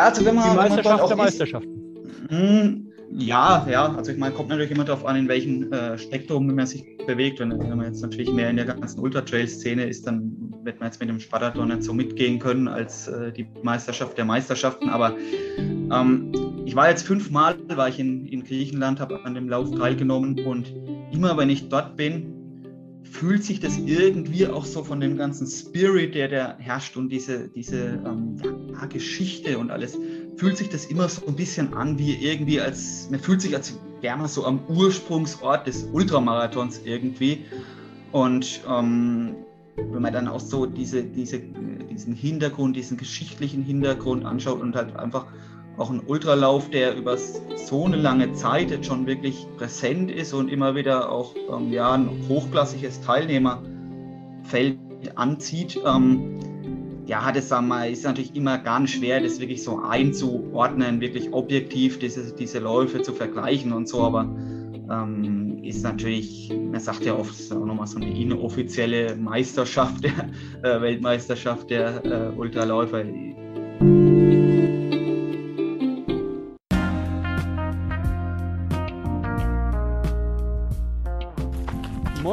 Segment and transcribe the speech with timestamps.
[0.00, 0.50] Ja, also wenn man.
[0.50, 1.80] Die Meisterschaft der Meisterschaften.
[2.30, 6.46] Hm, Ja, ja, also ich meine, kommt natürlich immer darauf an, in welchem äh, Spektrum
[6.46, 7.38] man sich bewegt.
[7.38, 10.32] Wenn, wenn man jetzt natürlich mehr in der ganzen Ultra-Trail-Szene ist, dann
[10.64, 14.24] wird man jetzt mit dem Spartathlon nicht so mitgehen können als äh, die Meisterschaft der
[14.24, 14.88] Meisterschaften.
[14.88, 15.14] Aber
[15.58, 16.32] ähm,
[16.64, 20.72] ich war jetzt fünfmal, war ich in, in Griechenland, habe an dem Lauf teilgenommen und
[21.12, 22.39] immer wenn ich dort bin,
[23.10, 27.48] fühlt sich das irgendwie auch so von dem ganzen Spirit, der da herrscht und diese,
[27.48, 28.36] diese ähm,
[28.72, 29.98] ja, Geschichte und alles,
[30.36, 33.78] fühlt sich das immer so ein bisschen an, wie irgendwie als, man fühlt sich, als
[34.00, 37.44] wäre man so am Ursprungsort des Ultramarathons irgendwie.
[38.12, 39.34] Und ähm,
[39.76, 41.40] wenn man dann auch so diese, diese,
[41.90, 45.26] diesen Hintergrund, diesen geschichtlichen Hintergrund anschaut und halt einfach
[45.76, 50.48] auch ein Ultralauf, der über so eine lange Zeit jetzt schon wirklich präsent ist und
[50.48, 54.78] immer wieder auch ähm, ja, ein hochklassiges Teilnehmerfeld
[55.14, 56.38] anzieht, ähm,
[57.10, 61.98] ja, das sagen wir, ist natürlich immer ganz schwer, das wirklich so einzuordnen, wirklich objektiv
[61.98, 64.22] diese, diese Läufe zu vergleichen und so, aber
[64.90, 70.30] ähm, ist natürlich, man sagt ja oft, ist auch nochmal so eine inoffizielle Meisterschaft, der
[70.62, 73.02] äh, Weltmeisterschaft der äh, Ultraläufer.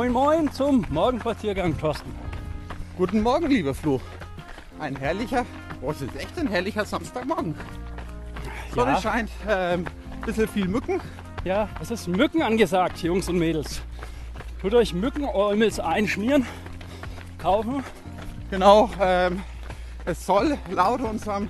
[0.08, 2.16] Moin Moin zum Morgenspaziergang, Thorsten.
[2.97, 4.00] Guten Morgen, lieber Flo.
[4.80, 5.45] Ein herrlicher,
[5.81, 7.55] boah, es ist echt ein herrlicher Samstagmorgen.
[8.73, 9.02] Sonne Ja.
[9.02, 9.86] scheint, ähm,
[10.25, 11.02] bisschen viel Mücken.
[11.44, 13.81] Ja, es ist Mücken angesagt, Jungs und Mädels.
[14.61, 16.45] Tut euch Mückenäumels einschmieren,
[17.38, 17.83] kaufen.
[18.49, 19.42] Genau, ähm,
[20.05, 21.49] es soll laut unserem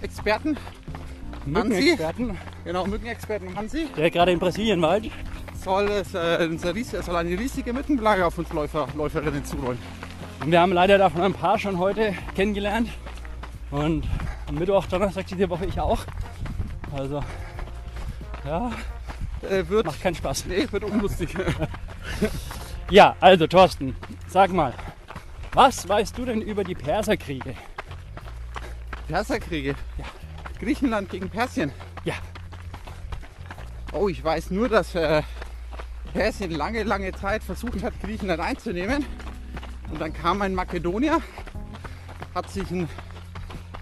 [0.00, 0.56] Experten,
[1.46, 5.10] Mückenexperten, genau, Mückenexperten Hansi, der gerade in Brasilien weilt.
[5.62, 9.78] soll es, äh, es soll eine riesige Mückenplage auf uns Läufer, Läuferinnen zurollen.
[10.42, 12.88] Und wir haben leider davon ein paar schon heute kennengelernt.
[13.70, 14.04] Und
[14.48, 16.00] am Mittwoch, Donnerstag diese Woche ich auch.
[16.96, 17.22] Also,
[18.44, 18.70] ja,
[19.42, 20.46] Äh, wird, macht keinen Spaß.
[20.46, 21.30] nee, wird unlustig.
[22.90, 23.94] Ja, also Thorsten,
[24.26, 24.74] sag mal,
[25.52, 27.54] was weißt du denn über die Perserkriege?
[29.06, 29.76] Perserkriege.
[29.96, 30.04] Ja.
[30.60, 31.72] Griechenland gegen Persien.
[32.04, 32.14] Ja,
[33.92, 35.22] Oh, ich weiß nur, dass äh,
[36.12, 39.04] Persien lange, lange Zeit versucht hat, Griechenland einzunehmen.
[39.90, 41.20] Und dann kam ein Makedonier,
[42.32, 42.88] hat sich ein,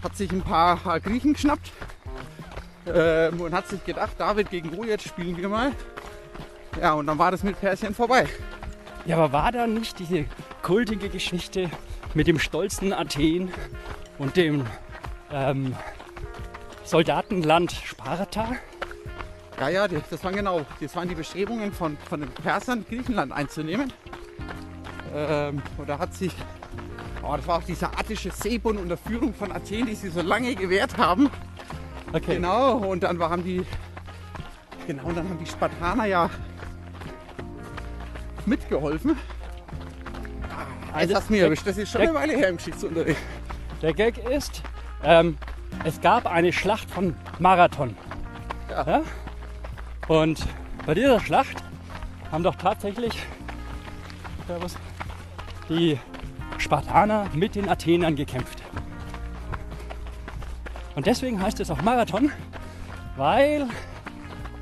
[0.03, 1.73] hat sich ein paar Griechen geschnappt
[2.87, 5.73] ähm, und hat sich gedacht, David gegen Goliath spielen wir mal.
[6.81, 8.27] Ja, und dann war das mit Persien vorbei.
[9.05, 10.25] Ja, aber war da nicht diese
[10.63, 11.71] kultige Geschichte
[12.15, 13.53] mit dem stolzen Athen
[14.17, 14.65] und dem
[15.31, 15.75] ähm,
[16.89, 18.57] Soldatenland Sparta?
[19.61, 23.93] Ja, ja, das waren genau, das waren die Bestrebungen von, von den Persern, Griechenland einzunehmen.
[25.15, 26.33] Ähm, und da hat sich,
[27.23, 30.55] oh, das war auch dieser attische Seebund unter Führung von Athen, die sie so lange
[30.55, 31.29] gewehrt haben.
[32.13, 32.37] Okay.
[32.37, 33.67] Genau, und dann haben die,
[34.87, 36.31] genau, und dann haben die Spartaner ja
[38.47, 39.19] mitgeholfen.
[40.95, 43.21] Also, hast du mich erwischt, das ist schon der- eine Weile her im Geschichtsunterricht.
[43.83, 44.63] Der Gag ist,
[45.05, 45.37] ähm,
[45.85, 47.97] es gab eine Schlacht von Marathon.
[48.71, 49.03] Ja.
[50.09, 50.47] Und
[50.87, 51.63] bei dieser Schlacht
[52.31, 53.15] haben doch tatsächlich
[55.69, 55.99] die
[56.59, 58.63] Spartaner mit den Athenern gekämpft.
[60.95, 62.33] Und deswegen heißt es auch Marathon,
[63.17, 63.67] weil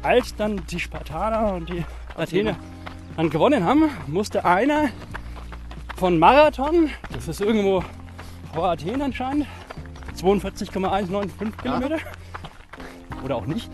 [0.03, 1.85] als dann die Spartaner und die
[2.17, 2.57] Athener
[3.17, 4.91] dann gewonnen haben, musste einer
[5.97, 7.83] von Marathon, das ist irgendwo
[8.53, 9.47] vor Athen anscheinend,
[10.17, 11.99] 42,195 Kilometer.
[13.25, 13.71] Oder auch nicht.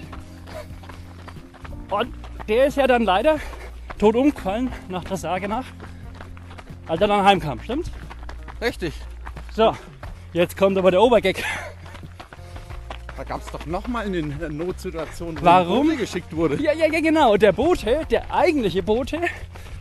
[1.91, 2.15] Und
[2.49, 3.39] der ist ja dann leider
[3.99, 5.67] tot umgefallen, nach der Sage nach,
[6.89, 7.91] als er dann heimkam, stimmt's?
[8.61, 8.95] Richtig.
[9.55, 9.77] So,
[10.33, 11.43] jetzt kommt aber der Obergag.
[13.17, 15.87] Da gab es doch nochmal eine Notsituation, wo Warum?
[15.87, 16.61] Bote geschickt wurde.
[16.61, 17.37] Ja, ja, ja, genau.
[17.37, 19.21] Der Bote, der eigentliche Bote,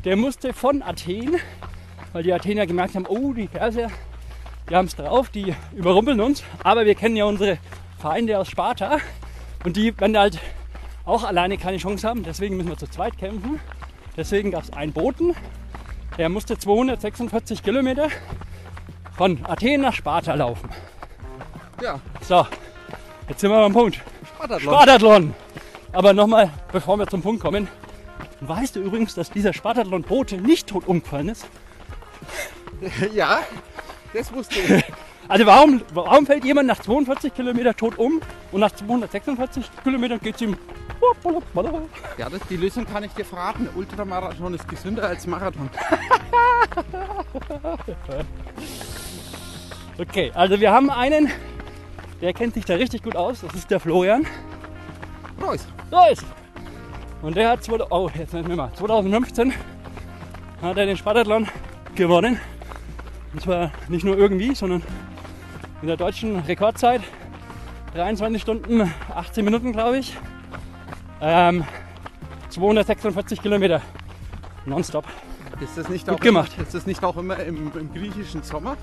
[0.03, 1.37] der musste von Athen,
[2.11, 3.87] weil die Athener gemerkt haben, oh, die Perser,
[4.71, 6.43] die haben es drauf, die überrumpeln uns.
[6.63, 7.57] Aber wir kennen ja unsere
[7.99, 8.99] Feinde aus Sparta
[9.65, 10.39] und die werden halt
[11.03, 12.23] auch alleine keine Chance haben.
[12.23, 13.59] Deswegen müssen wir zu zweit kämpfen.
[14.15, 15.35] Deswegen gab es einen Boten,
[16.17, 18.07] der musste 246 Kilometer
[19.17, 20.69] von Athen nach Sparta laufen.
[21.81, 22.47] Ja, So,
[23.27, 23.99] jetzt sind wir beim Punkt.
[24.35, 24.73] Spartathlon.
[24.73, 25.33] Spartathlon.
[25.91, 27.67] Aber nochmal, bevor wir zum Punkt kommen.
[28.39, 31.45] Weißt du übrigens, dass dieser Spartathlon-Bote nicht tot umgefallen ist?
[33.13, 33.41] Ja,
[34.13, 34.83] das wusste ich.
[35.27, 38.19] Also warum, warum fällt jemand nach 42 Kilometern tot um
[38.51, 40.57] und nach 246 Kilometern geht es ihm...
[42.17, 43.69] Ja, das, die Lösung kann ich dir verraten.
[43.73, 45.69] Ultramarathon ist gesünder als Marathon.
[49.97, 51.31] Okay, also wir haben einen
[52.21, 53.41] der kennt sich da richtig gut aus.
[53.41, 54.25] Das ist der Florian.
[55.41, 55.67] Reus.
[55.91, 56.19] Reus.
[57.23, 59.53] Und der hat 2000, oh, jetzt mehr, 2015
[60.61, 61.47] hat er den Spartathlon
[61.95, 62.39] gewonnen.
[63.33, 64.83] Und zwar nicht nur irgendwie, sondern
[65.81, 67.01] in der deutschen Rekordzeit.
[67.93, 70.15] 23 Stunden, 18 Minuten, glaube ich.
[71.21, 71.65] Ähm,
[72.49, 73.81] 246 Kilometer.
[74.65, 75.05] Nonstop.
[75.59, 76.51] Ist das nicht Gut auch gemacht.
[76.59, 78.77] Ist das nicht auch immer im, im griechischen Sommer?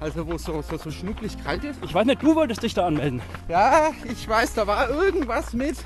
[0.00, 1.82] Also wo es so, so, so schnucklig kalt ist?
[1.82, 3.20] Ich weiß nicht, du wolltest dich da anmelden.
[3.48, 5.76] Ja, ich weiß, da war irgendwas mit.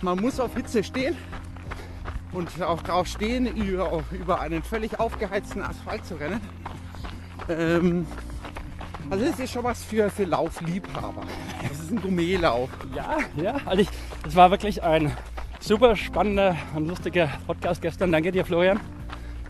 [0.00, 1.16] Man muss auf Hitze stehen
[2.32, 6.40] und auch drauf stehen, über, über einen völlig aufgeheizten Asphalt zu rennen.
[7.48, 8.06] Ähm,
[9.10, 11.22] also das ist schon was für, für Laufliebhaber.
[11.68, 12.70] Das ist ein Gourmetlauf.
[12.94, 13.56] Ja, ja.
[13.66, 13.88] Also ich,
[14.26, 15.14] es war wirklich ein
[15.60, 18.12] super spannender und lustiger Podcast gestern.
[18.12, 18.80] Danke dir, Florian.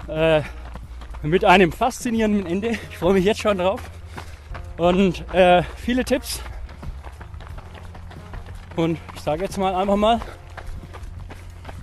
[0.08, 0.42] Äh,
[1.22, 2.70] mit einem faszinierenden Ende.
[2.90, 3.80] Ich freue mich jetzt schon drauf.
[4.78, 6.40] Und äh, viele Tipps.
[8.74, 10.20] Und ich sage jetzt mal einfach mal,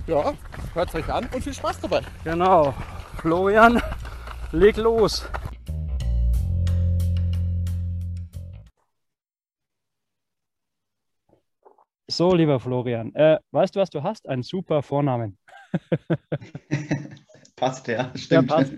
[0.07, 0.33] Ja,
[0.73, 2.01] hört euch an und viel Spaß dabei.
[2.23, 2.73] genau,
[3.21, 3.79] Florian,
[4.51, 5.23] leg los.
[12.09, 14.27] So, lieber Florian, äh, weißt du, was du hast?
[14.27, 15.37] Einen super Vornamen.
[17.55, 18.47] Passt, ja, Der stimmt.
[18.47, 18.73] passt.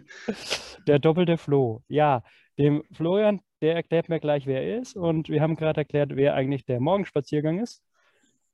[0.88, 1.84] Der doppelte Flo.
[1.88, 2.24] Ja,
[2.58, 4.96] dem Florian, der erklärt mir gleich, wer er ist.
[4.96, 7.84] Und wir haben gerade erklärt, wer eigentlich der Morgenspaziergang ist.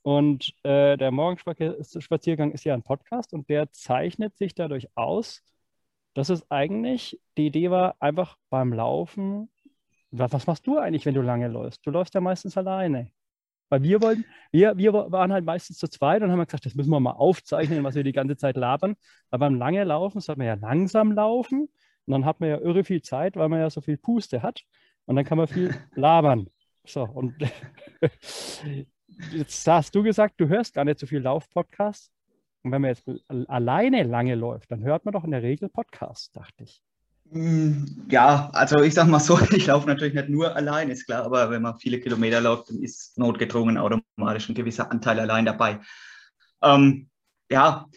[0.02, 5.44] Und äh, der Morgenspaziergang ist ja ein Podcast und der zeichnet sich dadurch aus,
[6.14, 9.50] dass es eigentlich die Idee war, einfach beim Laufen.
[10.12, 11.86] Was, was machst du eigentlich, wenn du lange läufst?
[11.86, 13.12] Du läufst ja meistens alleine.
[13.70, 16.90] Weil wir wollten, wir, wir waren halt meistens zu zweit und haben gesagt, das müssen
[16.90, 18.96] wir mal aufzeichnen, was wir die ganze Zeit labern.
[19.30, 21.70] Aber beim lange Laufen sollte man ja langsam laufen
[22.06, 24.64] und dann hat man ja irre viel Zeit, weil man ja so viel Puste hat
[25.06, 26.50] und dann kann man viel labern.
[26.86, 27.36] So, und
[29.34, 32.12] jetzt hast du gesagt, du hörst gar nicht so viel Lauf-Podcasts.
[32.64, 33.04] Und wenn man jetzt
[33.48, 36.82] alleine lange läuft, dann hört man doch in der Regel Podcasts, dachte ich.
[37.32, 41.26] Mm, Ja, also ich sag mal so, ich laufe natürlich nicht nur allein, ist klar,
[41.26, 45.80] aber wenn man viele Kilometer läuft, dann ist notgedrungen automatisch ein gewisser Anteil allein dabei.
[46.64, 47.10] Ähm,
[47.52, 47.88] ja,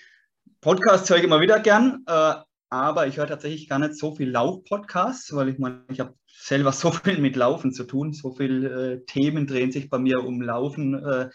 [0.61, 2.35] Podcasts höre ich immer wieder gern, äh,
[2.71, 6.73] aber ich höre tatsächlich gar nicht so viel Lauf-Podcasts, weil ich meine, ich habe selber
[6.75, 10.43] so viel mit Laufen zu tun, so viele äh, Themen drehen sich bei mir um
[10.43, 11.31] Laufen, äh,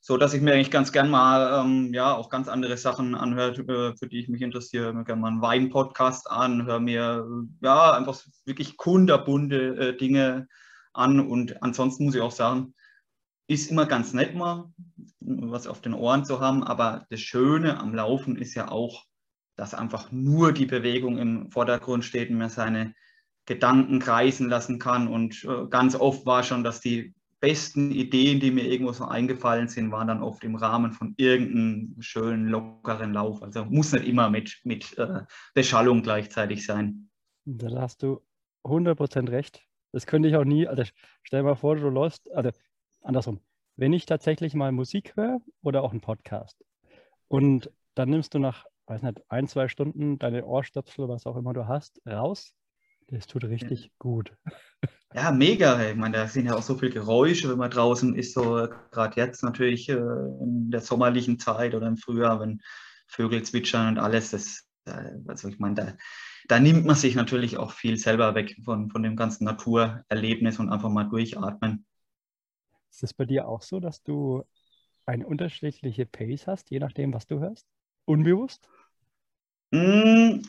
[0.00, 3.58] so dass ich mir eigentlich ganz gern mal ähm, ja auch ganz andere Sachen anhört,
[3.58, 4.84] äh, für die ich mich interessiere.
[4.84, 9.76] Ich höre mir gerne mal einen Wein-Podcast an, höre mir äh, ja einfach wirklich kunderbunte
[9.76, 10.48] äh, Dinge
[10.94, 11.20] an.
[11.20, 12.74] Und ansonsten muss ich auch sagen,
[13.46, 14.72] ist immer ganz nett mal
[15.20, 19.04] was auf den Ohren zu haben, aber das Schöne am Laufen ist ja auch,
[19.56, 22.94] dass einfach nur die Bewegung im Vordergrund steht und man seine
[23.44, 25.08] Gedanken kreisen lassen kann.
[25.08, 29.68] Und äh, ganz oft war schon, dass die besten Ideen, die mir irgendwo so eingefallen
[29.68, 33.42] sind, waren dann oft im Rahmen von irgendeinem schönen, lockeren Lauf.
[33.42, 35.22] Also muss nicht immer mit, mit äh,
[35.54, 37.10] Beschallung gleichzeitig sein.
[37.44, 38.20] Da hast du
[38.64, 39.62] 100% recht.
[39.92, 40.66] Das könnte ich auch nie.
[40.66, 40.84] Also
[41.22, 42.50] stell dir mal vor, du läufst, also
[43.02, 43.40] andersrum.
[43.76, 46.62] Wenn ich tatsächlich mal Musik höre oder auch einen Podcast
[47.28, 51.54] und dann nimmst du nach, weiß nicht, ein, zwei Stunden deine Ohrstöpsel, was auch immer
[51.54, 52.54] du hast, raus,
[53.10, 54.32] das tut richtig gut.
[55.12, 55.90] Ja, mega.
[55.90, 59.20] Ich meine, da sind ja auch so viele Geräusche, wenn man draußen ist, so gerade
[59.20, 62.60] jetzt natürlich äh, in der sommerlichen Zeit oder im Frühjahr, wenn
[63.08, 64.30] Vögel zwitschern und alles.
[64.30, 65.92] Das, äh, also ich meine, da,
[66.46, 70.70] da nimmt man sich natürlich auch viel selber weg von, von dem ganzen Naturerlebnis und
[70.70, 71.84] einfach mal durchatmen.
[72.90, 74.44] Ist es bei dir auch so, dass du
[75.06, 77.66] eine unterschiedliche Pace hast, je nachdem, was du hörst?
[78.04, 78.68] Unbewusst?
[79.72, 80.42] Mm,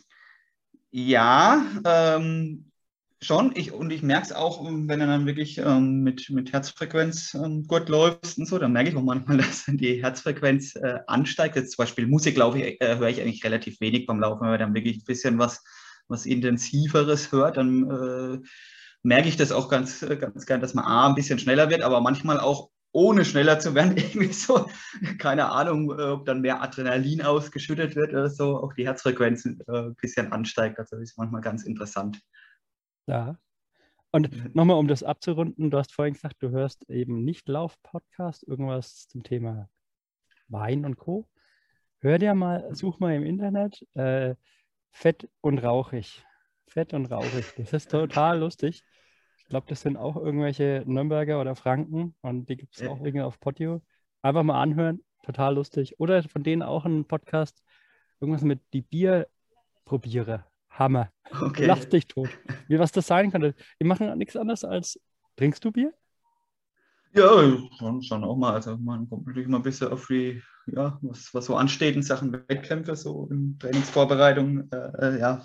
[0.91, 2.71] ja, ähm,
[3.21, 3.55] schon.
[3.55, 7.65] Ich, und ich merke es auch, wenn du dann wirklich ähm, mit, mit Herzfrequenz ähm,
[7.67, 11.55] gut läufst und so, dann merke ich auch manchmal, dass die Herzfrequenz äh, ansteigt.
[11.55, 14.50] Jetzt zum Beispiel Musik laufe ich, äh, höre ich eigentlich relativ wenig beim Laufen, wenn
[14.50, 15.63] man dann wirklich ein bisschen was,
[16.07, 18.48] was Intensiveres hört, dann äh,
[19.03, 22.01] merke ich das auch ganz, ganz gern, dass man A, ein bisschen schneller wird, aber
[22.01, 24.69] manchmal auch ohne schneller zu werden, irgendwie so,
[25.17, 29.51] keine Ahnung, äh, ob dann mehr Adrenalin ausgeschüttet wird oder so, auch die Herzfrequenz äh,
[29.67, 30.79] ein bisschen ansteigt.
[30.79, 32.19] Also ist manchmal ganz interessant.
[33.07, 33.38] Ja.
[34.12, 39.07] Und nochmal, um das abzurunden, du hast vorhin gesagt, du hörst eben nicht Lauf-Podcast, irgendwas
[39.07, 39.69] zum Thema
[40.50, 41.29] Wein und Co.
[42.00, 44.36] Hör dir mal, such mal im Internet äh,
[44.91, 46.25] Fett und rauchig.
[46.67, 47.53] Fett und rauchig.
[47.57, 48.83] Das ist total lustig.
[49.51, 53.20] Ich glaube, das sind auch irgendwelche Nürnberger oder Franken und die gibt es auch irgendwie
[53.20, 53.81] auf Potio.
[54.22, 56.00] Einfach mal anhören, total lustig.
[56.00, 57.62] Oder von denen auch ein Podcast,
[58.22, 60.48] irgendwas mit die Bierprobierer.
[60.70, 61.12] Hammer.
[61.29, 61.65] Okay.
[61.65, 62.29] lachst dich tot.
[62.70, 63.53] Wie was das sein könnte.
[63.81, 64.98] Die machen nichts anderes als.
[65.36, 65.93] Trinkst du Bier?
[67.13, 67.29] Ja,
[67.77, 68.53] schon, schon auch mal.
[68.53, 72.03] Also man kommt natürlich mal ein bisschen auf die, ja, was, was so ansteht in
[72.03, 74.69] Sachen Wettkämpfe, so in Trainingsvorbereitung.
[74.71, 75.43] Äh, ja,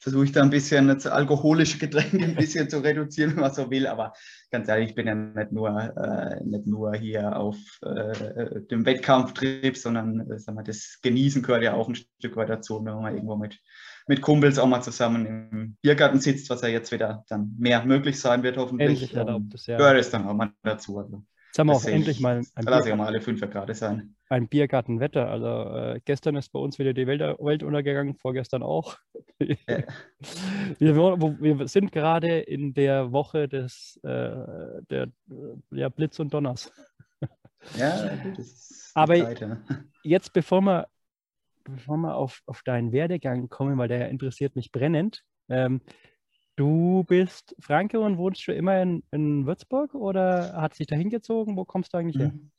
[0.00, 3.70] versuche ich da ein bisschen das alkoholische Getränke ein bisschen zu reduzieren, wenn man so
[3.70, 3.86] will.
[3.86, 4.14] Aber
[4.50, 9.76] ganz ehrlich, ich bin ja nicht nur, äh, nicht nur hier auf äh, dem Wettkampftrip,
[9.76, 13.14] sondern äh, sag mal, das Genießen gehört ja auch ein Stück weit dazu, wenn man
[13.14, 13.60] irgendwo mit
[14.06, 18.20] mit Kumpels auch mal zusammen im Biergarten sitzt, was ja jetzt wieder dann mehr möglich
[18.20, 19.02] sein wird, hoffentlich.
[19.02, 19.78] Endlich erlaubt es, ja.
[19.78, 20.98] Gehört es dann auch mal dazu.
[20.98, 23.74] Also, jetzt haben wir auch endlich ich, mal ein lasse ich mal alle fünf Grad
[23.74, 24.14] sein.
[24.28, 25.28] Ein Biergartenwetter.
[25.28, 28.96] Also äh, gestern ist bei uns wieder die Welt, Welt untergegangen, vorgestern auch.
[29.38, 29.56] Ja.
[30.78, 35.08] wir, wir, sind gerade in der Woche des äh, der,
[35.70, 36.72] ja, Blitz und Donners.
[37.78, 39.58] Ja, das ist Aber Zeit, ja.
[40.02, 40.88] jetzt, bevor wir
[41.64, 45.24] bevor wir auf, auf deinen Werdegang kommen, weil der interessiert mich brennend.
[45.48, 45.80] Ähm,
[46.56, 51.56] du bist Franke und wohnst schon immer in, in Würzburg oder hat sich da hingezogen?
[51.56, 52.32] Wo kommst du eigentlich her?
[52.32, 52.50] Mhm.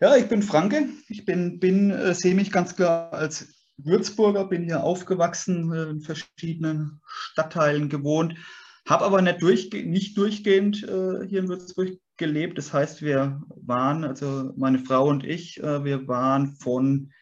[0.00, 0.88] Ja, ich bin Franke.
[1.08, 6.00] Ich bin, bin äh, sehe mich ganz klar als Würzburger, bin hier aufgewachsen, äh, in
[6.00, 8.34] verschiedenen Stadtteilen gewohnt,
[8.88, 12.58] habe aber nicht, durchge nicht durchgehend äh, hier in Würzburg gelebt.
[12.58, 17.12] Das heißt, wir waren, also meine Frau und ich, äh, wir waren von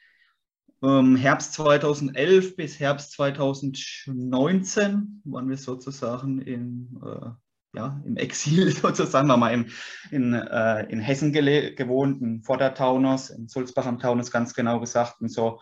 [0.83, 7.31] ähm, Herbst 2011 bis Herbst 2019 waren wir sozusagen in, äh,
[7.77, 9.67] ja, im Exil, sozusagen, wir mal im,
[10.11, 15.31] in, äh, in Hessen gewohnt, in Vordertaunus, in Sulzbach am Taunus ganz genau gesagt und
[15.31, 15.61] so.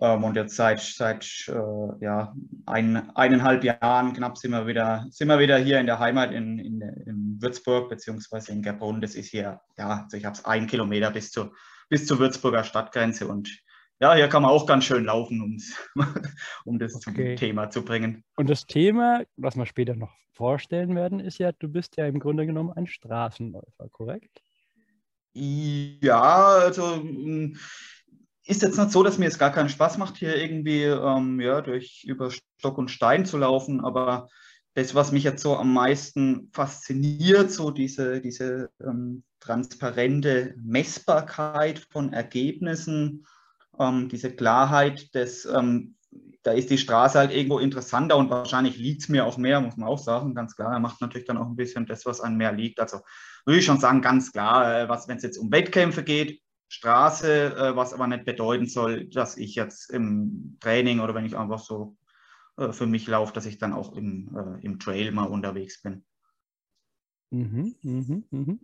[0.00, 2.34] Ähm, und jetzt seit, seit äh, ja,
[2.66, 6.58] ein, eineinhalb Jahren knapp sind wir wieder, sind wir wieder hier in der Heimat in,
[6.58, 9.00] in, in Würzburg beziehungsweise in Gerbrunn.
[9.00, 11.52] Das ist hier, ja, also ich habe es ein Kilometer bis, zu,
[11.88, 13.50] bis zur Würzburger Stadtgrenze und
[14.00, 15.60] ja, hier kann man auch ganz schön laufen,
[16.64, 17.34] um das okay.
[17.36, 18.24] Thema zu bringen.
[18.36, 22.20] Und das Thema, was wir später noch vorstellen werden, ist ja, du bist ja im
[22.20, 24.40] Grunde genommen ein Straßenläufer, korrekt?
[25.32, 27.56] Ja, also hm,
[28.44, 31.60] ist jetzt nicht so, dass mir es gar keinen Spaß macht, hier irgendwie ähm, ja,
[31.60, 34.28] durch über Stock und Stein zu laufen, aber
[34.74, 42.12] das, was mich jetzt so am meisten fasziniert, so diese, diese ähm, transparente Messbarkeit von
[42.12, 43.26] Ergebnissen,
[43.78, 45.96] ähm, diese Klarheit des, ähm,
[46.42, 49.76] da ist die Straße halt irgendwo interessanter und wahrscheinlich liegt es mir auch mehr, muss
[49.76, 50.72] man auch sagen, ganz klar.
[50.72, 52.80] Er macht natürlich dann auch ein bisschen das, was an mehr liegt.
[52.80, 53.00] Also
[53.44, 57.56] würde ich schon sagen, ganz klar, äh, was, wenn es jetzt um Wettkämpfe geht, Straße,
[57.56, 61.58] äh, was aber nicht bedeuten soll, dass ich jetzt im Training oder wenn ich einfach
[61.58, 61.96] so
[62.58, 66.04] äh, für mich laufe, dass ich dann auch im, äh, im Trail mal unterwegs bin.
[67.30, 68.60] Mhm, mhm, mhm.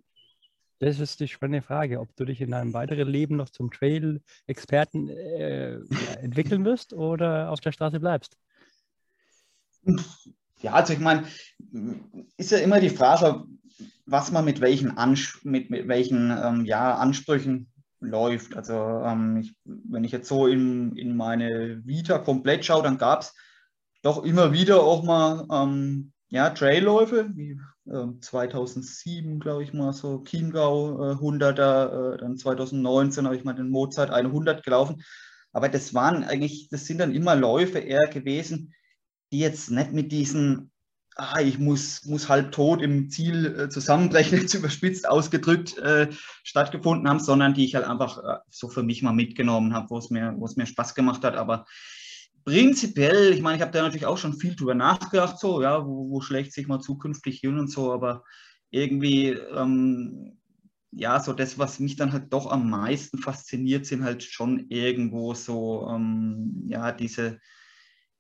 [0.85, 5.09] Das ist die spannende Frage, ob du dich in deinem weiteren Leben noch zum Trail-Experten
[5.09, 5.77] äh,
[6.21, 8.37] entwickeln wirst oder auf der Straße bleibst.
[10.61, 11.25] Ja, also ich meine,
[12.37, 13.45] ist ja immer die Frage,
[14.05, 18.55] was man mit welchen, Ans mit, mit welchen ähm, ja, Ansprüchen läuft.
[18.55, 23.23] Also ähm, ich, wenn ich jetzt so in, in meine Vita komplett schaue, dann gab
[23.23, 23.35] es
[24.03, 30.25] doch immer wieder auch mal ähm, ja, Trailläufe, wie äh, 2007, glaube ich mal, so
[30.25, 35.05] Chiemgau äh, 100er, äh, dann 2019 habe ich mal den Mozart 100 gelaufen.
[35.53, 38.75] Aber das waren eigentlich, das sind dann immer Läufe eher gewesen,
[39.31, 40.73] die jetzt nicht mit diesen,
[41.15, 46.09] ah, ich muss, muss halb tot im Ziel äh, zusammenbrechen, jetzt überspitzt ausgedrückt, äh,
[46.43, 49.99] stattgefunden haben, sondern die ich halt einfach äh, so für mich mal mitgenommen habe, wo
[49.99, 51.37] es mir, wo es mir Spaß gemacht hat.
[51.37, 51.65] Aber
[52.45, 56.11] prinzipiell, ich meine, ich habe da natürlich auch schon viel drüber nachgedacht, so, ja, wo,
[56.11, 58.25] wo schlägt sich mal zukünftig hin und so, aber
[58.71, 60.39] irgendwie, ähm,
[60.91, 65.35] ja, so das, was mich dann halt doch am meisten fasziniert, sind halt schon irgendwo
[65.35, 67.41] so, ähm, ja, diese,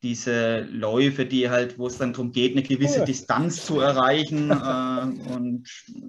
[0.02, 3.04] diese Läufe, die halt, wo es dann darum geht, eine gewisse oh.
[3.04, 4.50] Distanz zu erreichen.
[4.50, 5.68] äh, und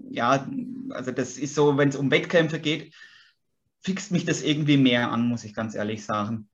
[0.10, 0.48] ja,
[0.89, 2.93] also das ist so, wenn es um Wettkämpfe geht,
[3.81, 6.50] fixt mich das irgendwie mehr an, muss ich ganz ehrlich sagen.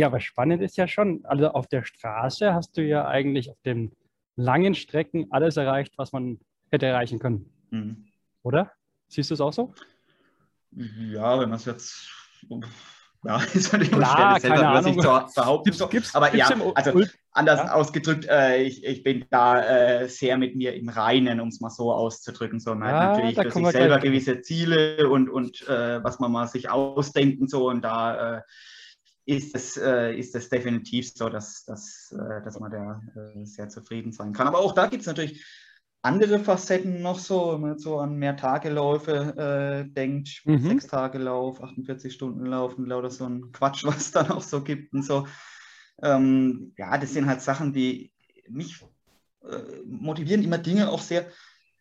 [0.00, 3.60] Ja, aber spannend ist ja schon, also auf der Straße hast du ja eigentlich auf
[3.66, 3.92] den
[4.34, 6.40] langen Strecken alles erreicht, was man
[6.70, 7.52] hätte erreichen können.
[7.68, 8.06] Mhm.
[8.42, 8.72] Oder?
[9.08, 9.74] Siehst du es auch so?
[10.70, 12.08] Ja, wenn man es jetzt.
[13.24, 15.70] Ja, ist natürlich Klar, schwer, das selber zu behaupten.
[15.70, 17.02] Gibt's, gibt's, aber gibt's ja, also
[17.32, 17.72] anders ja?
[17.74, 21.68] ausgedrückt, äh, ich, ich bin da äh, sehr mit mir im Reinen, um es mal
[21.68, 22.58] so auszudrücken.
[22.58, 26.32] So, man ja, hat natürlich für sich selber gewisse Ziele und, und äh, was man
[26.32, 28.42] mal sich ausdenken so und da äh,
[29.24, 33.68] ist es, äh, ist es definitiv so, dass, dass, äh, dass man da äh, sehr
[33.68, 34.46] zufrieden sein kann.
[34.46, 35.44] Aber auch da gibt es natürlich
[36.02, 40.68] andere Facetten noch so, wenn man so an Mehrtageläufe äh, denkt, mhm.
[40.68, 44.42] sechs Tage Lauf, 48 Stunden Lauf und lauter so ein Quatsch, was es dann auch
[44.42, 45.26] so gibt und so.
[46.02, 48.12] Ähm, ja, das sind halt Sachen, die
[48.48, 48.82] mich
[49.42, 51.26] äh, motivieren, immer Dinge auch sehr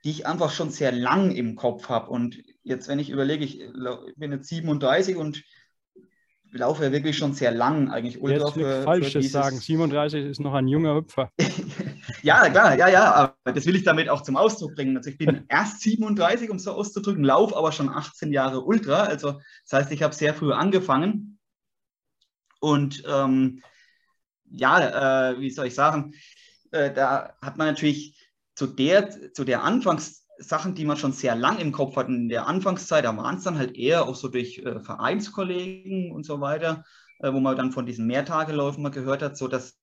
[0.03, 2.09] die ich einfach schon sehr lang im Kopf habe.
[2.09, 3.59] Und jetzt, wenn ich überlege, ich
[4.15, 5.43] bin jetzt 37 und
[6.51, 8.45] laufe ja wirklich schon sehr lang eigentlich Ultra.
[8.45, 11.31] Jetzt für, Falsches für sagen, 37 ist noch ein junger Hüpfer.
[12.23, 14.97] ja, klar, ja, ja, aber das will ich damit auch zum Ausdruck bringen.
[14.97, 19.03] Also ich bin erst 37, um es so auszudrücken, laufe aber schon 18 Jahre Ultra.
[19.03, 19.39] Also
[19.69, 21.39] das heißt, ich habe sehr früh angefangen.
[22.59, 23.61] Und ähm,
[24.51, 26.13] ja, äh, wie soll ich sagen,
[26.71, 28.19] äh, da hat man natürlich
[28.55, 29.63] zu der, zu der
[30.39, 33.43] Anfangssachen, die man schon sehr lang im Kopf hat, in der Anfangszeit, da waren es
[33.43, 36.85] dann halt eher auch so durch äh, Vereinskollegen und so weiter,
[37.19, 39.77] äh, wo man dann von diesen Mehrtageläufen mal gehört hat, so dass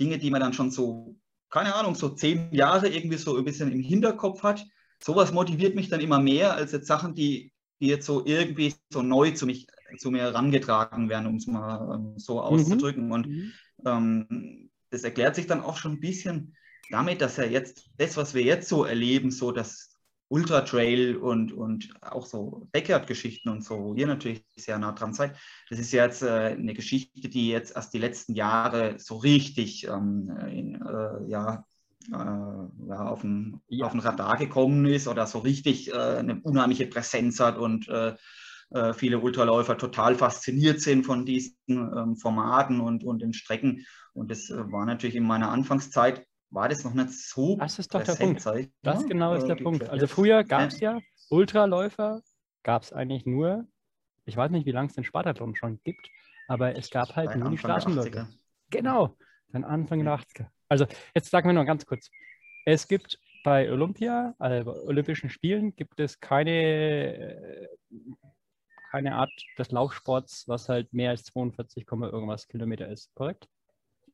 [0.00, 1.16] Dinge, die man dann schon so,
[1.50, 4.64] keine Ahnung, so zehn Jahre irgendwie so ein bisschen im Hinterkopf hat,
[5.02, 9.02] sowas motiviert mich dann immer mehr als jetzt Sachen, die, die jetzt so irgendwie so
[9.02, 9.66] neu zu, mich,
[9.98, 12.40] zu mir herangetragen werden, um es mal ähm, so mhm.
[12.40, 13.06] auszudrücken.
[13.06, 13.12] Mhm.
[13.12, 13.52] Und mhm.
[13.84, 16.56] ähm, das erklärt sich dann auch schon ein bisschen
[16.90, 19.97] damit, dass er jetzt das, was wir jetzt so erleben, so das
[20.28, 25.14] Ultra Trail und, und auch so Backyard-Geschichten und so, wo ihr natürlich sehr nah dran
[25.14, 25.36] seid,
[25.70, 29.86] das ist ja jetzt äh, eine Geschichte, die jetzt erst die letzten Jahre so richtig
[29.86, 31.64] ähm, in, äh, ja,
[32.08, 33.86] äh, ja, auf, ein, ja.
[33.86, 38.14] auf ein Radar gekommen ist oder so richtig äh, eine unheimliche Präsenz hat und äh,
[38.70, 43.86] äh, viele Ultraläufer total fasziniert sind von diesen ähm, Formaten und, und den Strecken.
[44.12, 47.56] Und das war natürlich in meiner Anfangszeit war das noch nicht so.
[47.56, 48.44] Das ist doch der Punkt.
[48.82, 49.88] Das genau ist der Punkt.
[49.88, 51.00] Also früher gab es ja
[51.30, 52.22] Ultraläufer,
[52.62, 53.66] gab es eigentlich nur,
[54.24, 56.08] ich weiß nicht, wie lange es den Spartathlon schon gibt,
[56.48, 58.28] aber es gab halt nur die Straßenläufer.
[58.70, 59.16] Genau,
[59.52, 60.46] dann Anfang der 80er.
[60.68, 62.10] Also jetzt sagen wir noch ganz kurz.
[62.64, 67.68] Es gibt bei Olympia, also Olympischen Spielen, gibt es keine,
[68.90, 73.48] keine Art des Laufsports, was halt mehr als 42, irgendwas Kilometer ist, korrekt?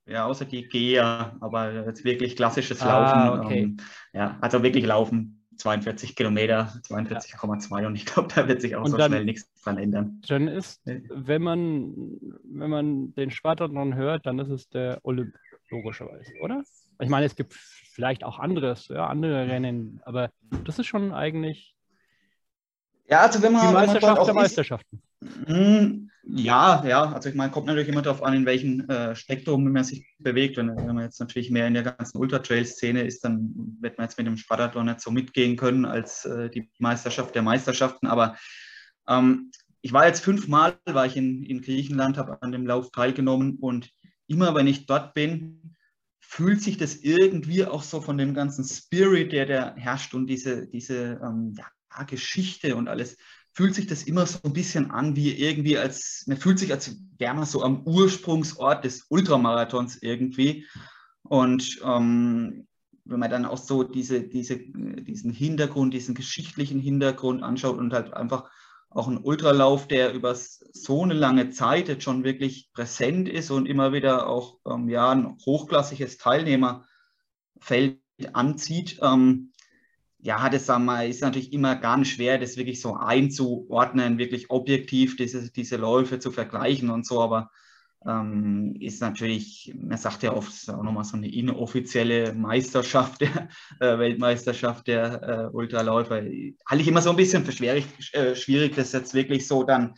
[0.06, 3.18] Ja, außer die Geher, aber jetzt wirklich klassisches ah, Laufen.
[3.18, 3.60] Ah, okay.
[3.60, 3.76] ähm,
[4.12, 5.40] ja, also wirklich Laufen.
[5.56, 7.86] 42 Kilometer, 42,2 ja.
[7.86, 10.20] und ich glaube, da wird sich auch und so dann, schnell nichts dran ändern.
[10.26, 11.94] Dann ist, wenn man,
[12.42, 15.32] wenn man den Spartathlon hört, dann ist es der Olymp,
[15.70, 16.64] logischerweise, oder?
[16.98, 20.30] Ich meine, es gibt vielleicht auch anderes, ja, andere Rennen, aber
[20.64, 21.74] das ist schon eigentlich
[23.08, 25.02] ja, also wenn man die Meisterschaft der Meisterschaften.
[25.46, 29.70] Hm, ja, ja, also ich meine, kommt natürlich immer darauf an, in welchem äh, Spektrum
[29.70, 30.56] man sich bewegt.
[30.56, 34.16] Wenn, wenn, man jetzt natürlich mehr in der ganzen Ultra-Trail-Szene ist, dann wird man jetzt
[34.16, 38.06] mit dem Spartathlon nicht so mitgehen können als äh, die Meisterschaft der Meisterschaften.
[38.06, 38.36] Aber
[39.06, 39.50] ähm,
[39.82, 43.90] ich war jetzt fünfmal, war ich in, in Griechenland, habe an dem Lauf teilgenommen und
[44.26, 45.76] immer wenn ich dort bin,
[46.20, 50.66] fühlt sich das irgendwie auch so von dem ganzen Spirit, der da herrscht und diese,
[50.66, 53.18] diese ähm, ja, Geschichte und alles,
[53.54, 56.96] fühlt sich das immer so ein bisschen an wie irgendwie als, man fühlt sich, als
[57.18, 60.66] wäre man so am Ursprungsort des Ultramarathons irgendwie.
[61.22, 62.66] Und ähm,
[63.04, 68.12] wenn man dann auch so diese, diese, diesen Hintergrund, diesen geschichtlichen Hintergrund anschaut und halt
[68.12, 68.50] einfach
[68.90, 73.66] auch ein Ultralauf, der über so eine lange Zeit jetzt schon wirklich präsent ist und
[73.66, 78.00] immer wieder auch ähm, ja, ein hochklassiges Teilnehmerfeld
[78.32, 79.52] anzieht, ähm,
[80.24, 85.52] ja, das wir, ist natürlich immer ganz schwer, das wirklich so einzuordnen, wirklich objektiv diese,
[85.52, 87.50] diese Läufe zu vergleichen und so, aber
[88.06, 93.48] ähm, ist natürlich, man sagt ja oft, ist auch nochmal so eine inoffizielle Meisterschaft, der
[93.80, 96.16] äh, Weltmeisterschaft der äh, Ultraläufer.
[96.16, 97.84] Halte ich immer so ein bisschen für schwierig,
[98.14, 99.94] äh, schwierig, das jetzt wirklich so dann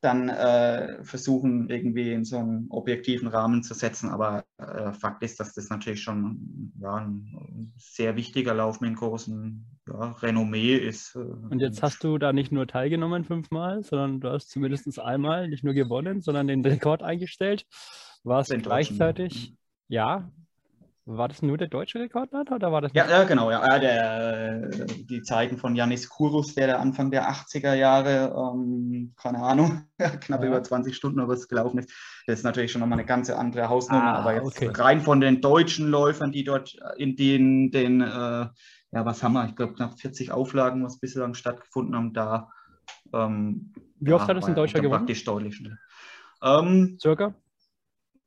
[0.00, 4.08] dann äh, versuchen, irgendwie in so einen objektiven Rahmen zu setzen.
[4.08, 8.96] Aber äh, Fakt ist, dass das natürlich schon ja, ein sehr wichtiger Lauf mit einem
[8.96, 11.16] großen ja, Renommee ist.
[11.16, 15.48] Äh, und jetzt hast du da nicht nur teilgenommen fünfmal, sondern du hast zumindest einmal
[15.48, 17.66] nicht nur gewonnen, sondern den Rekord eingestellt.
[18.24, 19.54] Warst gleichzeitig,
[19.88, 20.30] ja,
[21.16, 22.92] war das nur der deutsche Rekordleiter oder war das?
[22.94, 23.50] Ja, ja genau.
[23.50, 29.38] Ja, der, die Zeiten von Janis Kurus, der, der Anfang der 80er Jahre, ähm, keine
[29.38, 29.84] Ahnung,
[30.20, 30.48] knapp ja.
[30.48, 31.90] über 20 Stunden was gelaufen ist.
[32.26, 34.14] Das ist natürlich schon nochmal eine ganz andere Hausnummer.
[34.14, 34.70] Ah, aber jetzt okay.
[34.74, 38.46] rein von den deutschen Läufern, die dort in den, den äh,
[38.92, 39.46] ja, was haben wir?
[39.46, 42.50] Ich glaube, knapp 40 Auflagen, was bislang stattgefunden haben, da.
[43.12, 45.00] Ähm, Wie oft ja, hat es ein Deutscher gewonnen?
[45.00, 45.62] Praktisch deutlich.
[46.42, 47.34] Ähm, Circa?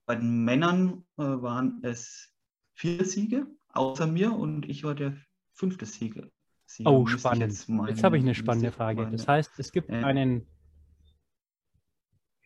[0.05, 2.32] Bei den Männern äh, waren es
[2.73, 5.15] vier Siege, außer mir, und ich war der
[5.53, 6.27] fünfte Sieger.
[6.65, 7.43] Sieger oh, spannend.
[7.43, 9.07] Jetzt, jetzt habe ich eine spannende Frage.
[9.11, 10.47] Das heißt, es gibt äh, einen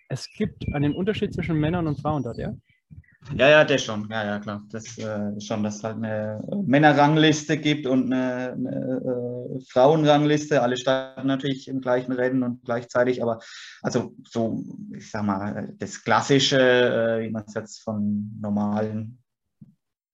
[0.10, 2.54] es gibt einen Unterschied zwischen Männern und Frauen dort, ja?
[3.36, 4.08] Ja, ja, das schon.
[4.10, 4.64] Ja, ja, klar.
[4.70, 10.62] Das äh, schon, dass es halt eine Männerrangliste gibt und eine, eine äh, Frauenrangliste.
[10.62, 13.40] Alle starten natürlich im gleichen Rennen und gleichzeitig, aber
[13.82, 14.64] also so,
[14.96, 19.22] ich sag mal, das Klassische, äh, wie man es jetzt von normalen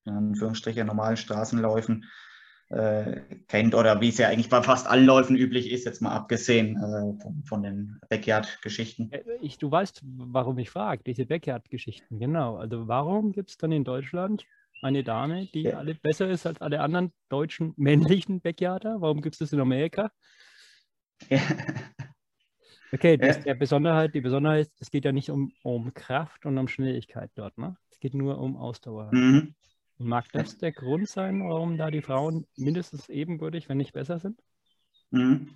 [0.06, 2.06] in Anführungsstrichen normalen Straßenläufen
[2.70, 6.12] äh, kennt oder wie es ja eigentlich bei fast allen Läufen üblich ist, jetzt mal
[6.12, 9.12] abgesehen äh, von, von, den Backyard-Geschichten.
[9.12, 9.24] Äh,
[9.60, 12.56] du weißt, warum ich frage, diese Backyard-Geschichten, genau.
[12.56, 14.46] Also warum gibt es dann in Deutschland
[14.82, 15.78] eine Dame, die ja.
[15.78, 19.02] alle besser ist als alle anderen deutschen männlichen Backyarder?
[19.02, 20.12] Warum gibt es das in Amerika?
[21.30, 21.40] Ja.
[22.92, 26.68] Okay, das, der Besonderheit, die Besonderheit, es geht ja nicht um, um Kraft und um
[26.68, 27.76] Schnelligkeit dort, ne?
[27.90, 29.10] Es geht nur um Ausdauer.
[29.12, 29.56] Mhm.
[30.04, 34.40] Mag das der Grund sein, warum da die Frauen mindestens ebenbürtig, wenn nicht besser sind?
[35.12, 35.52] Mhm.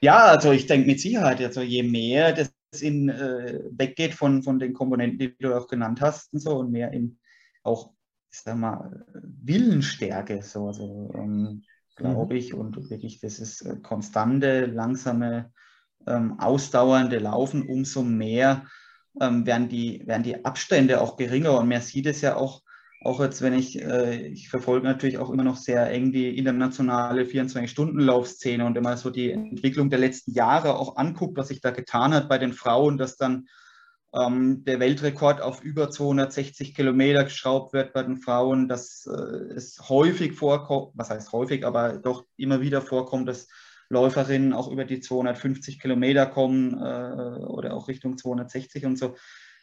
[0.00, 4.58] Ja, also ich denke mit Sicherheit, also je mehr das in, äh, weggeht von, von
[4.58, 7.18] den Komponenten, die du auch genannt hast und so und mehr in
[7.62, 7.92] auch,
[8.30, 11.62] ich sag mal, Willensstärke, so, also ähm,
[11.96, 12.40] glaube mhm.
[12.40, 15.52] ich, und wirklich das ist äh, konstante, langsame,
[16.06, 18.66] ähm, ausdauernde Laufen, umso mehr
[19.20, 22.63] ähm, werden, die, werden die Abstände auch geringer und man sieht es ja auch
[23.04, 27.24] auch jetzt, wenn ich, äh, ich verfolge natürlich auch immer noch sehr eng die internationale
[27.24, 32.14] 24-Stunden-Laufszene und immer so die Entwicklung der letzten Jahre auch anguckt, was sich da getan
[32.14, 33.46] hat bei den Frauen, dass dann
[34.14, 39.88] ähm, der Weltrekord auf über 260 Kilometer geschraubt wird bei den Frauen, dass äh, es
[39.88, 43.48] häufig vorkommt, was heißt häufig, aber doch immer wieder vorkommt, dass
[43.90, 49.14] Läuferinnen auch über die 250 Kilometer kommen äh, oder auch Richtung 260 und so.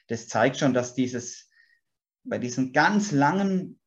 [0.07, 1.50] Das zeigt schon, dass dieses
[2.23, 3.79] bei diesen ganz langen,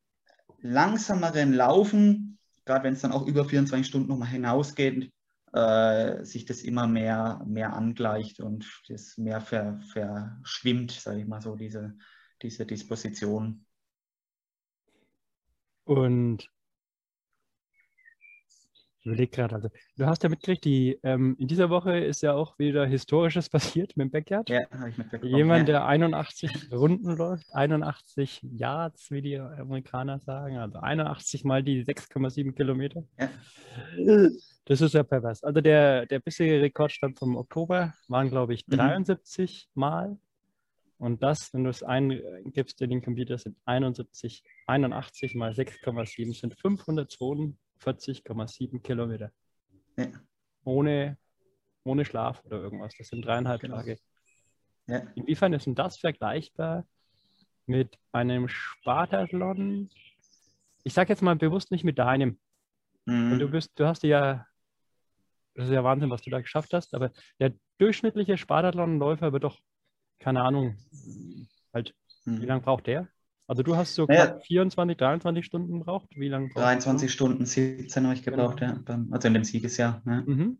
[0.59, 5.11] langsameren Laufen, gerade wenn es dann auch über 24 Stunden nochmal hinausgeht,
[5.53, 11.41] äh, sich das immer mehr, mehr angleicht und das mehr ver, verschwimmt, sage ich mal
[11.41, 11.97] so, diese,
[12.41, 13.65] diese Disposition.
[15.85, 16.49] Und
[19.05, 22.33] ich überlege gerade, also du hast ja mitgekriegt, die, ähm, in dieser Woche ist ja
[22.33, 24.49] auch wieder Historisches passiert mit dem Backyard.
[24.49, 25.35] Ja, habe ich mitbekommen.
[25.35, 31.85] Jemand, der 81 Runden läuft, 81 Yards, wie die Amerikaner sagen, also 81 mal die
[31.85, 33.03] 6,7 Kilometer.
[33.19, 34.29] Ja.
[34.65, 35.43] Das ist ja pervers.
[35.43, 39.79] Also der, der bisherige Rekordstand vom Oktober waren, glaube ich, 73 mhm.
[39.79, 40.17] Mal.
[40.97, 46.59] Und das, wenn du es eingibst in den Computer, sind 71, 81 mal 6,7 sind
[46.59, 49.31] 502 40,7 Kilometer.
[49.97, 50.07] Ja.
[50.63, 51.17] Ohne,
[51.83, 52.93] ohne Schlaf oder irgendwas.
[52.97, 53.77] Das sind dreieinhalb genau.
[53.77, 53.97] Tage.
[54.87, 54.99] Ja.
[55.15, 56.85] Inwiefern ist denn das vergleichbar
[57.65, 59.89] mit einem Spartathlon?
[60.83, 62.39] Ich sage jetzt mal bewusst nicht mit deinem.
[63.05, 63.39] Mhm.
[63.39, 64.45] Du bist, du hast ja,
[65.55, 69.59] das ist ja Wahnsinn, was du da geschafft hast, aber der durchschnittliche Spartathlon-Läufer wird doch,
[70.19, 70.77] keine Ahnung,
[71.73, 72.41] halt, mhm.
[72.41, 73.07] wie lange braucht der?
[73.47, 76.09] Also du hast so naja, 24, 23 Stunden gebraucht?
[76.15, 76.49] Wie lange?
[76.49, 77.13] 23 du?
[77.13, 78.79] Stunden, 17 habe ich gebraucht, genau.
[78.87, 79.05] ja.
[79.11, 80.01] Also in dem Siegesjahr.
[80.05, 80.23] Ja.
[80.25, 80.57] Mhm.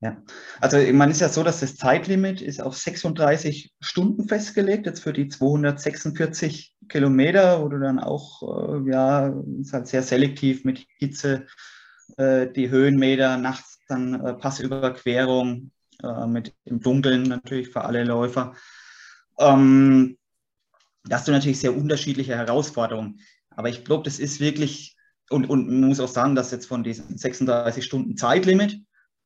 [0.00, 0.22] ja.
[0.60, 5.14] Also man ist ja so, dass das Zeitlimit ist auf 36 Stunden festgelegt, jetzt für
[5.14, 11.46] die 246 Kilometer, wo du dann auch, äh, ja, ist halt sehr selektiv mit Hitze,
[12.18, 15.70] äh, die Höhenmeter, nachts dann äh, Passüberquerung,
[16.02, 18.54] äh, mit im Dunkeln natürlich für alle Läufer.
[19.38, 20.18] Ähm,
[21.08, 23.20] da hast du natürlich sehr unterschiedliche Herausforderungen.
[23.50, 24.96] Aber ich glaube, das ist wirklich,
[25.30, 28.80] und, und man muss auch sagen, dass jetzt von diesem 36 Stunden Zeitlimit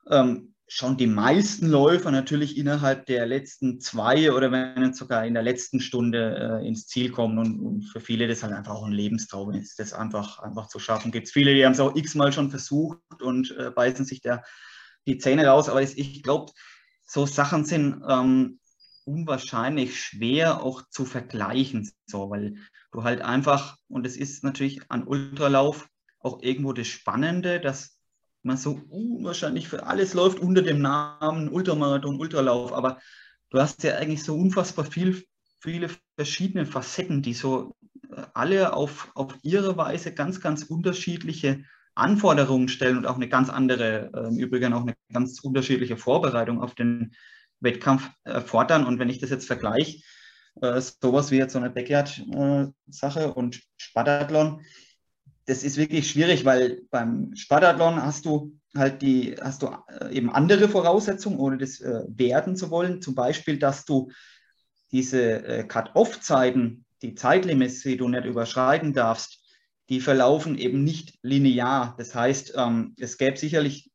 [0.09, 5.43] ähm, schon die meisten Läufer natürlich innerhalb der letzten zwei oder wenn sogar in der
[5.43, 7.39] letzten Stunde äh, ins Ziel kommen.
[7.39, 10.79] Und, und, für viele das halt einfach auch ein Lebenstraum ist, das einfach, einfach zu
[10.79, 11.11] schaffen.
[11.11, 14.43] Gibt es viele, die haben es auch x-mal schon versucht und äh, beißen sich da
[15.09, 15.69] die Zähne raus.
[15.69, 16.53] Aber das, ich glaube,
[17.05, 18.60] so Sachen sind, ähm,
[19.11, 22.57] unwahrscheinlich schwer auch zu vergleichen, so, weil
[22.93, 25.89] du halt einfach, und es ist natürlich an Ultralauf
[26.21, 27.99] auch irgendwo das Spannende, dass
[28.43, 32.99] man so unwahrscheinlich für alles läuft unter dem Namen Ultramarathon, Ultralauf, aber
[33.51, 35.25] du hast ja eigentlich so unfassbar viel,
[35.61, 37.75] viele verschiedene Facetten, die so
[38.11, 43.51] äh, alle auf, auf ihre Weise ganz, ganz unterschiedliche Anforderungen stellen und auch eine ganz
[43.51, 47.13] andere, äh, im Übrigen auch eine ganz unterschiedliche Vorbereitung auf den
[47.61, 48.87] Wettkampf erfordern.
[48.87, 50.03] Und wenn ich das jetzt vergleiche,
[50.61, 54.63] äh, sowas wie jetzt so eine Backyard-Sache äh, und Spartathlon,
[55.47, 60.31] das ist wirklich schwierig, weil beim Spartathlon hast du halt die, hast du äh, eben
[60.31, 63.03] andere Voraussetzungen, ohne das äh, werden zu wollen.
[63.03, 64.11] Zum Beispiel, dass du
[64.93, 69.41] diese äh, Cut-Off-Zeiten, die Zeitlimits, die du nicht überschreiten darfst,
[69.89, 71.95] die verlaufen eben nicht linear.
[71.99, 73.91] Das heißt, ähm, es gäbe sicherlich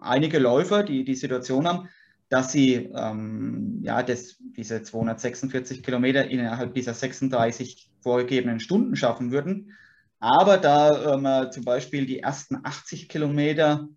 [0.00, 1.88] einige Läufer, die die Situation haben,
[2.28, 9.72] dass sie ähm, ja, das, diese 246 Kilometer innerhalb dieser 36 vorgegebenen Stunden schaffen würden.
[10.20, 13.88] Aber da man ähm, zum Beispiel die ersten 80 Kilometer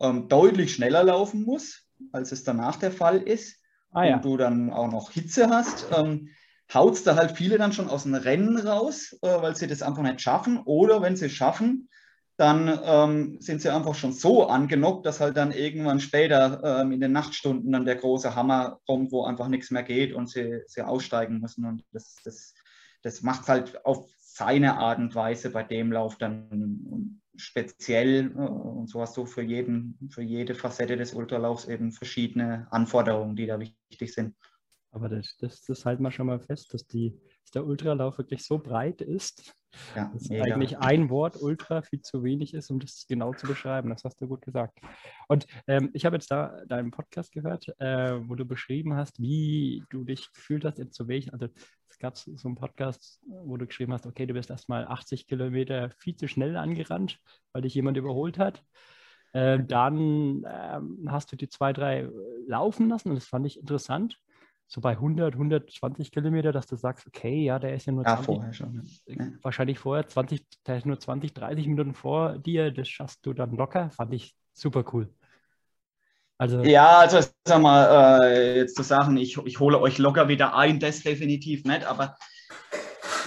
[0.00, 3.56] ähm, deutlich schneller laufen muss, als es danach der Fall ist,
[3.92, 4.16] ah, ja.
[4.16, 6.28] und du dann auch noch Hitze hast, ähm,
[6.72, 9.82] haut es da halt viele dann schon aus dem Rennen raus, äh, weil sie das
[9.82, 10.58] einfach nicht schaffen.
[10.64, 11.88] Oder wenn sie es schaffen,
[12.42, 17.00] dann ähm, sind sie einfach schon so angenockt, dass halt dann irgendwann später ähm, in
[17.00, 20.82] den Nachtstunden dann der große Hammer kommt, wo einfach nichts mehr geht und sie, sie
[20.82, 21.64] aussteigen müssen.
[21.64, 22.52] Und das, das,
[23.02, 28.32] das macht halt auf seine Art und Weise bei dem Lauf dann speziell.
[28.32, 33.36] Äh, und so hast du für, jeden, für jede Facette des Ultralaufs eben verschiedene Anforderungen,
[33.36, 34.34] die da wichtig sind.
[34.90, 38.44] Aber das, das, das halten wir schon mal fest, dass, die, dass der Ultralauf wirklich
[38.44, 39.54] so breit ist,
[39.96, 40.44] ja, dass mega.
[40.44, 43.90] eigentlich ein Wort Ultra viel zu wenig ist, um das genau zu beschreiben.
[43.90, 44.78] Das hast du gut gesagt.
[45.28, 49.82] Und ähm, ich habe jetzt da deinen Podcast gehört, äh, wo du beschrieben hast, wie
[49.90, 51.48] du dich gefühlt hast, in zu welchen, also
[51.88, 55.90] es gab so einen Podcast, wo du geschrieben hast, okay, du bist erstmal 80 Kilometer
[55.98, 57.18] viel zu schnell angerannt,
[57.52, 58.62] weil dich jemand überholt hat.
[59.32, 62.08] Äh, dann ähm, hast du die zwei, drei
[62.46, 64.18] laufen lassen und das fand ich interessant
[64.66, 68.16] so bei 100, 120 Kilometer, dass du sagst, okay, ja, der ist ja nur ja,
[68.16, 68.88] 20, vorher schon.
[69.06, 69.26] Ja.
[69.42, 73.56] wahrscheinlich vorher 20, der ist nur 20, 30 Minuten vor dir, das schaffst du dann
[73.56, 75.12] locker, fand ich super cool.
[76.38, 80.56] Also, ja, also sag mal, äh, jetzt zu sagen, ich, ich hole euch locker wieder
[80.56, 82.16] ein, das definitiv nicht, aber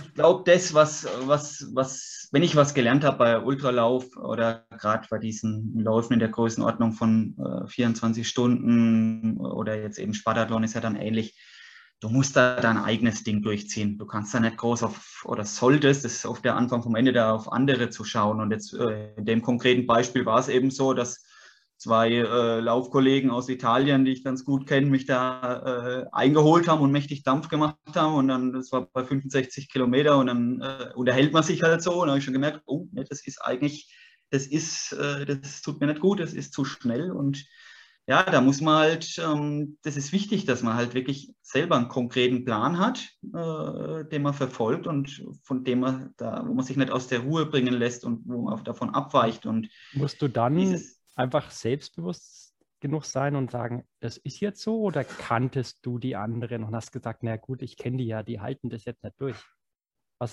[0.03, 5.07] ich glaube, das, was, was, was, wenn ich was gelernt habe bei Ultralauf oder gerade
[5.09, 10.75] bei diesen Läufen in der Größenordnung von äh, 24 Stunden oder jetzt eben Spartathlon ist
[10.75, 11.37] ja dann ähnlich,
[11.99, 13.97] du musst da dein eigenes Ding durchziehen.
[13.97, 17.13] Du kannst da nicht groß auf, oder solltest, das ist auf der Anfang vom Ende
[17.13, 18.39] da auf andere zu schauen.
[18.39, 21.24] Und jetzt äh, in dem konkreten Beispiel war es eben so, dass
[21.77, 26.81] zwei äh, Laufkollegen aus Italien, die ich ganz gut kenne, mich da äh, eingeholt haben
[26.81, 28.15] und mächtig Dampf gemacht haben.
[28.15, 31.93] Und dann, das war bei 65 Kilometer und dann äh, unterhält man sich halt so.
[31.93, 33.93] Und dann habe ich schon gemerkt, oh, ne, das ist eigentlich,
[34.29, 37.11] das ist, äh, das tut mir nicht gut, das ist zu schnell.
[37.11, 37.45] Und
[38.07, 41.87] ja, da muss man halt, ähm, das ist wichtig, dass man halt wirklich selber einen
[41.87, 46.77] konkreten Plan hat, äh, den man verfolgt und von dem man da, wo man sich
[46.77, 49.47] nicht aus der Ruhe bringen lässt und wo man davon abweicht.
[49.47, 54.81] Und musst du dann dieses, einfach selbstbewusst genug sein und sagen, das ist jetzt so
[54.81, 58.39] oder kanntest du die anderen und hast gesagt, na gut, ich kenne die ja, die
[58.41, 59.37] halten das jetzt nicht durch?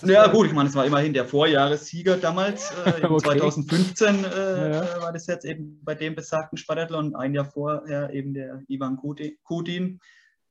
[0.03, 2.71] ja, gut, ich meine, es war immerhin der Vorjahressieger damals.
[2.85, 3.23] Äh, okay.
[3.23, 5.01] 2015 äh, ja.
[5.01, 7.15] war das jetzt eben bei dem besagten Spartathlon.
[7.15, 9.99] Ein Jahr vorher eben der Ivan Kudin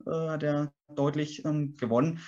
[0.07, 2.21] äh, hat er deutlich ähm, gewonnen.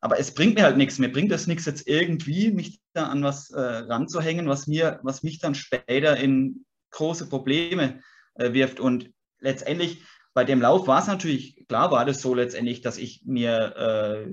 [0.00, 0.98] Aber es bringt mir halt nichts.
[0.98, 5.22] Mir bringt es nichts, jetzt irgendwie mich da an was äh, ranzuhängen, was, mir, was
[5.22, 8.02] mich dann später in große Probleme
[8.34, 8.80] äh, wirft.
[8.80, 10.02] Und letztendlich
[10.34, 14.32] bei dem Lauf war es natürlich, klar war das so letztendlich, dass ich mir, äh,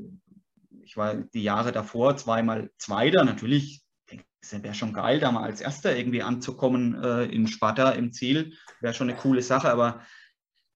[0.83, 3.83] ich war die Jahre davor zweimal Zweiter, natürlich
[4.51, 8.53] wäre schon geil, da mal als Erster irgendwie anzukommen äh, in Sparta im Ziel.
[8.79, 10.01] Wäre schon eine coole Sache, aber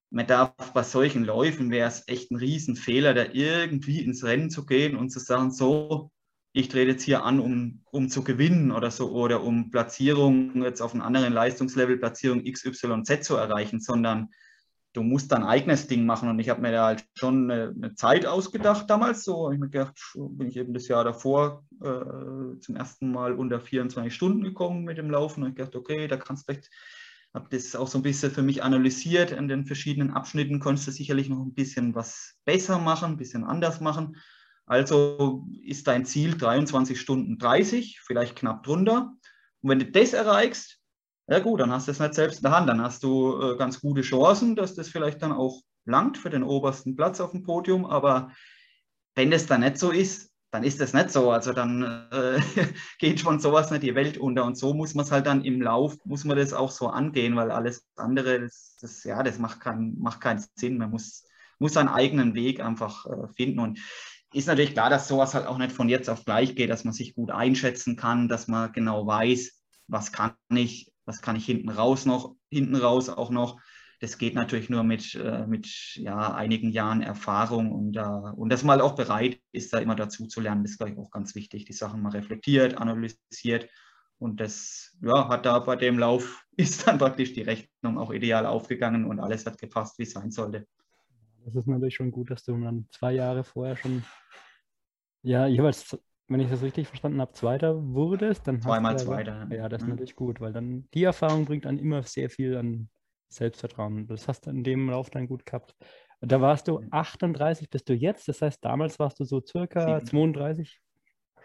[0.10, 4.66] man darf bei solchen Läufen wäre es echt ein Riesenfehler, da irgendwie ins Rennen zu
[4.66, 6.12] gehen und zu sagen, so,
[6.54, 10.82] ich trete jetzt hier an, um, um zu gewinnen oder so, oder um Platzierung jetzt
[10.82, 14.30] auf einem anderen Leistungslevel, Platzierung X, Y, Z zu erreichen, sondern
[14.94, 16.30] du musst dein eigenes Ding machen.
[16.30, 19.24] Und ich habe mir da halt schon eine, eine, Zeit ausgedacht damals.
[19.24, 23.62] So, ich mir gedacht, bin ich eben das Jahr davor äh, zum ersten Mal unter
[23.62, 25.44] 24 Stunden gekommen mit dem Laufen.
[25.44, 26.70] Und ich gedacht, okay, da kannst du vielleicht,
[27.34, 29.32] habe das auch so ein bisschen für mich analysiert.
[29.32, 33.46] In den verschiedenen Abschnitten konntest du sicherlich noch ein bisschen was besser machen, ein bisschen
[33.46, 34.18] anders machen.
[34.66, 39.14] Also ist dein Ziel 23 Stunden 30, vielleicht knapp drunter.
[39.62, 40.80] Und wenn du das erreichst,
[41.28, 42.68] ja gut, dann hast du es nicht selbst in der Hand.
[42.68, 46.44] Dann hast du äh, ganz gute Chancen, dass das vielleicht dann auch langt für den
[46.44, 47.86] obersten Platz auf dem Podium.
[47.86, 48.32] Aber
[49.16, 51.32] wenn das dann nicht so ist, dann ist das nicht so.
[51.32, 52.42] Also dann äh,
[53.00, 54.44] geht schon sowas nicht die Welt unter.
[54.46, 57.36] Und so muss man es halt dann im Lauf, muss man das auch so angehen,
[57.36, 60.78] weil alles andere, das, das ja, das macht, kein, macht keinen Sinn.
[60.78, 61.24] Man muss,
[61.60, 63.60] muss seinen eigenen Weg einfach äh, finden.
[63.60, 63.80] Und
[64.34, 66.94] ist natürlich klar, dass sowas halt auch nicht von jetzt auf gleich geht, dass man
[66.94, 71.70] sich gut einschätzen kann, dass man genau weiß, was kann ich, was kann ich hinten
[71.70, 73.60] raus noch, hinten raus auch noch.
[74.00, 78.64] Das geht natürlich nur mit, äh, mit ja, einigen Jahren Erfahrung und, uh, und dass
[78.64, 81.36] man halt auch bereit ist, da immer dazu zu lernen, ist, glaube ich, auch ganz
[81.36, 81.66] wichtig.
[81.66, 83.70] Die Sachen mal reflektiert, analysiert
[84.18, 88.46] und das ja, hat da bei dem Lauf, ist dann praktisch die Rechnung auch ideal
[88.46, 90.66] aufgegangen und alles hat gepasst, wie es sein sollte.
[91.46, 94.04] Das ist natürlich schon gut, dass du dann zwei Jahre vorher schon,
[95.24, 98.48] ja, jeweils, wenn ich das richtig verstanden habe, Zweiter wurdest.
[98.48, 99.48] Dann Zweimal hast du Zweiter.
[99.52, 99.94] Ja, das ist mhm.
[99.94, 102.90] natürlich gut, weil dann die Erfahrung bringt dann immer sehr viel an
[103.30, 104.08] Selbstvertrauen.
[104.08, 105.76] Das hast du in dem Lauf dann gut gehabt.
[106.22, 108.28] Da warst du 38, bist du jetzt.
[108.28, 110.34] Das heißt, damals warst du so circa 7.
[110.34, 110.80] 32.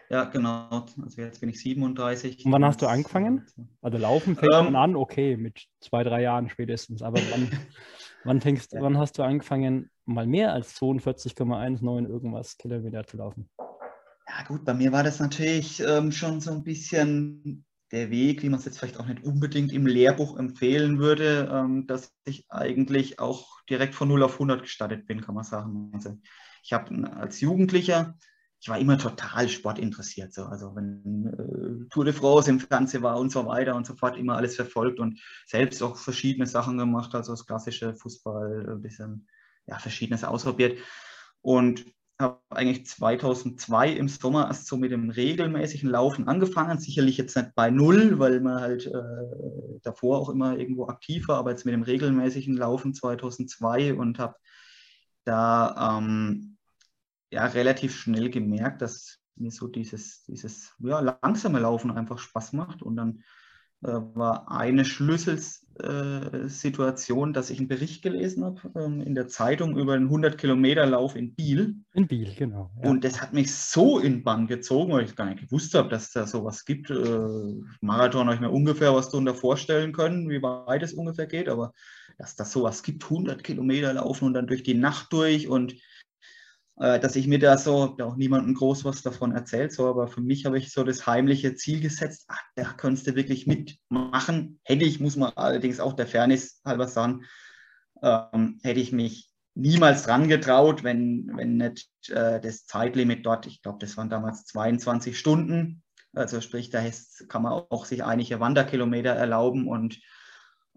[0.09, 0.85] Ja, genau.
[1.01, 2.45] Also jetzt bin ich 37.
[2.45, 3.45] Und wann hast du angefangen?
[3.81, 7.01] Also laufen fängt ähm, man an, okay, mit zwei, drei Jahren spätestens.
[7.01, 7.49] Aber wann,
[8.23, 8.81] Wann, fängst, ja.
[8.81, 13.49] wann hast du angefangen, mal mehr als 42,19 irgendwas Kilometer zu laufen?
[13.59, 18.49] Ja gut, bei mir war das natürlich ähm, schon so ein bisschen der Weg, wie
[18.49, 23.19] man es jetzt vielleicht auch nicht unbedingt im Lehrbuch empfehlen würde, ähm, dass ich eigentlich
[23.19, 25.91] auch direkt von 0 auf 100 gestartet bin, kann man sagen.
[25.93, 26.17] Also
[26.63, 28.17] ich habe als Jugendlicher,
[28.59, 30.33] ich war immer total sportinteressiert.
[30.33, 30.45] So.
[30.45, 34.17] Also wenn äh, Tour de France im Fernsehen war und so weiter und so fort,
[34.17, 39.27] immer alles verfolgt und selbst auch verschiedene Sachen gemacht, also das klassische Fußball, ein bisschen
[39.67, 40.79] ja, verschiedenes ausprobiert.
[41.41, 41.85] Und
[42.19, 46.79] habe eigentlich 2002 im Sommer erst so mit dem regelmäßigen Laufen angefangen.
[46.79, 51.37] Sicherlich jetzt nicht bei Null, weil man halt äh, davor auch immer irgendwo aktiv war,
[51.37, 54.35] aber jetzt mit dem regelmäßigen Laufen 2002 und habe
[55.25, 56.56] da ähm,
[57.31, 62.81] ja relativ schnell gemerkt, dass mir so dieses, dieses ja, langsame Laufen einfach Spaß macht.
[62.81, 63.23] Und dann
[63.83, 69.93] äh, war eine Schlüsselsituation, dass ich einen Bericht gelesen habe ähm, in der Zeitung über
[69.93, 71.75] einen 100-Kilometer-Lauf in Biel.
[71.93, 72.71] In Biel, genau.
[72.81, 72.89] Ja.
[72.89, 76.11] Und das hat mich so in Bann gezogen, weil ich gar nicht gewusst habe, dass
[76.11, 76.89] da sowas gibt.
[76.89, 81.47] Äh, Marathon habe ich mir ungefähr was darunter vorstellen können, wie weit es ungefähr geht,
[81.47, 81.73] aber
[82.17, 85.77] dass das sowas gibt, 100 Kilometer laufen und dann durch die Nacht durch und äh,
[86.79, 90.45] dass ich mir da so, auch niemandem groß was davon erzählt, so, aber für mich
[90.45, 94.59] habe ich so das heimliche Ziel gesetzt, ach, da könntest du wirklich mitmachen.
[94.63, 97.23] Hätte ich, muss man allerdings auch der Fairness halber sagen,
[98.03, 103.63] ähm, hätte ich mich niemals dran getraut, wenn, wenn nicht äh, das Zeitlimit dort, ich
[103.63, 105.81] glaube, das waren damals 22 Stunden,
[106.13, 106.83] also sprich, da
[107.27, 109.99] kann man auch sich einige Wanderkilometer erlauben und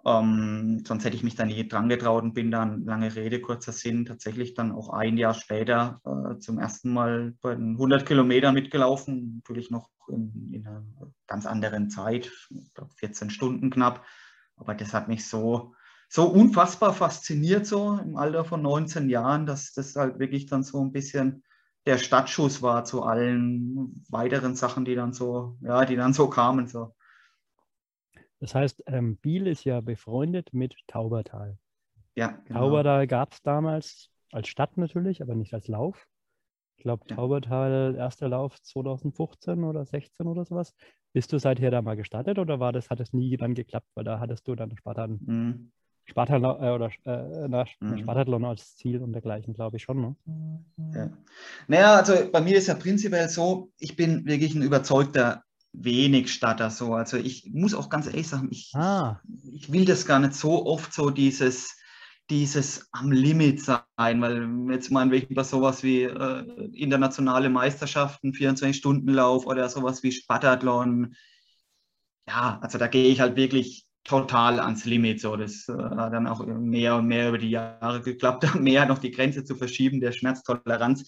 [0.04, 3.72] ähm, sonst hätte ich mich da nie dran getraut und bin dann, lange Rede, kurzer
[3.72, 8.54] Sinn, tatsächlich dann auch ein Jahr später äh, zum ersten Mal bei den 100 Kilometern
[8.54, 9.36] mitgelaufen.
[9.36, 10.84] Natürlich noch in, in einer
[11.26, 14.04] ganz anderen Zeit, ich glaube 14 Stunden knapp.
[14.56, 15.74] Aber das hat mich so,
[16.08, 20.82] so unfassbar fasziniert, so im Alter von 19 Jahren, dass das halt wirklich dann so
[20.82, 21.42] ein bisschen
[21.86, 26.66] der Stadtschuss war zu allen weiteren Sachen, die dann so, ja, die dann so kamen.
[26.66, 26.94] So.
[28.40, 31.58] Das heißt, ähm, Biel ist ja befreundet mit Taubertal.
[32.16, 32.60] Ja, genau.
[32.60, 36.06] Taubertal gab es damals als Stadt natürlich, aber nicht als Lauf.
[36.76, 37.16] Ich glaube, ja.
[37.16, 40.74] Taubertal, erster Lauf 2015 oder 16 oder sowas.
[41.12, 44.04] Bist du seither da mal gestartet oder war das, hat es nie dann geklappt, weil
[44.04, 45.72] da hattest du dann Spartan, mhm.
[46.06, 47.98] Spartan äh, oder äh, na, mhm.
[47.98, 50.00] Spartathlon als Ziel und dergleichen, glaube ich schon.
[50.00, 50.16] Ne?
[50.94, 51.10] Ja.
[51.68, 56.70] Naja, also bei mir ist ja prinzipiell so, ich bin wirklich ein überzeugter wenig Statter
[56.70, 56.94] so.
[56.94, 59.20] Also ich muss auch ganz ehrlich sagen, ich, ah.
[59.52, 61.76] ich will das gar nicht so oft so dieses,
[62.28, 69.46] dieses am Limit sein, weil jetzt meinen wir über sowas wie äh, internationale Meisterschaften, 24-Stunden-Lauf
[69.46, 71.14] oder sowas wie Spattathlon.
[72.28, 75.20] Ja, also da gehe ich halt wirklich total ans Limit.
[75.20, 78.98] So, das äh, hat dann auch mehr und mehr über die Jahre geklappt, mehr noch
[78.98, 81.04] die Grenze zu verschieben, der Schmerztoleranz.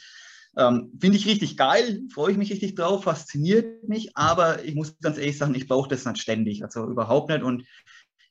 [0.57, 4.99] Ähm, Finde ich richtig geil, freue ich mich richtig drauf, fasziniert mich, aber ich muss
[5.01, 7.43] ganz ehrlich sagen, ich brauche das nicht ständig, also überhaupt nicht.
[7.43, 7.65] Und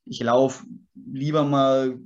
[0.06, 0.64] ich laufe
[0.96, 1.98] lieber mal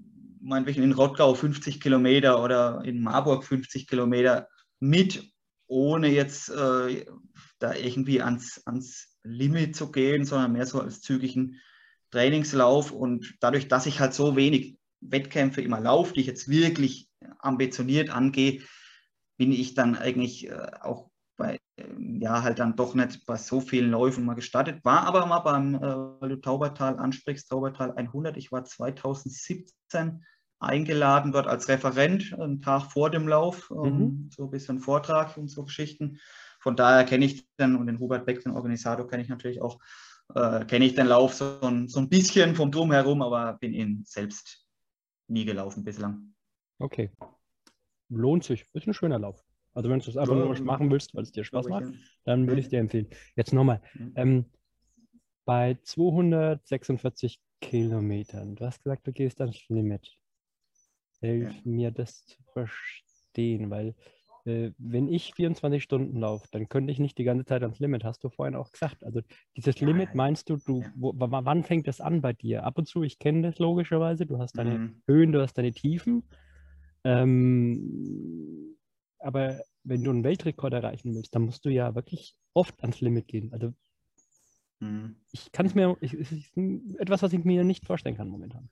[0.42, 4.48] meinetwegen in Rottgau 50 Kilometer oder in Marburg 50 Kilometer
[4.80, 5.32] mit,
[5.68, 7.06] ohne jetzt äh,
[7.60, 11.60] da irgendwie ans, ans Limit zu gehen, sondern mehr so als zügigen
[12.12, 12.92] Trainingslauf.
[12.92, 18.10] Und dadurch, dass ich halt so wenig Wettkämpfe immer laufe, die ich jetzt wirklich ambitioniert
[18.12, 18.62] angehe,
[19.38, 23.60] bin ich dann eigentlich äh, auch bei, ähm, ja, halt dann doch nicht bei so
[23.60, 24.84] vielen Läufen mal gestartet.
[24.84, 28.38] War aber mal beim, äh, weil du Taubertal ansprichst, Taubertal 100.
[28.38, 30.24] Ich war 2017
[30.60, 34.30] eingeladen dort als Referent, einen Tag vor dem Lauf, ähm, mhm.
[34.34, 36.20] so ein bisschen Vortrag und so Geschichten.
[36.60, 39.80] Von daher kenne ich dann, und den Hubert Beck, den Organisator, kenne ich natürlich auch,
[40.34, 44.66] äh, kenne ich den Lauf so, so ein bisschen vom Drumherum, aber bin ihn selbst
[45.28, 46.34] nie gelaufen bislang.
[46.80, 47.12] Okay
[48.10, 48.66] lohnt sich.
[48.74, 49.44] Ist ein schöner Lauf.
[49.74, 51.92] Also wenn du das einfach nur machen willst, weil es dir Spaß macht,
[52.24, 53.08] dann würde ich dir empfehlen.
[53.36, 53.82] Jetzt nochmal.
[54.16, 54.46] Ähm,
[55.44, 60.18] bei 246 Kilometern, du hast gesagt, du gehst ans Limit.
[61.20, 61.62] Hilf ja.
[61.64, 63.96] mir das zu verstehen, weil
[64.46, 68.04] äh, wenn ich 24 Stunden laufe, dann könnte ich nicht die ganze Zeit ans Limit,
[68.04, 69.04] hast du vorhin auch gesagt.
[69.04, 69.22] Also
[69.58, 72.64] dieses ja, Limit meinst du, du wo, wann fängt das an bei dir?
[72.64, 75.02] Ab und zu, ich kenne das logischerweise, du hast deine mhm.
[75.08, 76.24] Höhen, du hast deine Tiefen
[77.06, 78.76] ähm,
[79.20, 83.28] aber wenn du einen Weltrekord erreichen willst, dann musst du ja wirklich oft ans Limit
[83.28, 83.54] gehen.
[83.54, 83.74] Also
[84.80, 85.16] hm.
[85.32, 86.58] ich kann es mir, es ist
[86.98, 88.70] etwas, was ich mir nicht vorstellen kann momentan.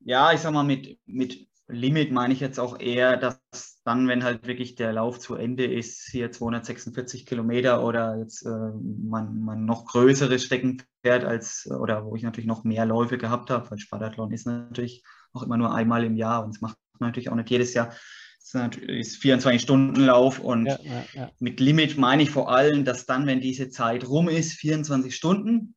[0.00, 3.40] Ja, ich sag mal, mit, mit Limit meine ich jetzt auch eher, dass
[3.84, 8.48] dann, wenn halt wirklich der Lauf zu Ende ist, hier 246 Kilometer oder jetzt äh,
[8.48, 13.50] man, man noch größere Strecken fährt als, oder wo ich natürlich noch mehr Läufe gehabt
[13.50, 17.30] habe, weil Spartathlon ist natürlich auch immer nur einmal im Jahr und es macht natürlich
[17.30, 17.94] auch nicht jedes Jahr.
[18.38, 21.30] Es ist 24-Stunden-Lauf und ja, ja, ja.
[21.38, 25.74] mit Limit meine ich vor allem, dass dann, wenn diese Zeit rum ist, 24 Stunden,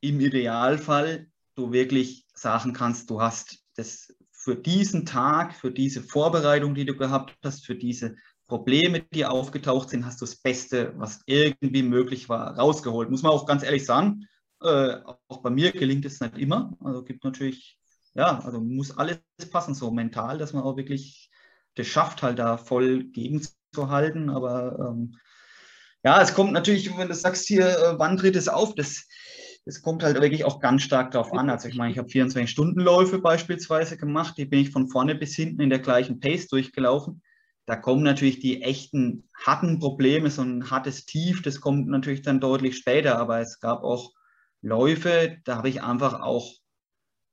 [0.00, 6.74] im Idealfall du wirklich sagen kannst, du hast das für diesen Tag, für diese Vorbereitung,
[6.74, 8.16] die du gehabt hast, für diese
[8.46, 13.10] Probleme, die aufgetaucht sind, hast du das Beste, was irgendwie möglich war, rausgeholt.
[13.10, 14.26] Muss man auch ganz ehrlich sagen,
[14.62, 14.96] äh,
[15.28, 16.76] auch bei mir gelingt es nicht immer.
[16.82, 17.78] Also gibt natürlich,
[18.14, 19.18] ja, also muss alles
[19.50, 21.30] passen, so mental, dass man auch wirklich
[21.74, 24.30] das schafft, halt da voll gegenzuhalten.
[24.30, 25.16] Aber ähm,
[26.04, 29.06] ja, es kommt natürlich, wenn du sagst hier, äh, wann tritt es auf, das,
[29.64, 31.50] das kommt halt wirklich auch ganz stark darauf an.
[31.50, 35.60] Also ich meine, ich habe 24-Stunden-Läufe beispielsweise gemacht, die bin ich von vorne bis hinten
[35.60, 37.22] in der gleichen Pace durchgelaufen
[37.68, 42.40] da kommen natürlich die echten harten Probleme, so ein hartes Tief, das kommt natürlich dann
[42.40, 44.14] deutlich später, aber es gab auch
[44.62, 46.54] Läufe, da habe ich einfach auch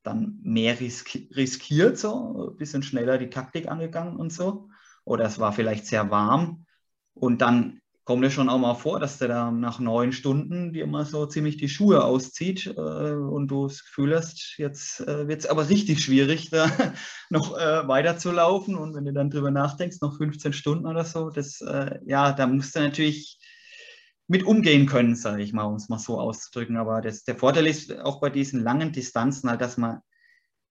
[0.06, 4.70] dann mehr riskiert, so ein bisschen schneller die Taktik angegangen und so.
[5.04, 6.66] Oder es war vielleicht sehr warm.
[7.14, 10.86] Und dann kommt es schon auch mal vor, dass der da nach neun Stunden dir
[10.86, 15.40] mal so ziemlich die Schuhe auszieht äh, und du das Gefühl hast, jetzt äh, wird
[15.40, 16.70] es aber richtig schwierig, da
[17.30, 18.76] noch äh, weiterzulaufen.
[18.76, 22.46] Und wenn du dann drüber nachdenkst, noch 15 Stunden oder so, das, äh, ja, da
[22.46, 23.40] musst du natürlich
[24.28, 26.78] mit umgehen können, sage ich mal, um es mal so auszudrücken.
[26.78, 30.00] Aber das, der Vorteil ist auch bei diesen langen Distanzen halt, dass man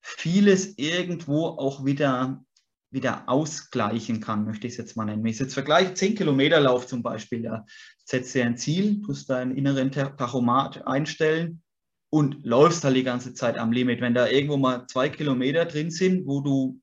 [0.00, 2.44] vieles irgendwo auch wieder
[2.94, 5.24] wieder ausgleichen kann, möchte ich es jetzt mal nennen.
[5.24, 7.66] Wenn ich jetzt vergleiche, 10 Kilometer Lauf zum Beispiel, da
[8.04, 11.60] setzt du ein Ziel, tust deinen inneren Tachomat einstellen
[12.08, 14.00] und läufst halt die ganze Zeit am Limit.
[14.00, 16.80] Wenn da irgendwo mal zwei Kilometer drin sind, wo du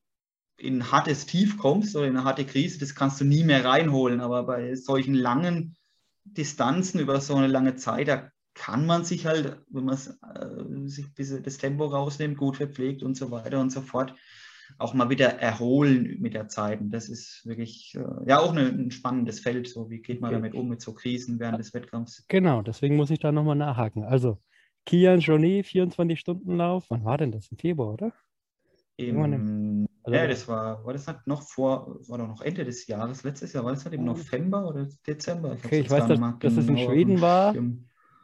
[0.58, 3.64] in ein hartes Tief kommst oder in eine harte Krise, das kannst du nie mehr
[3.64, 4.20] reinholen.
[4.20, 5.78] Aber bei solchen langen
[6.24, 11.08] Distanzen über so eine lange Zeit, da kann man sich halt, wenn man äh, sich
[11.16, 14.14] das Tempo rausnimmt, gut verpflegt und so weiter und so fort,
[14.78, 16.82] auch mal wieder erholen mit der Zeit.
[16.82, 19.68] Und das ist wirklich äh, ja auch eine, ein spannendes Feld.
[19.68, 20.42] So, wie geht man okay.
[20.42, 22.26] damit um mit so Krisen während des Wettkampfs?
[22.28, 24.04] Genau, deswegen muss ich da nochmal nachhaken.
[24.04, 24.42] Also,
[24.86, 26.86] Kian Journey, 24-Stunden-Lauf.
[26.90, 27.48] Wann war denn das?
[27.52, 28.14] Im Februar, oder?
[28.98, 29.18] Im,
[30.04, 33.24] also, ja, das war, war das halt noch vor, war doch noch Ende des Jahres,
[33.24, 35.54] letztes Jahr, war das halt im November oder Dezember?
[35.54, 37.56] Ich okay, ich weiß, dass, dass es in Schweden war.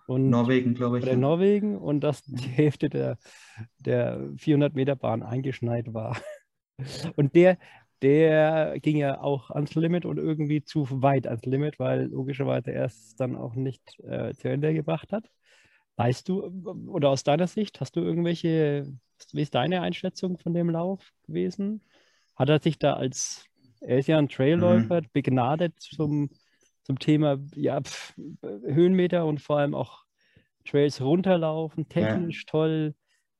[0.07, 1.03] Und Norwegen, glaube ich.
[1.03, 1.17] Oder ja.
[1.17, 3.17] Norwegen und dass die Hälfte der,
[3.79, 6.17] der 400 Meter Bahn eingeschneit war.
[7.15, 7.57] Und der,
[8.03, 12.85] der ging ja auch ans Limit und irgendwie zu weit ans Limit, weil logischerweise er
[12.85, 15.27] es dann auch nicht äh, zu Ende gebracht hat.
[15.95, 16.45] Weißt du,
[16.87, 18.85] oder aus deiner Sicht, hast du irgendwelche,
[19.33, 21.81] wie ist deine Einschätzung von dem Lauf gewesen?
[22.35, 23.45] Hat er sich da als,
[23.81, 25.07] er ist ja ein Trailläufer, mhm.
[25.13, 26.29] begnadet zum,
[26.83, 30.05] zum Thema ja, pf, Höhenmeter und vor allem auch
[30.65, 32.51] Trails runterlaufen, technisch ja.
[32.51, 32.95] toll.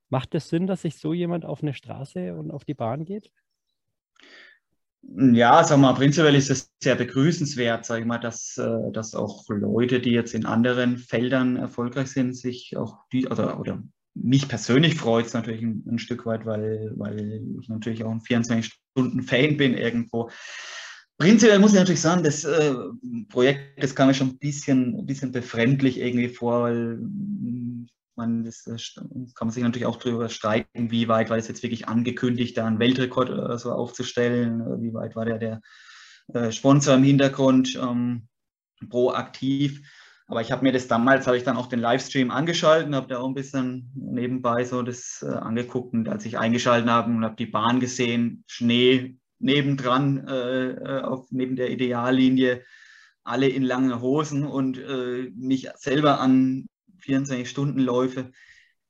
[0.09, 3.31] Macht es Sinn, dass sich so jemand auf eine Straße und auf die Bahn geht?
[5.01, 9.45] Ja, sag mal, prinzipiell ist es sehr begrüßenswert, sage ich mal, dass, äh, dass auch
[9.47, 13.81] Leute, die jetzt in anderen Feldern erfolgreich sind, sich auch die, oder, oder
[14.21, 18.21] mich persönlich freut es natürlich ein, ein, Stück weit, weil, weil ich natürlich auch ein
[18.21, 20.29] 24-Stunden-Fan bin irgendwo.
[21.17, 22.75] Prinzipiell muss ich natürlich sagen, das äh,
[23.29, 26.99] Projekt, das kam mir schon ein bisschen, ein bisschen befremdlich irgendwie vor, weil
[28.15, 31.87] man, das, kann man sich natürlich auch darüber streiten, wie weit war es jetzt wirklich
[31.87, 35.61] angekündigt, da einen Weltrekord oder so aufzustellen, wie weit war der, der
[36.33, 38.27] äh, Sponsor im Hintergrund ähm,
[38.89, 39.81] proaktiv.
[40.27, 43.19] Aber ich habe mir das damals, habe ich dann auch den Livestream angeschaltet, habe da
[43.19, 47.37] auch ein bisschen nebenbei so das äh, angeguckt und als ich eingeschaltet habe und habe
[47.37, 52.63] die Bahn gesehen, Schnee nebendran, äh, äh auf, neben der Ideallinie,
[53.23, 56.67] alle in langen Hosen und äh, mich selber an
[57.01, 58.31] 24-Stunden-Läufe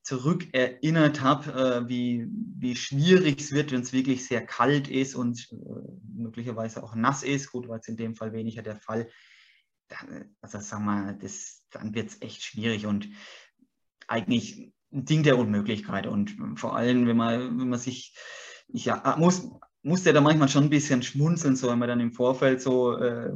[0.02, 5.48] zurückerinnert habe, äh, wie, wie schwierig es wird, wenn es wirklich sehr kalt ist und
[5.52, 5.56] äh,
[6.16, 7.52] möglicherweise auch nass ist.
[7.52, 9.08] Gut, war es in dem Fall weniger der Fall.
[9.88, 13.08] Dann, also sagen wir, das, dann wird es echt schwierig und
[14.06, 16.06] eigentlich ein Ding der Unmöglichkeit.
[16.06, 18.16] Und vor allem, wenn man, wenn man sich,
[18.68, 19.50] ich ja, muss,
[19.82, 22.96] muss ja da manchmal schon ein bisschen schmunzeln, so wenn man dann im Vorfeld so
[22.96, 23.32] äh,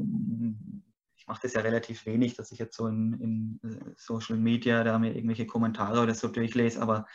[1.22, 3.12] ich mache das ja relativ wenig, dass ich jetzt so in,
[3.62, 7.06] in, äh, Social Media da mir irgendwelche Kommentare oder so durchlese, aber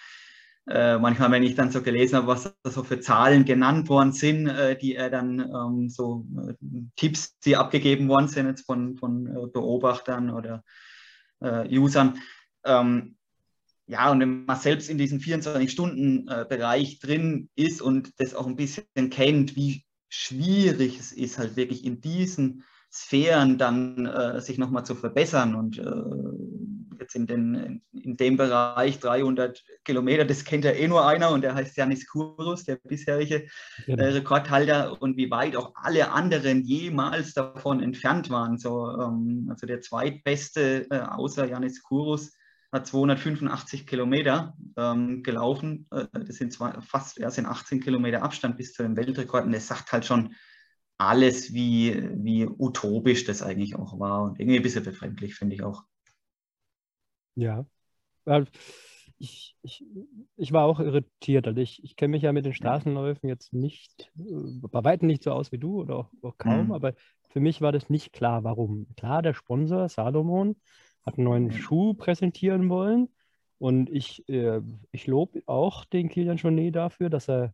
[0.70, 4.12] äh, manchmal, wenn ich dann so gelesen habe, was da so für Zahlen genannt worden
[4.12, 6.54] sind, äh, die er dann ähm, so äh,
[6.96, 10.64] Tipps, die abgegeben worden sind jetzt von, von äh, Beobachtern oder
[11.40, 12.20] äh, Usern,
[12.66, 13.18] ähm,
[13.88, 19.10] ja, und wenn man selbst in diesem 24-Stunden-Bereich drin ist und das auch ein bisschen
[19.10, 24.94] kennt, wie schwierig es ist, halt wirklich in diesen Sphären dann äh, sich nochmal zu
[24.94, 25.56] verbessern.
[25.56, 25.84] Und äh,
[27.00, 31.42] jetzt in, den, in dem Bereich 300 Kilometer, das kennt ja eh nur einer und
[31.42, 33.48] der heißt Janis Kurus, der bisherige
[33.86, 34.04] genau.
[34.04, 38.58] äh, Rekordhalter und wie weit auch alle anderen jemals davon entfernt waren.
[38.58, 42.34] So, ähm, also der zweitbeste äh, außer Janis Kurus
[42.72, 45.88] hat 285 Kilometer ähm, gelaufen.
[45.92, 49.46] Äh, das sind zwar fast ja, sind 18 Kilometer Abstand bis zu dem Weltrekord.
[49.46, 50.34] Und das sagt halt schon
[50.98, 54.24] alles, wie, wie utopisch das eigentlich auch war.
[54.24, 55.84] Und irgendwie ein bisschen befremdlich, finde ich auch.
[57.38, 57.66] Ja.
[59.20, 59.86] Ich, ich,
[60.36, 61.48] ich war auch irritiert.
[61.48, 65.24] Also ich, ich kenne mich ja mit den Straßenläufen jetzt nicht, äh, bei weitem nicht
[65.24, 66.72] so aus wie du oder auch, auch kaum, mhm.
[66.72, 66.94] aber
[67.30, 68.88] für mich war das nicht klar, warum.
[68.96, 70.56] Klar, der Sponsor Salomon
[71.06, 73.10] hat einen neuen Schuh präsentieren wollen
[73.60, 74.62] und ich, äh,
[74.92, 77.54] ich lobe auch den Kilian Jornet dafür, dass er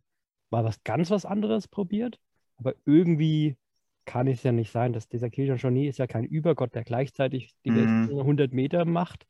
[0.50, 2.18] mal was ganz was anderes probiert,
[2.56, 3.56] aber irgendwie
[4.04, 7.54] kann es ja nicht sein, dass dieser Kilian Jornet ist ja kein Übergott, der gleichzeitig
[7.64, 8.10] die mhm.
[8.10, 9.26] 100 Meter macht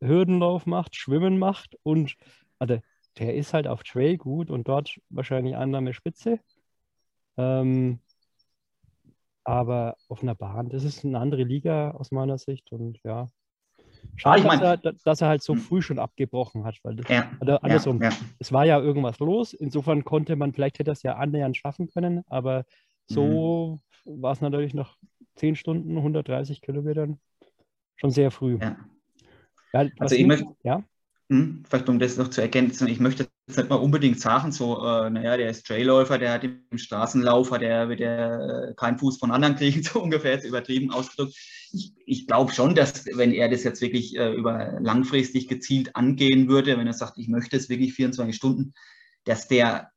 [0.00, 2.14] Hürdenlauf macht, Schwimmen macht und
[2.58, 2.78] also
[3.18, 6.40] der ist halt auf Trail gut und dort wahrscheinlich Annahme Spitze.
[7.36, 8.00] Ähm,
[9.44, 13.28] aber auf einer Bahn, das ist eine andere Liga aus meiner Sicht und ja.
[14.16, 15.60] Schade, ah, ich mein, dass, er, dass, er, halt so hm.
[15.60, 18.16] früh schon abgebrochen hat, weil das, ja, also andersrum, ja, ja.
[18.38, 19.54] es war ja irgendwas los.
[19.54, 22.64] Insofern konnte man, vielleicht hätte es ja annähernd schaffen können, aber
[23.06, 24.22] so mhm.
[24.22, 24.96] war es natürlich nach
[25.36, 27.18] 10 Stunden, 130 Kilometern
[27.96, 28.58] schon sehr früh.
[28.60, 28.76] Ja.
[29.72, 30.82] Ja, also ich möchte, ja?
[31.30, 34.78] Hm, vielleicht um das noch zu ergänzen, ich möchte jetzt nicht mal unbedingt sagen, so,
[34.82, 38.98] äh, naja, der ist Trailläufer, der hat im Straßenlauf, hat er wird er äh, keinen
[38.98, 41.36] Fuß von anderen kriegen, so ungefähr jetzt übertrieben ausgedrückt.
[41.70, 46.48] Ich, ich glaube schon, dass wenn er das jetzt wirklich äh, über langfristig gezielt angehen
[46.48, 48.72] würde, wenn er sagt, ich möchte es wirklich 24 Stunden,
[49.24, 49.90] dass der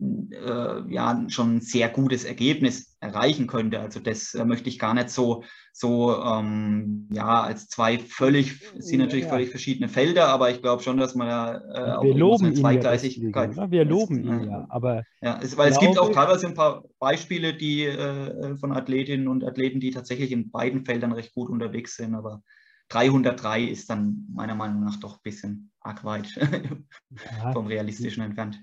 [0.00, 3.80] äh, ja schon ein sehr gutes Ergebnis erreichen könnte.
[3.80, 8.98] Also das äh, möchte ich gar nicht so, so ähm, ja, als zwei völlig, sind
[8.98, 9.30] natürlich ja.
[9.30, 12.54] völlig verschiedene Felder, aber ich glaube schon, dass man ja äh, auch wir loben eine
[12.54, 13.56] Zweigleisigkeit.
[13.56, 15.04] Ja, wir loben ihn ja, aber.
[15.22, 19.44] Ja, es, weil es gibt auch teilweise ein paar Beispiele, die äh, von Athletinnen und
[19.44, 22.42] Athleten, die tatsächlich in beiden Feldern recht gut unterwegs sind, aber
[22.88, 26.28] 303 ist dann meiner Meinung nach doch ein bisschen arg weit
[27.52, 28.58] vom Realistischen entfernt.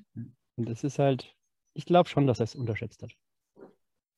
[0.55, 1.35] Und das ist halt,
[1.73, 3.13] ich glaube schon, dass er es unterschätzt hat.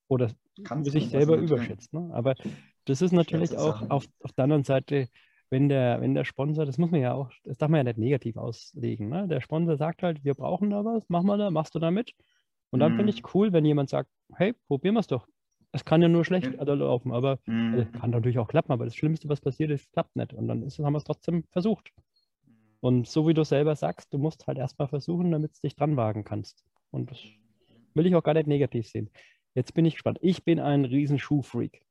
[0.08, 0.32] Oder
[0.64, 1.94] Kannst sich selber überschätzt.
[1.94, 2.10] Ne?
[2.14, 2.36] Aber
[2.86, 5.08] das ist natürlich auch auf, auf der anderen Seite,
[5.50, 7.98] wenn der, wenn der Sponsor, das muss man ja auch, das darf man ja nicht
[7.98, 9.10] negativ auslegen.
[9.10, 9.28] Ne?
[9.28, 12.14] Der Sponsor sagt halt, wir brauchen da was, mach mal da, machst du da mit?
[12.72, 12.98] Und dann mm.
[12.98, 13.18] finde mhm.
[13.18, 15.28] ich cool, wenn jemand sagt, hey, probieren wir es doch.
[15.72, 16.64] Es kann ja nur schlecht ja.
[16.64, 17.74] laufen, aber mm.
[17.74, 20.34] also, kann natürlich auch klappen, aber das Schlimmste, was passiert ist, klappt nicht.
[20.34, 21.92] Und dann ist, haben wir es trotzdem versucht.
[22.84, 25.96] Und so wie du selber sagst, du musst halt erstmal versuchen, damit du dich dran
[25.96, 26.66] wagen kannst.
[26.92, 27.20] Und das
[27.94, 29.10] will ich auch gar nicht negativ sehen.
[29.56, 30.20] Jetzt bin ich gespannt.
[30.22, 31.82] Ich bin ein riesen Schuhfreak.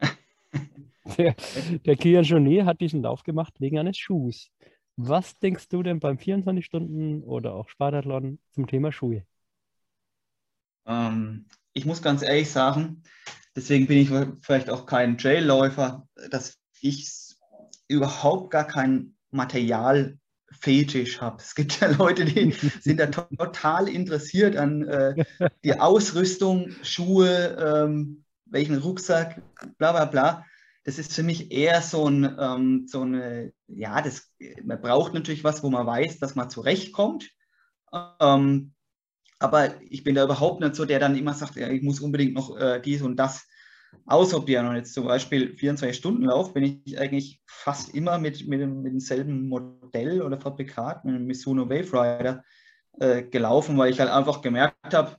[1.18, 1.34] der,
[1.84, 4.50] der Kian Jonet hat diesen Lauf gemacht wegen eines Schuhs.
[4.96, 9.26] Was denkst du denn beim 24 Stunden oder auch Spartathlon zum Thema Schuhe?
[10.86, 11.44] Ähm,
[11.74, 13.02] ich muss ganz ehrlich sagen,
[13.54, 14.08] deswegen bin ich
[14.40, 17.36] vielleicht auch kein Trailläufer, dass ich
[17.88, 18.66] überhaupt gar
[19.30, 21.42] Materialfetisch habe.
[21.42, 25.24] Es gibt ja Leute, die sind da total interessiert an äh,
[25.64, 29.42] die Ausrüstung, Schuhe, ähm, welchen Rucksack,
[29.78, 30.44] bla bla bla.
[30.84, 34.32] Das ist für mich eher so ein, ähm, so eine, ja, das,
[34.64, 37.28] man braucht natürlich was, wo man weiß, dass man zurechtkommt.
[38.20, 38.72] Ähm,
[39.38, 42.34] aber ich bin da überhaupt nicht so, der dann immer sagt, ja, ich muss unbedingt
[42.34, 43.46] noch äh, dies und das
[44.06, 44.66] ausprobieren.
[44.66, 50.22] Und jetzt zum Beispiel 24-Stunden-Lauf bin ich eigentlich fast immer mit, mit, mit demselben Modell
[50.22, 52.44] oder Fabrikat, mit dem Mizuno Wave Rider,
[53.00, 55.16] äh, gelaufen, weil ich halt einfach gemerkt habe,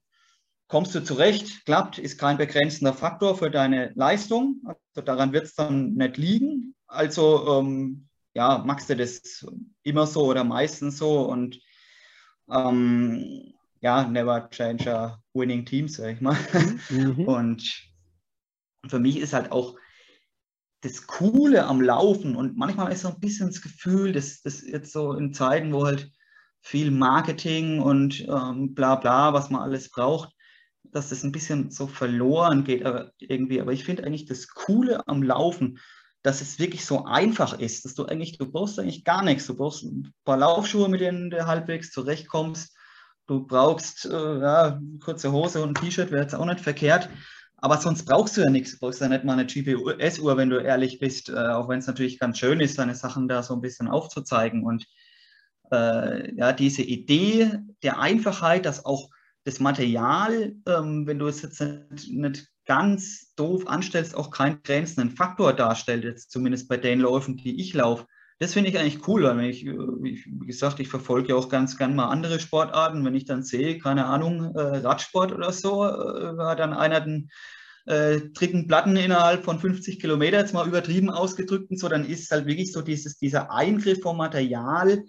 [0.68, 4.62] kommst du zurecht, klappt, ist kein begrenzender Faktor für deine Leistung.
[4.66, 6.76] Also daran wird es dann nicht liegen.
[6.88, 9.46] Also ähm, ja, magst du das
[9.84, 11.60] immer so oder meistens so und
[12.52, 16.38] ähm, ja, never change a winning team, sag ich mal.
[16.90, 17.24] Mhm.
[17.28, 17.89] Und
[18.88, 19.78] für mich ist halt auch
[20.82, 24.94] das Coole am Laufen und manchmal ist so ein bisschen das Gefühl, dass das jetzt
[24.94, 26.12] so in Zeiten, wo halt
[26.62, 30.34] viel Marketing und ähm, bla bla, was man alles braucht,
[30.84, 33.62] dass das ein bisschen so verloren geht aber irgendwie.
[33.62, 35.80] Aber ich finde eigentlich das Coole am Laufen,
[36.22, 39.48] dass es wirklich so einfach ist, dass du eigentlich, du brauchst eigentlich gar nichts.
[39.48, 42.76] Du brauchst ein paar Laufschuhe, mit denen du halbwegs zurechtkommst.
[43.28, 47.10] Du brauchst äh, ja, kurze Hose und ein T-Shirt, wäre jetzt auch nicht verkehrt.
[47.62, 48.72] Aber sonst brauchst du ja nichts.
[48.72, 51.88] Du brauchst ja nicht mal eine GPS-Uhr, wenn du ehrlich bist, äh, auch wenn es
[51.88, 54.64] natürlich ganz schön ist, deine Sachen da so ein bisschen aufzuzeigen.
[54.64, 54.86] Und
[55.72, 57.52] äh, ja, diese Idee
[57.84, 59.10] der Einfachheit, dass auch
[59.44, 65.16] das Material, ähm, wenn du es jetzt nicht, nicht, ganz doof anstellst, auch keinen grenzenden
[65.16, 68.06] Faktor darstellt, jetzt zumindest bei den Läufen, die ich laufe.
[68.40, 71.78] Das finde ich eigentlich cool, weil ich, äh, wie gesagt, ich verfolge ja auch ganz
[71.78, 73.04] gern mal andere Sportarten.
[73.06, 77.30] Wenn ich dann sehe, keine Ahnung, äh, Radsport oder so, äh, war dann einer den
[77.86, 82.32] äh, dritten Platten innerhalb von 50 Kilometer, jetzt mal übertrieben ausgedrückt und so, dann ist
[82.32, 85.04] halt wirklich so dieses, dieser Eingriff vom Material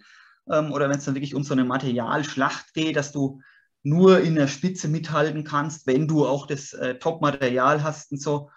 [0.51, 3.41] ähm, oder wenn es dann wirklich um so eine Materialschlacht geht, dass du
[3.83, 8.51] nur in der Spitze mithalten kannst, wenn du auch das äh, Top-Material hast und so.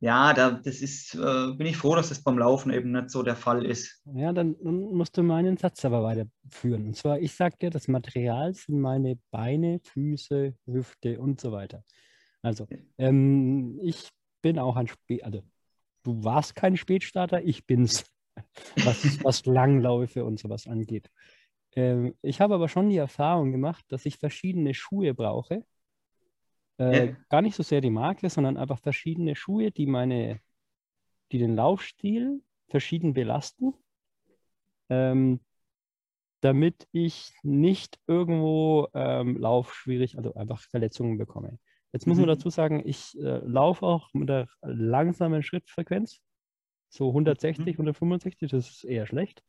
[0.00, 3.22] Ja, da, das ist, äh, bin ich froh, dass das beim Laufen eben nicht so
[3.22, 4.00] der Fall ist.
[4.14, 6.86] Ja, dann, dann musst du meinen Satz aber weiterführen.
[6.86, 11.82] Und zwar, ich sage dir, das Material sind meine Beine, Füße, Hüfte und so weiter.
[12.42, 14.08] Also, ähm, ich
[14.40, 15.42] bin auch ein Spät, also
[16.04, 18.04] du warst kein Spätstarter, ich bin's,
[18.84, 21.10] was, was Langläufe und sowas angeht.
[21.74, 25.64] Ähm, ich habe aber schon die Erfahrung gemacht, dass ich verschiedene Schuhe brauche.
[26.78, 27.16] Äh, ja.
[27.28, 30.40] Gar nicht so sehr die Marke, sondern einfach verschiedene Schuhe, die meine,
[31.32, 33.74] die den Laufstil verschieden belasten,
[34.88, 35.40] ähm,
[36.40, 41.58] damit ich nicht irgendwo ähm, laufschwierig, also einfach Verletzungen bekomme.
[41.92, 42.26] Jetzt muss mhm.
[42.26, 46.20] man dazu sagen, ich äh, laufe auch mit einer langsamen Schrittfrequenz,
[46.90, 47.72] so 160, mhm.
[47.72, 49.42] 165, das ist eher schlecht.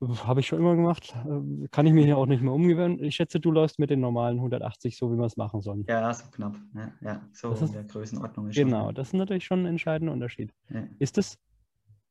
[0.00, 1.12] Habe ich schon immer gemacht.
[1.26, 3.02] Äh, kann ich mich ja auch nicht mehr umgewöhnen.
[3.02, 5.84] Ich schätze, du läufst mit den normalen 180, so wie man es machen soll.
[5.88, 6.56] Ja, so knapp.
[6.74, 8.48] Ja, ja so das in der Größenordnung.
[8.48, 8.94] Ist genau, schon.
[8.94, 10.52] das ist natürlich schon ein entscheidender Unterschied.
[10.70, 10.84] Ja.
[11.00, 11.36] Ist das,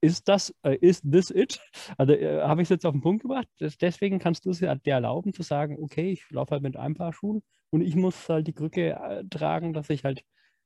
[0.02, 1.62] ist das, äh, ist this it?
[1.98, 3.48] Also äh, habe ich es jetzt auf den Punkt gebracht.
[3.60, 6.94] Das, deswegen kannst du es dir erlauben zu sagen, okay, ich laufe halt mit ein
[6.94, 10.24] paar Schuhen und ich muss halt die Krücke äh, tragen, dass ich halt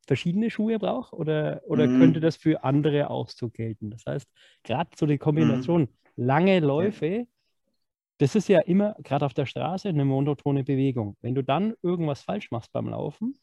[0.07, 1.15] verschiedene Schuhe brauche?
[1.15, 1.99] Oder, oder mhm.
[1.99, 3.91] könnte das für andere auch so gelten?
[3.91, 4.27] Das heißt,
[4.63, 5.81] gerade so die Kombination.
[5.81, 7.27] Mhm lange Läufe,
[8.17, 11.17] das ist ja immer, gerade auf der Straße, eine monotone Bewegung.
[11.21, 13.35] Wenn du dann irgendwas falsch machst beim Laufen,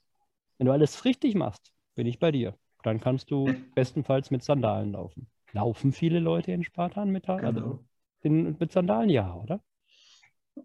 [0.56, 2.54] wenn du alles richtig machst, bin ich bei dir.
[2.82, 5.28] Dann kannst du bestenfalls mit Sandalen laufen.
[5.52, 7.44] Laufen viele Leute in Spartan mit, genau.
[7.44, 7.84] also
[8.20, 9.10] in, mit Sandalen?
[9.10, 9.60] Ja, oder?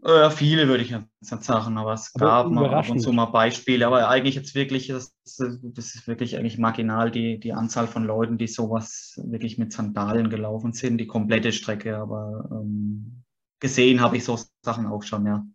[0.04, 3.26] Äh, viele würde ich jetzt sagen, aber es aber gab mal ab und zu mal
[3.26, 3.86] Beispiele.
[3.88, 8.38] Aber eigentlich jetzt wirklich, das, das ist wirklich eigentlich marginal die, die Anzahl von Leuten,
[8.38, 11.98] die sowas wirklich mit Sandalen gelaufen sind, die komplette Strecke.
[11.98, 13.24] Aber ähm,
[13.60, 15.46] gesehen habe ich so Sachen auch schon, ja.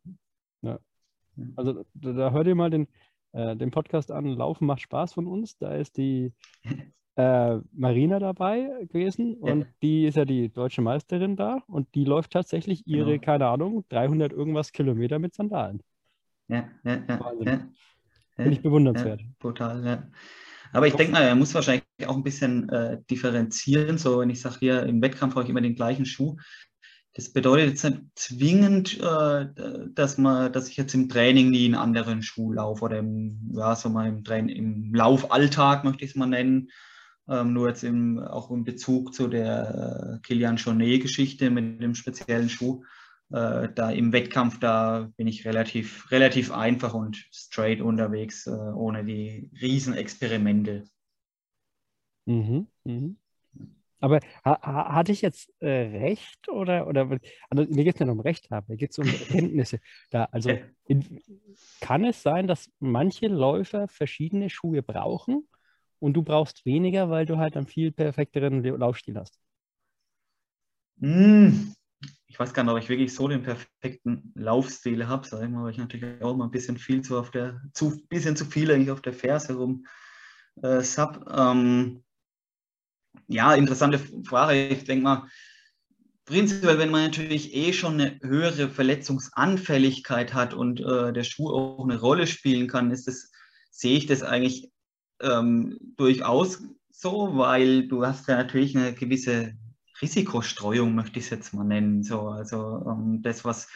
[0.62, 0.78] ja.
[1.56, 2.88] Also da, da hört ihr mal den,
[3.38, 5.56] äh, den Podcast an, Laufen macht Spaß von uns.
[5.58, 6.32] Da ist die
[7.16, 9.66] äh, Marina dabei gewesen und ja.
[9.82, 13.24] die ist ja die deutsche Meisterin da und die läuft tatsächlich ihre, genau.
[13.24, 15.82] keine Ahnung, 300 irgendwas Kilometer mit Sandalen.
[16.48, 17.32] Ja, ja, ja.
[17.40, 17.68] ja.
[18.34, 19.20] Finde ich bewundernswert.
[19.20, 20.02] Ja, total, ja.
[20.72, 23.98] Aber ich denke mal, er muss wahrscheinlich auch ein bisschen äh, differenzieren.
[23.98, 26.36] So, wenn ich sage, hier im Wettkampf habe ich immer den gleichen Schuh.
[27.18, 29.48] Das bedeutet jetzt nicht zwingend, äh,
[29.92, 33.74] dass, man, dass ich jetzt im Training nie einen anderen Schuh laufe oder im, ja,
[33.74, 36.70] so mal im, Train im Laufalltag möchte ich es mal nennen.
[37.28, 42.48] Ähm, nur jetzt im, auch in Bezug zu der äh, Kilian Jornet-Geschichte mit dem speziellen
[42.48, 42.84] Schuh.
[43.32, 49.04] Äh, da im Wettkampf, da bin ich relativ, relativ einfach und straight unterwegs, äh, ohne
[49.04, 50.84] die Riesenexperimente.
[52.26, 53.16] Mhm, mhm.
[54.00, 57.08] Aber ha, ha, hatte ich jetzt äh, recht oder, oder
[57.50, 59.80] also mir geht es nicht um Recht haben, mir geht es um Erkenntnisse.
[60.10, 61.20] Da, also in,
[61.80, 65.48] kann es sein, dass manche Läufer verschiedene Schuhe brauchen
[65.98, 69.38] und du brauchst weniger, weil du halt einen viel perfekteren Laufstil hast.
[71.00, 71.74] Hm,
[72.26, 75.64] ich weiß gar nicht, ob ich wirklich so den perfekten Laufstil habe, sag ich mal,
[75.64, 78.70] weil ich natürlich auch mal ein bisschen viel zu auf der, zu bisschen zu viel
[78.70, 79.86] eigentlich auf der Ferse rum
[80.62, 81.24] äh, sub.
[81.30, 82.02] Ähm,
[83.26, 84.68] ja, interessante Frage.
[84.68, 85.28] Ich denke mal,
[86.24, 91.84] prinzipiell, wenn man natürlich eh schon eine höhere Verletzungsanfälligkeit hat und äh, der Schuh auch
[91.84, 93.30] eine Rolle spielen kann, ist das,
[93.70, 94.70] sehe ich das eigentlich
[95.20, 99.54] ähm, durchaus so, weil du hast ja natürlich eine gewisse
[100.02, 102.02] Risikostreuung, möchte ich es jetzt mal nennen.
[102.02, 103.68] So, also ähm, das, was,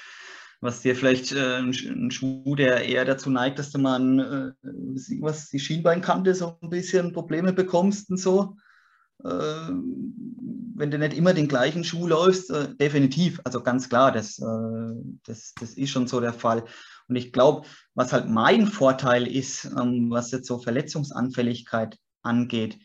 [0.61, 4.69] was dir vielleicht äh, ein, Schuh, der eher dazu neigt, dass du mal äh,
[5.21, 8.57] was, die Schienbeinkante so ein bisschen Probleme bekommst und so.
[9.25, 9.73] Äh,
[10.75, 14.95] wenn du nicht immer den gleichen Schuh läufst, äh, definitiv, also ganz klar, das, äh,
[15.25, 16.65] das, das ist schon so der Fall.
[17.09, 22.79] Und ich glaube, was halt mein Vorteil ist, ähm, was jetzt so Verletzungsanfälligkeit angeht,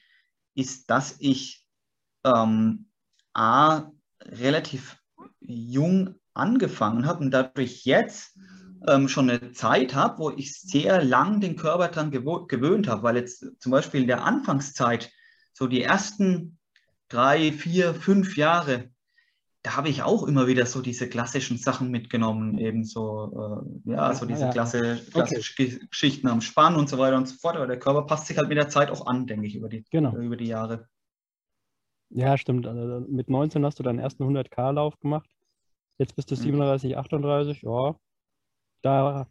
[0.54, 1.66] ist, dass ich
[2.24, 2.88] ähm,
[3.34, 4.98] A, relativ
[5.40, 8.38] jung angefangen habe und dadurch jetzt
[8.88, 13.18] ähm, schon eine Zeit habe, wo ich sehr lang den Körper daran gewöhnt habe, weil
[13.18, 15.12] jetzt zum Beispiel in der Anfangszeit,
[15.58, 16.60] so die ersten
[17.10, 18.92] drei, vier, fünf Jahre,
[19.64, 24.14] da habe ich auch immer wieder so diese klassischen Sachen mitgenommen, eben so, äh, ja,
[24.14, 25.80] so diese Klasse, klassischen okay.
[25.90, 27.56] Geschichten am Spann und so weiter und so fort.
[27.56, 29.84] Aber der Körper passt sich halt mit der Zeit auch an, denke ich, über die,
[29.90, 30.16] genau.
[30.16, 30.88] über die Jahre.
[32.10, 32.68] Ja, stimmt.
[32.68, 35.28] Also mit 19 hast du deinen ersten 100k-Lauf gemacht.
[35.98, 36.98] Jetzt bist du 37, mhm.
[37.00, 37.62] 38.
[37.64, 37.96] Ja,
[38.84, 39.28] da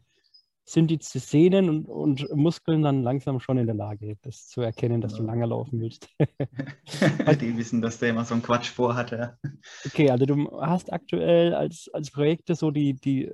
[0.69, 5.01] sind die Sehnen und, und Muskeln dann langsam schon in der Lage, das zu erkennen,
[5.01, 6.09] dass du lange laufen willst.
[7.41, 9.39] die wissen, dass der immer so einen Quatsch vorhatte.
[9.87, 13.31] Okay, also du hast aktuell als, als Projekte so die, die,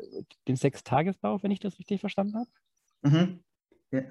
[0.46, 2.50] den Sechstageslauf, wenn ich das richtig verstanden habe?
[3.02, 3.40] Mhm.
[3.90, 4.02] Ja.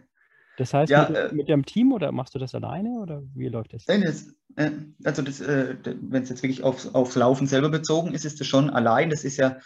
[0.57, 3.49] Das heißt, Ja, mit, äh, mit deinem Team oder machst du das alleine oder wie
[3.49, 3.85] läuft das?
[3.85, 4.71] Das, äh,
[5.03, 8.47] also das, äh, wenn es jetzt wirklich aufs, aufs Laufen selber bezogen ist, ist das
[8.47, 9.11] schon allein.
[9.11, 9.59] Das ist ja,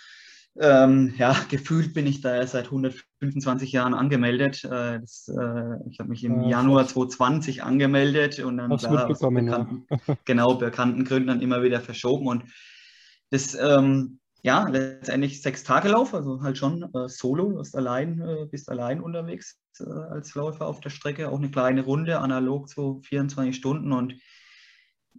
[0.59, 4.63] ähm, ja, gefühlt bin ich da seit 125 Jahren angemeldet.
[4.63, 9.09] Äh, das, äh, ich habe mich im Ja, Januar 2020 angemeldet und dann klar, aus
[9.09, 9.57] mitbekommen, ja.
[9.57, 12.27] bekannten, genau, bekannten Gründen dann immer wieder verschoben.
[12.27, 12.43] Und
[13.31, 18.21] das, ähm, ja, letztendlich sechs Tage Lauf, also halt schon äh, solo, du bist allein,
[18.21, 22.69] äh, bist allein unterwegs äh, als Läufer auf der Strecke, auch eine kleine Runde, analog
[22.69, 24.13] so 24 Stunden und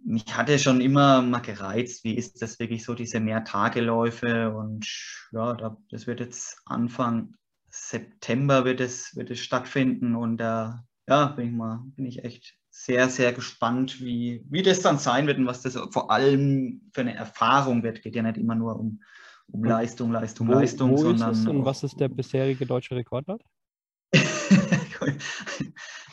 [0.05, 4.87] mich hatte schon immer mal gereizt, wie ist das wirklich so, diese Mehrtageläufe und
[5.31, 7.35] ja, da, das wird jetzt Anfang
[7.69, 12.55] September wird es, wird es stattfinden und da ja, bin ich mal, bin ich echt
[12.69, 17.01] sehr, sehr gespannt, wie, wie das dann sein wird und was das vor allem für
[17.01, 18.01] eine Erfahrung wird.
[18.01, 19.01] Geht ja nicht immer nur um,
[19.47, 23.41] um Leistung, Leistung, Wo, Leistung, wo sondern und was ist der bisherige deutsche Rekord dort?
[23.41, 23.56] Äh,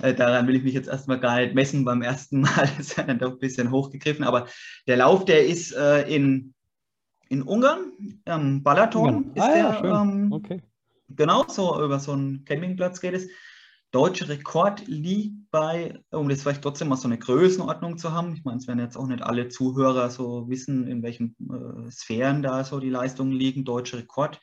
[0.00, 1.84] Daran will ich mich jetzt erstmal gar nicht messen.
[1.84, 4.24] Beim ersten Mal ist er dann doch ein bisschen hochgegriffen.
[4.24, 4.46] Aber
[4.86, 6.54] der Lauf, der ist äh, in,
[7.28, 7.92] in Ungarn,
[8.24, 9.32] am Balaton.
[9.34, 9.94] Ist ah der, ja, schön.
[9.94, 10.62] ähm, Okay.
[11.08, 13.28] Genau, so über so einen Campingplatz geht es.
[13.90, 18.34] Deutscher Rekord liegt bei, um das vielleicht trotzdem mal so eine Größenordnung zu haben.
[18.34, 22.42] Ich meine, es werden jetzt auch nicht alle Zuhörer so wissen, in welchen äh, Sphären
[22.42, 23.64] da so die Leistungen liegen.
[23.64, 24.40] Deutscher Rekord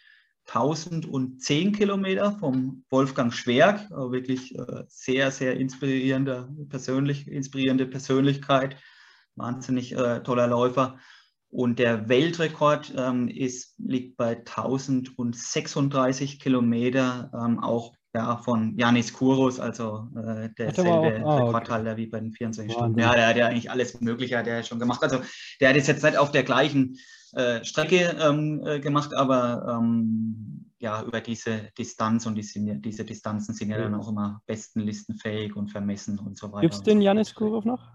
[0.48, 8.78] 1010 Kilometer vom Wolfgang Schwerk, äh, wirklich äh, sehr, sehr inspirierender, persönlich, inspirierende Persönlichkeit,
[9.36, 10.98] wahnsinnig äh, toller Läufer.
[11.50, 19.60] Und der Weltrekord ähm, ist, liegt bei 1036 Kilometer, ähm, auch ja, von Janis Kouros,
[19.60, 21.46] also äh, derselbe ah, okay.
[21.46, 22.96] Rekordhalter wie bei den 24 Stunden.
[22.96, 23.04] Wahnsinn.
[23.04, 25.02] Ja, der hat ja eigentlich alles Mögliche hat er schon gemacht.
[25.02, 25.22] Also
[25.60, 26.98] der hat es jetzt nicht auf der gleichen
[27.34, 33.54] äh, Strecke ähm, äh, gemacht, aber ähm, ja, über diese Distanz und die diese Distanzen
[33.54, 36.62] sind ja dann auch immer bestenlistenfähig und vermessen und so weiter.
[36.62, 37.36] Gibt es den Janis.
[37.36, 37.92] Kurov noch?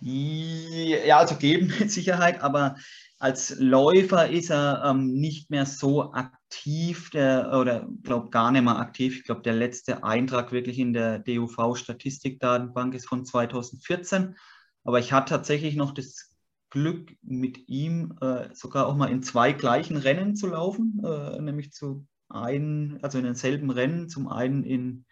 [0.00, 2.74] Ja, also geben mit Sicherheit, aber
[3.20, 8.80] als Läufer ist er ähm, nicht mehr so aktiv, der, oder glaube gar nicht mehr
[8.80, 9.18] aktiv.
[9.18, 14.34] Ich glaube, der letzte Eintrag wirklich in der DUV-Statistikdatenbank ist von 2014.
[14.82, 16.31] Aber ich hatte tatsächlich noch das
[16.72, 21.70] Glück, mit ihm äh, sogar auch mal in zwei gleichen Rennen zu laufen, äh, nämlich
[21.70, 25.04] zu einen, also in denselben Rennen, zum einen in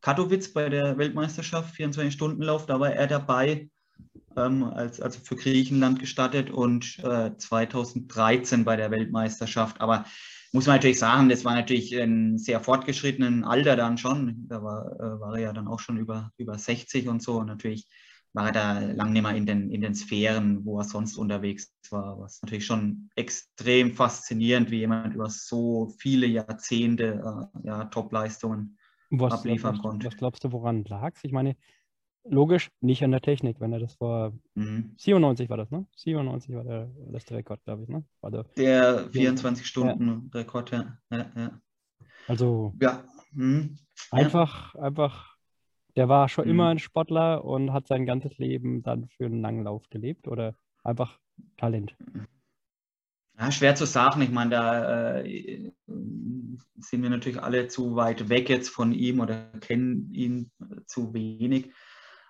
[0.00, 3.68] Katowice bei der Weltmeisterschaft, 24-Stunden-Lauf, da war er dabei
[4.36, 9.80] ähm, als, also für Griechenland gestattet und äh, 2013 bei der Weltmeisterschaft.
[9.80, 10.04] Aber
[10.52, 14.46] muss man natürlich sagen, das war natürlich ein sehr fortgeschrittenen Alter dann schon.
[14.46, 17.38] Da war, äh, war er ja dann auch schon über, über 60 und so.
[17.38, 17.88] Und natürlich
[18.34, 21.74] war er da lang nicht mehr in den, in den Sphären, wo er sonst unterwegs
[21.90, 22.18] war.
[22.18, 28.78] Was natürlich schon extrem faszinierend, wie jemand über so viele Jahrzehnte äh, ja, Top-Leistungen
[29.20, 30.06] abliefern konnte.
[30.06, 31.24] was glaubst du, woran lag es?
[31.24, 31.56] Ich meine,
[32.24, 34.94] logisch nicht an der Technik, wenn er das vor Mhm.
[34.96, 35.86] 97 war das, ne?
[35.96, 38.04] 97 war der letzte Rekord, glaube ich, ne?
[38.20, 40.98] Also, Der 24-Stunden-Rekord, ja.
[41.10, 41.60] ja, ja.
[42.28, 43.04] also ja.
[43.32, 43.76] Mhm.
[44.12, 44.18] Ja.
[44.18, 45.31] einfach, einfach,
[45.96, 46.50] der war schon Mhm.
[46.50, 50.54] immer ein Sportler und hat sein ganzes Leben dann für einen langen Lauf gelebt oder
[50.84, 51.18] einfach
[51.56, 51.96] Talent.
[53.38, 54.20] Ja, schwer zu sagen.
[54.22, 59.50] Ich meine, da äh, sind wir natürlich alle zu weit weg jetzt von ihm oder
[59.60, 60.50] kennen ihn
[60.86, 61.72] zu wenig.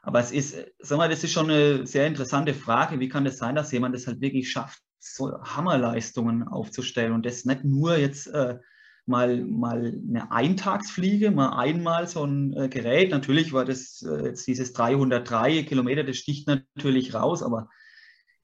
[0.03, 3.01] Aber es ist, sag mal, das ist schon eine sehr interessante Frage.
[3.01, 7.45] Wie kann das sein, dass jemand es halt wirklich schafft, so Hammerleistungen aufzustellen und das
[7.45, 8.59] nicht nur jetzt äh,
[9.07, 13.11] mal, mal eine Eintagsfliege, mal einmal so ein äh, Gerät.
[13.11, 17.69] Natürlich war das äh, jetzt dieses 303 Kilometer, das sticht natürlich raus, aber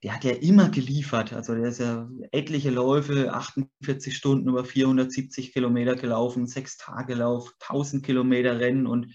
[0.03, 1.33] der hat ja immer geliefert.
[1.33, 7.53] Also der ist ja etliche Läufe, 48 Stunden über 470 Kilometer gelaufen, sechs Tage Lauf,
[7.61, 9.15] 1000 Kilometer Rennen und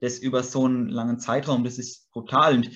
[0.00, 1.64] das über so einen langen Zeitraum.
[1.64, 2.56] Das ist brutal.
[2.56, 2.70] Und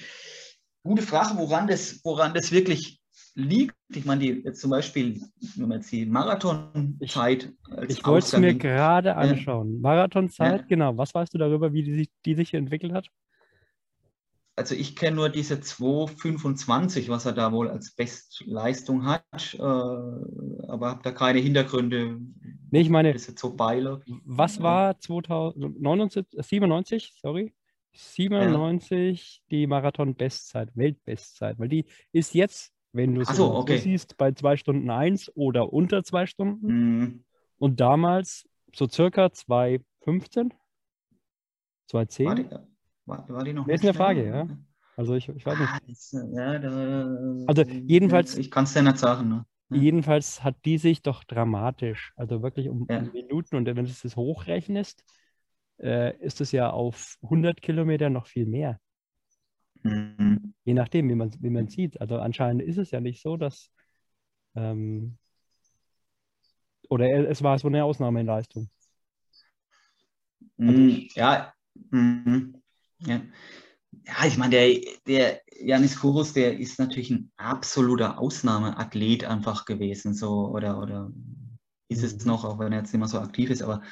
[0.85, 3.01] gute Frage, woran das, woran das wirklich
[3.35, 3.75] liegt.
[3.91, 5.21] Ich meine, die, jetzt zum Beispiel,
[5.57, 9.81] wenn man jetzt die Marathonzeit als Ich wollte es mir gerade anschauen.
[9.81, 10.67] Marathonzeit, Ja.
[10.67, 10.97] genau.
[10.99, 13.09] Was weißt du darüber, wie die sich, die sich entwickelt hat?
[14.57, 20.89] also ich kenne nur diese 225, was er da wohl als Bestleistung hat, äh, aber
[20.91, 22.19] habe da keine Hintergründe.
[22.73, 24.13] Nee, ich meine, jetzt so beiläufig.
[24.25, 27.55] was war 2079, äh, 97, sorry,
[27.93, 33.79] 97 die Marathon-Bestzeit, Weltbestzeit, weil die ist jetzt, wenn du es so, so okay.
[33.79, 37.25] siehst, bei 2 Stunden 1 oder unter 2 Stunden Mhm.
[37.59, 40.53] und damals so circa 2,15?
[41.91, 42.25] 2,10?
[42.27, 42.51] War die,
[43.07, 44.49] war, war die noch Das ist eine Frage, ja.
[44.97, 45.71] Also ich, ich weiß nicht.
[45.71, 49.29] Ah, das, ja, da, Also jedenfalls- Ich kann es dir nicht sagen.
[49.29, 49.47] Ne?
[49.71, 49.77] Ja.
[49.77, 52.99] Jedenfalls hat die sich doch dramatisch, also wirklich um, Ja.
[53.01, 55.05] um Minuten und wenn du das hochrechnest,
[55.81, 58.81] äh, ist es ja auf 100 Kilometer noch viel mehr.
[59.83, 60.55] Mhm.
[60.65, 62.01] Je nachdem, wie man wie man sieht.
[62.01, 63.71] Also anscheinend ist es ja nicht so, dass
[64.55, 65.19] ähm,
[66.89, 68.69] oder er- es war so eine Ausnahmeleistung.
[70.57, 71.09] Mhm.
[71.15, 71.53] Ja,
[71.91, 72.55] mhm.
[73.01, 73.21] ja.
[74.07, 80.15] Ja, ich meine, der, der Janis Kouros, der ist natürlich ein absoluter Ausnahmeathlet einfach gewesen,
[80.15, 81.11] so oder oder
[81.89, 82.27] ist es Mhm.
[82.27, 83.83] noch, auch wenn er jetzt nicht mehr so aktiv ist, aber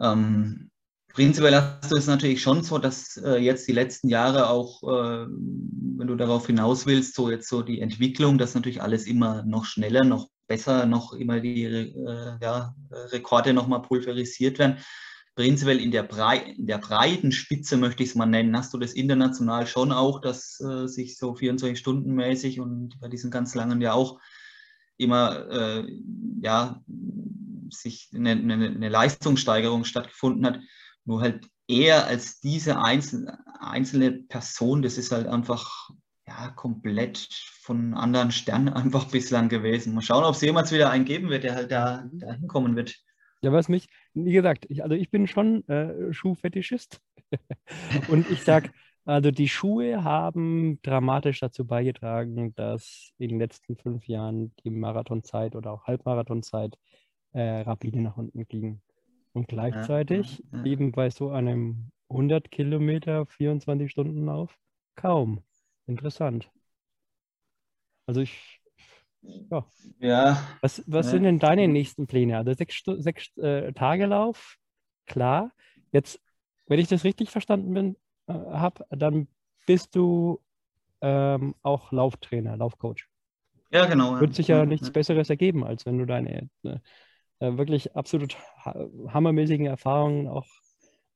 [0.00, 0.69] ähm,
[1.12, 5.26] prinzipiell hast du es natürlich schon so, dass äh, jetzt die letzten Jahre auch, äh,
[5.26, 9.64] wenn du darauf hinaus willst, so jetzt so die Entwicklung, dass natürlich alles immer noch
[9.64, 14.78] schneller, noch besser, noch immer die äh, ja, Rekorde nochmal pulverisiert werden.
[15.36, 16.08] Prinzipiell in der,
[16.44, 20.20] in der breiten Spitze möchte ich es mal nennen, hast du das international schon auch,
[20.20, 24.20] dass äh, sich so 24 Stunden mäßig und bei diesen ganz langen ja auch
[24.96, 25.86] immer äh,
[26.42, 26.82] ja,
[27.70, 30.60] sich eine, eine, eine Leistungssteigerung stattgefunden hat.
[31.10, 35.90] Nur halt eher als diese einzelne, einzelne Person, das ist halt einfach
[36.28, 37.26] ja, komplett
[37.62, 39.92] von anderen Sternen einfach bislang gewesen.
[39.92, 42.94] Mal schauen, ob es jemals wieder einen geben wird, der halt da, da hinkommen wird.
[43.42, 47.00] Ja, was mich, wie gesagt, ich, also ich bin schon äh, Schuhfetischist.
[48.08, 48.70] Und ich sag,
[49.04, 55.56] also die Schuhe haben dramatisch dazu beigetragen, dass in den letzten fünf Jahren die Marathonzeit
[55.56, 56.78] oder auch Halbmarathonzeit
[57.32, 58.80] äh, rapide nach unten ging.
[59.32, 60.64] Und gleichzeitig ja, ja.
[60.64, 64.58] eben bei so einem 100 Kilometer 24 Stunden Lauf
[64.96, 65.42] kaum.
[65.86, 66.50] Interessant.
[68.06, 68.60] Also ich,
[69.50, 69.64] ja.
[70.00, 71.12] Ja, Was, was Ja.
[71.12, 72.36] sind denn deine nächsten Pläne?
[72.38, 74.56] Also sechs, sechs äh, Tage Lauf,
[75.06, 75.52] klar.
[75.92, 76.20] Jetzt,
[76.66, 79.28] wenn ich das richtig verstanden bin, äh, habe, dann
[79.66, 80.40] bist du
[81.00, 83.08] ähm, auch Lauftrainer, Laufcoach.
[83.70, 84.20] ja, genau.
[84.20, 86.78] Wird sich ja ja, nichts Besseres ergeben, als wenn du deine äh,
[87.40, 88.74] äh, wirklich absolut ha
[89.08, 90.46] hammermäßigen Erfahrungen auch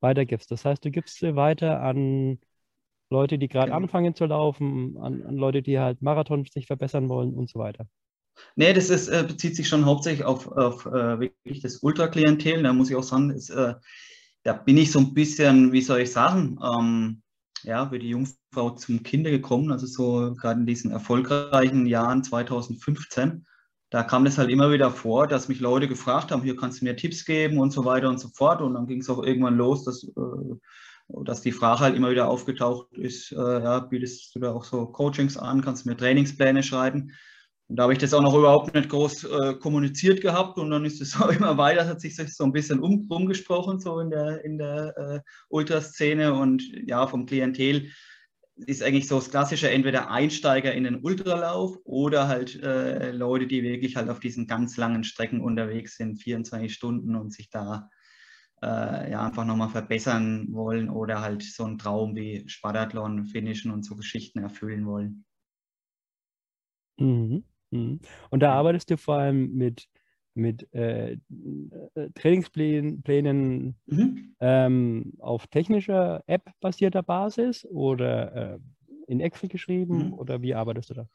[0.00, 0.50] weitergibst.
[0.50, 2.40] Das heißt, du gibst sie weiter an
[3.10, 3.76] Leute, die gerade Genau.
[3.78, 7.86] anfangen zu laufen, an, an Leute, die halt Marathon sich verbessern wollen und so weiter.
[8.56, 12.62] Nee, das ist, äh, bezieht sich schon hauptsächlich auf, auf äh, wirklich das Ultraklientel.
[12.62, 13.74] Da muss ich auch sagen, ist, äh,
[14.42, 17.22] da bin ich so ein bisschen, wie soll ich sagen, ähm,
[17.62, 19.70] ja, wie die Jungfrau zum Kinde gekommen.
[19.72, 23.46] Also so gerade in diesen erfolgreichen Jahren 2015,
[23.94, 26.84] da kam das halt immer wieder vor, dass mich Leute gefragt haben, hier kannst du
[26.84, 28.60] mir Tipps geben und so weiter und so fort.
[28.60, 32.26] Und dann ging es auch irgendwann los, dass, äh, dass die Frage halt immer wieder
[32.26, 36.64] aufgetaucht ist, äh, ja, bietest du da auch so Coachings an, kannst du mir Trainingspläne
[36.64, 37.12] schreiben?
[37.68, 40.84] Und da habe ich das auch noch überhaupt nicht groß äh, kommuniziert gehabt und dann
[40.84, 44.44] ist es so immer weiter, hat sich so ein bisschen um, umgesprochen, so in der,
[44.44, 45.20] in der äh,
[45.50, 47.92] Ultraszene und ja, vom Klientel
[48.56, 53.62] ist eigentlich so das klassische, entweder Einsteiger in den Ultralauf oder halt äh, Leute, die
[53.62, 57.90] wirklich halt auf diesen ganz langen Strecken unterwegs sind, 24 Stunden und sich da
[58.62, 63.84] äh, ja einfach nochmal verbessern wollen oder halt so einen Traum wie Spartathlon finishen und
[63.84, 65.24] so Geschichten erfüllen wollen.
[66.98, 67.44] Mhm.
[67.70, 68.00] Mhm.
[68.30, 69.88] Und da arbeitest du vor allem mit,
[70.34, 71.18] mit äh, äh,
[72.14, 74.34] Trainingsplänen Plänen, Mhm.
[74.40, 78.58] ähm, auf technischer App-basierter Basis oder äh,
[79.06, 80.12] in Excel geschrieben Mhm.
[80.14, 81.08] oder wie arbeitest du da?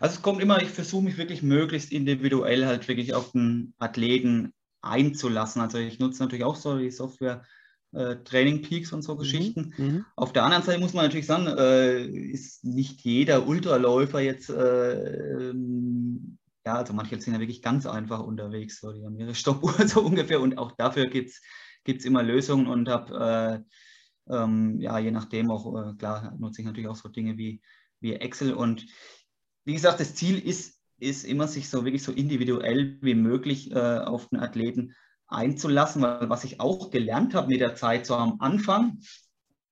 [0.00, 4.52] Also es kommt immer, ich versuche mich wirklich möglichst individuell halt wirklich auf den Athleten
[4.80, 5.60] einzulassen.
[5.60, 7.42] Also ich nutze natürlich auch so die Software
[7.92, 9.74] äh, Training Peaks und so Geschichten.
[9.76, 10.04] Mhm.
[10.16, 15.50] Auf der anderen Seite muss man natürlich sagen, äh, ist nicht jeder Ultraläufer jetzt, äh,
[15.50, 19.72] ähm, ja, also manche sind ja wirklich ganz einfach unterwegs, so, die haben ihre Stoppuhr
[19.86, 21.30] so ungefähr und auch dafür gibt
[21.86, 23.64] es immer Lösungen und habe,
[24.28, 27.62] äh, ähm, ja, je nachdem auch, äh, klar, nutze ich natürlich auch so Dinge wie,
[28.00, 28.86] wie Excel und
[29.64, 33.98] wie gesagt, das Ziel ist, ist immer, sich so wirklich so individuell wie möglich äh,
[33.98, 34.94] auf den Athleten
[35.28, 39.00] einzulassen, weil was ich auch gelernt habe mit der Zeit, so am Anfang,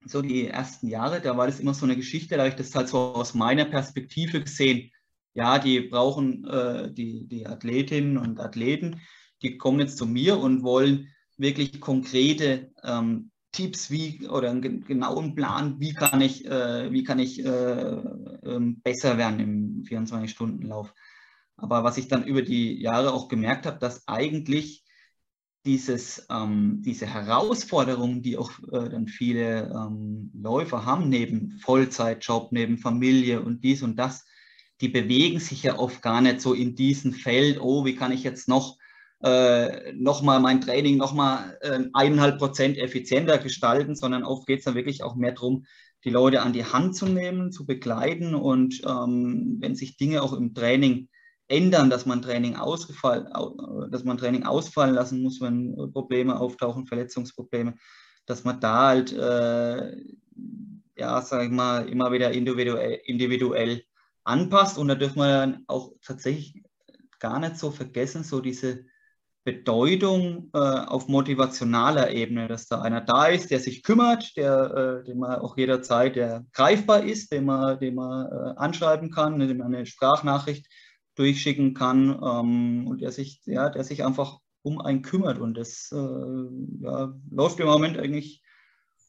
[0.04, 2.74] so die ersten Jahre, da war das immer so eine Geschichte, da habe ich das
[2.74, 4.90] halt so aus meiner Perspektive gesehen.
[5.34, 9.00] Ja, die brauchen äh, die, die Athletinnen und Athleten,
[9.42, 15.34] die kommen jetzt zu mir und wollen wirklich konkrete ähm, Tipps wie oder einen genauen
[15.34, 17.96] Plan, wie kann ich, äh, wie kann ich äh,
[18.44, 20.92] ähm, besser werden im 24-Stunden-Lauf.
[21.56, 24.84] Aber was ich dann über die Jahre auch gemerkt habe, dass eigentlich
[25.64, 32.78] dieses, ähm, diese Herausforderungen, die auch äh, dann viele ähm, Läufer haben, neben Vollzeitjob, neben
[32.78, 34.24] Familie und dies und das,
[34.80, 38.22] die bewegen sich ja oft gar nicht so in diesem Feld, oh, wie kann ich
[38.22, 38.78] jetzt noch
[39.20, 44.76] äh, nochmal mein Training nochmal äh, eineinhalb Prozent effizienter gestalten, sondern oft geht es dann
[44.76, 45.64] wirklich auch mehr darum,
[46.04, 50.32] die Leute an die Hand zu nehmen, zu begleiten und ähm, wenn sich Dinge auch
[50.32, 51.08] im Training
[51.48, 53.26] ändern, dass man Training ausgefallen,
[53.90, 57.74] dass man Training ausfallen lassen muss, wenn Probleme auftauchen, Verletzungsprobleme,
[58.26, 59.96] dass man da halt, äh,
[60.96, 63.82] ja, sag ich mal, immer wieder individuell, individuell
[64.28, 66.62] anpasst und da dürfen wir dann auch tatsächlich
[67.18, 68.84] gar nicht so vergessen, so diese
[69.44, 75.04] Bedeutung äh, auf motivationaler Ebene, dass da einer da ist, der sich kümmert, der, äh,
[75.04, 79.58] dem man auch jederzeit der greifbar ist, den man, den man äh, anschreiben kann, dem
[79.58, 80.66] man eine Sprachnachricht
[81.14, 85.38] durchschicken kann ähm, und der sich, ja, der sich einfach um einen kümmert.
[85.38, 88.42] Und das äh, ja, läuft im Moment eigentlich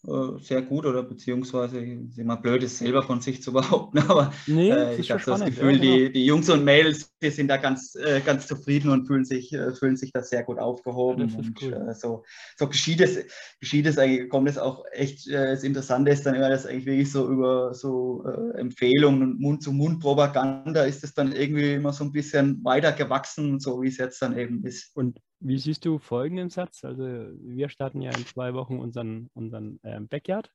[0.01, 4.69] sehr gut oder beziehungsweise ist immer blöd, es selber von sich zu behaupten, aber nee,
[4.69, 5.95] äh, ich habe das Gefühl, ja, genau.
[5.95, 9.51] die, die Jungs und Mädels, die sind da ganz, äh, ganz zufrieden und fühlen sich,
[9.51, 11.27] äh, fühlen sich da sehr gut aufgehoben.
[11.27, 11.73] Ja, und cool.
[11.89, 12.23] Äh, so,
[12.57, 13.25] so geschieht es,
[13.59, 16.85] geschieht es eigentlich, kommt es auch echt, äh, das Interessante ist dann immer, dass eigentlich
[16.85, 18.23] wirklich so über so
[18.55, 23.87] Empfehlungen und Mund-zu-Mund-Propaganda ist es dann irgendwie immer so ein bisschen weiter gewachsen, so wie
[23.87, 24.95] es jetzt dann eben ist.
[24.95, 26.83] Und wie siehst du folgenden Satz?
[26.83, 30.51] Also wir starten ja in zwei Wochen unseren, unseren ähm, Backyard.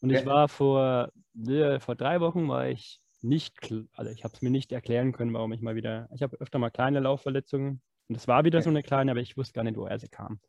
[0.00, 1.10] Und ich war vor,
[1.46, 5.34] äh, vor drei Wochen war ich nicht, also ich habe es mir nicht erklären können,
[5.34, 8.70] warum ich mal wieder, ich habe öfter mal kleine Laufverletzungen und es war wieder so
[8.70, 10.40] eine kleine, aber ich wusste gar nicht, woher sie kam.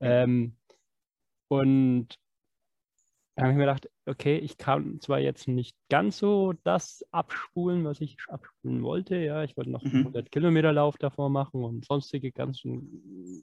[0.00, 0.56] Ähm,
[1.48, 2.18] und
[3.34, 7.84] da habe ich mir gedacht, okay, ich kann zwar jetzt nicht ganz so das abspulen,
[7.84, 9.16] was ich abspulen wollte.
[9.16, 10.00] Ja, ich wollte noch mhm.
[10.00, 12.62] 100 Kilometer Lauf davor machen und sonstige ganz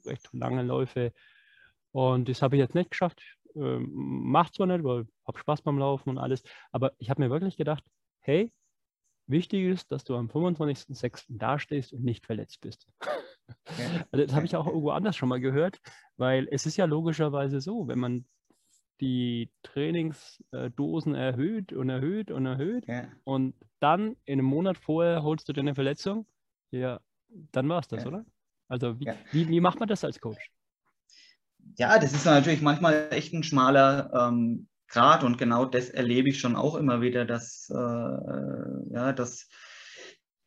[0.06, 1.12] recht lange Läufe.
[1.90, 3.20] Und das habe ich jetzt nicht geschafft.
[3.56, 6.42] Ähm, macht zwar nicht, weil ich habe Spaß beim Laufen und alles.
[6.70, 7.82] Aber ich habe mir wirklich gedacht,
[8.20, 8.52] hey,
[9.26, 11.24] wichtig ist, dass du am 25.06.
[11.30, 12.86] dastehst und nicht verletzt bist.
[13.02, 13.08] Ja.
[14.12, 15.80] Also das habe ich auch irgendwo anders schon mal gehört,
[16.16, 18.24] weil es ist ja logischerweise so, wenn man
[19.00, 23.08] die Trainingsdosen erhöht und erhöht und erhöht ja.
[23.24, 26.26] und dann in einem Monat vorher holst du dir eine Verletzung,
[26.70, 27.00] ja,
[27.52, 28.08] dann war es das, ja.
[28.08, 28.24] oder?
[28.68, 29.14] Also wie, ja.
[29.32, 30.50] wie, wie, macht man das als Coach?
[31.76, 36.40] Ja, das ist natürlich manchmal echt ein schmaler ähm, Grad und genau das erlebe ich
[36.40, 39.48] schon auch immer wieder, dass, äh, ja, dass,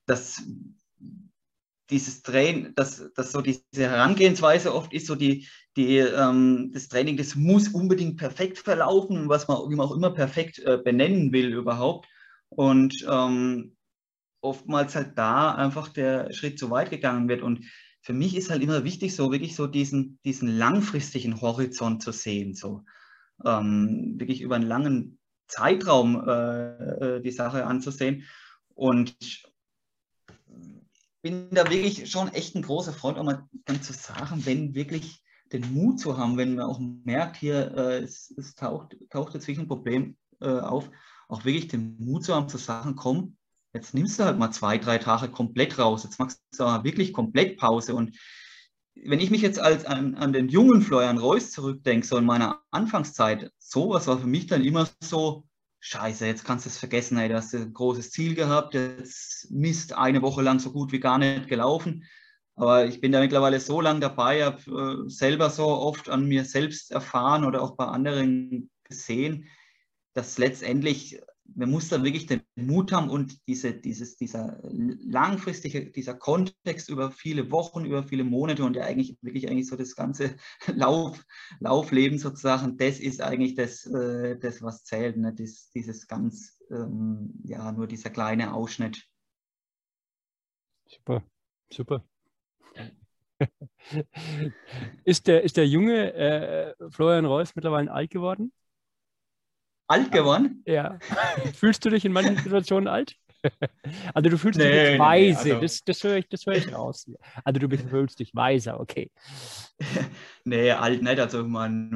[0.05, 0.43] dass
[1.89, 7.17] dieses Training, dass, dass so diese Herangehensweise oft ist, so die, die, ähm, das Training,
[7.17, 11.53] das muss unbedingt perfekt verlaufen, was man, wie man auch immer perfekt äh, benennen will
[11.53, 12.07] überhaupt.
[12.49, 13.75] Und ähm,
[14.41, 17.41] oftmals halt da einfach der Schritt zu weit gegangen wird.
[17.41, 17.65] Und
[18.01, 22.53] für mich ist halt immer wichtig, so wirklich so diesen, diesen langfristigen Horizont zu sehen,
[22.53, 22.83] so
[23.45, 28.25] ähm, wirklich über einen langen Zeitraum äh, äh die Sache anzusehen.
[28.75, 29.15] Und
[31.21, 35.22] bin da wirklich schon echt ein großer Freund, auch mal dann zu sagen, wenn wirklich
[35.53, 39.47] den Mut zu haben, wenn man auch merkt, hier äh, es, es, taucht, taucht jetzt
[39.47, 40.89] wirklich ein Problem äh, auf,
[41.27, 43.37] auch wirklich den Mut zu haben, zu sagen, komm,
[43.73, 47.13] jetzt nimmst du halt mal zwei, drei Tage komplett raus, jetzt machst du mal wirklich
[47.13, 47.95] komplett Pause.
[47.95, 48.17] Und
[48.95, 52.61] wenn ich mich jetzt als an, an den jungen Florian Reus zurückdenke, so in meiner
[52.71, 55.47] Anfangszeit, sowas war für mich dann immer so,
[55.85, 59.91] Scheiße, jetzt kannst du es vergessen, ey, du hast ein großes Ziel gehabt, jetzt Mist,
[59.93, 62.05] eine Woche lang so gut wie gar nicht gelaufen.
[62.55, 66.45] Aber ich bin da mittlerweile so lange dabei, habe äh, selber so oft an mir
[66.45, 69.47] selbst erfahren oder auch bei anderen gesehen,
[70.13, 71.19] dass letztendlich,
[71.55, 77.11] man muss da wirklich den Mut haben und diese, dieses, dieser langfristige, dieser Kontext über
[77.11, 80.35] viele Wochen, über viele Monate und ja eigentlich wirklich eigentlich so das ganze
[80.75, 81.25] Lauf,
[81.59, 85.33] Laufleben sozusagen, das ist eigentlich das, äh, das was zählt, ne?
[85.33, 89.07] das, dieses ganz, ähm, ja, nur dieser kleine Ausschnitt.
[90.85, 91.23] Super,
[91.71, 92.05] super.
[95.03, 98.51] ist, der, ist der junge äh, Florian Reus mittlerweile alt geworden?
[99.87, 100.63] Alt geworden?
[100.65, 100.97] Ja.
[101.55, 103.15] Fühlst du dich in manchen Situationen alt?
[104.13, 105.61] Also du fühlst nee, dich weise, nee, also...
[105.61, 107.11] das, das höre ich, das hör ich raus.
[107.43, 109.11] Also du bist, fühlst dich weiser, okay.
[110.45, 111.91] nee, alt nicht, also man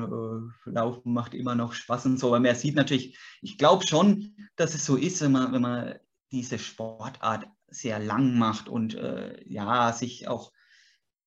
[0.66, 4.36] äh, Laufen macht immer noch Spaß und so, aber man sieht natürlich, ich glaube schon,
[4.58, 5.96] dass es so ist, wenn man, wenn man
[6.32, 10.52] diese Sportart sehr lang macht und äh, ja, sich auch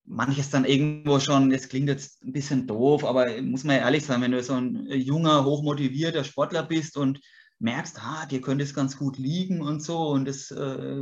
[0.05, 4.05] manches dann irgendwo schon, es klingt jetzt ein bisschen doof, aber muss man ja ehrlich
[4.05, 7.19] sein, wenn du so ein junger, hochmotivierter Sportler bist und
[7.59, 11.01] merkst, ah, dir könnte es ganz gut liegen und so und das, äh,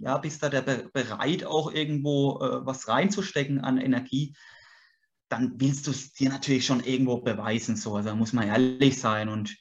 [0.00, 4.34] ja, bist da der bereit auch irgendwo äh, was reinzustecken an Energie,
[5.28, 8.98] dann willst du es dir natürlich schon irgendwo beweisen, so, also da muss man ehrlich
[8.98, 9.56] sein und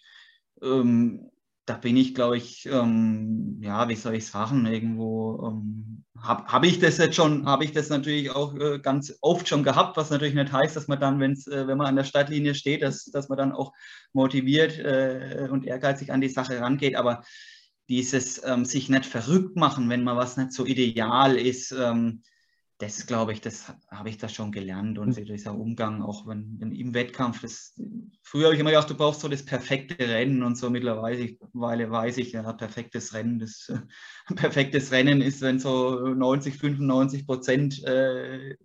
[0.63, 1.29] ähm,
[1.69, 6.65] da bin ich, glaube ich, ähm, ja, wie soll ich sagen, irgendwo ähm, habe hab
[6.65, 10.09] ich das jetzt schon, habe ich das natürlich auch äh, ganz oft schon gehabt, was
[10.09, 13.05] natürlich nicht heißt, dass man dann, wenn's, äh, wenn man an der Stadtlinie steht, dass,
[13.05, 13.71] dass man dann auch
[14.13, 17.21] motiviert äh, und ehrgeizig an die Sache rangeht, aber
[17.87, 22.23] dieses ähm, sich nicht verrückt machen, wenn man was nicht so ideal ist, ähm,
[22.79, 25.25] das glaube ich, das habe ich da schon gelernt und mhm.
[25.25, 27.77] dieser Umgang, auch wenn, wenn im Wettkampf, das,
[28.23, 32.17] früher habe ich immer gedacht, du brauchst so das perfekte Rennen und so mittlerweile weiß
[32.17, 33.71] ich, ja, perfektes Rennen, das
[34.35, 38.55] perfektes Rennen ist, wenn so 90, 95 Prozent äh,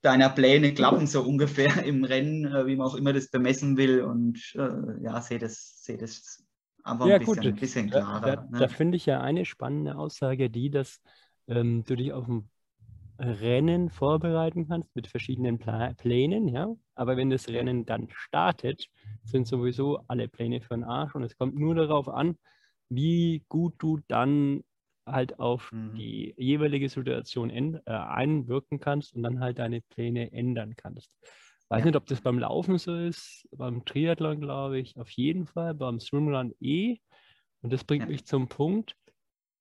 [0.00, 4.02] deiner Pläne klappen, so ungefähr im Rennen, äh, wie man auch immer das bemessen will
[4.02, 6.44] und äh, ja, sehe das, sehe das
[6.84, 8.20] einfach ja, ein, bisschen, ein bisschen klarer.
[8.20, 8.58] Da, da, ne?
[8.60, 11.00] da finde ich ja eine spannende Aussage, die, dass
[11.48, 12.48] ähm, du dich auf dem
[13.18, 16.74] Rennen vorbereiten kannst mit verschiedenen Pla Plänen, ja.
[16.94, 18.88] Aber wenn das Rennen dann startet,
[19.24, 22.36] sind sowieso alle Pläne für den Arsch und es kommt nur darauf an,
[22.88, 24.62] wie gut du dann
[25.06, 25.94] halt auf mhm.
[25.94, 31.10] die jeweilige Situation äh, einwirken kannst und dann halt deine Pläne ändern kannst.
[31.68, 31.86] Weiß ja.
[31.86, 36.00] nicht, ob das beim Laufen so ist, beim Triathlon glaube ich auf jeden Fall, beim
[36.00, 36.98] Swimrun eh.
[37.62, 38.10] Und das bringt ja.
[38.10, 38.96] mich zum Punkt,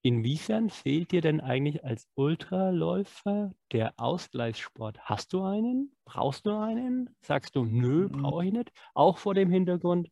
[0.06, 5.00] Inwiefern fehlt dir denn eigentlich als Ultraläufer der Ausgleichssport?
[5.00, 5.96] Hast du einen?
[6.04, 7.16] Brauchst du einen?
[7.22, 8.12] Sagst du, nö, mhm.
[8.12, 8.74] brauche ich nicht?
[8.94, 10.10] Auch vor dem Hintergrund,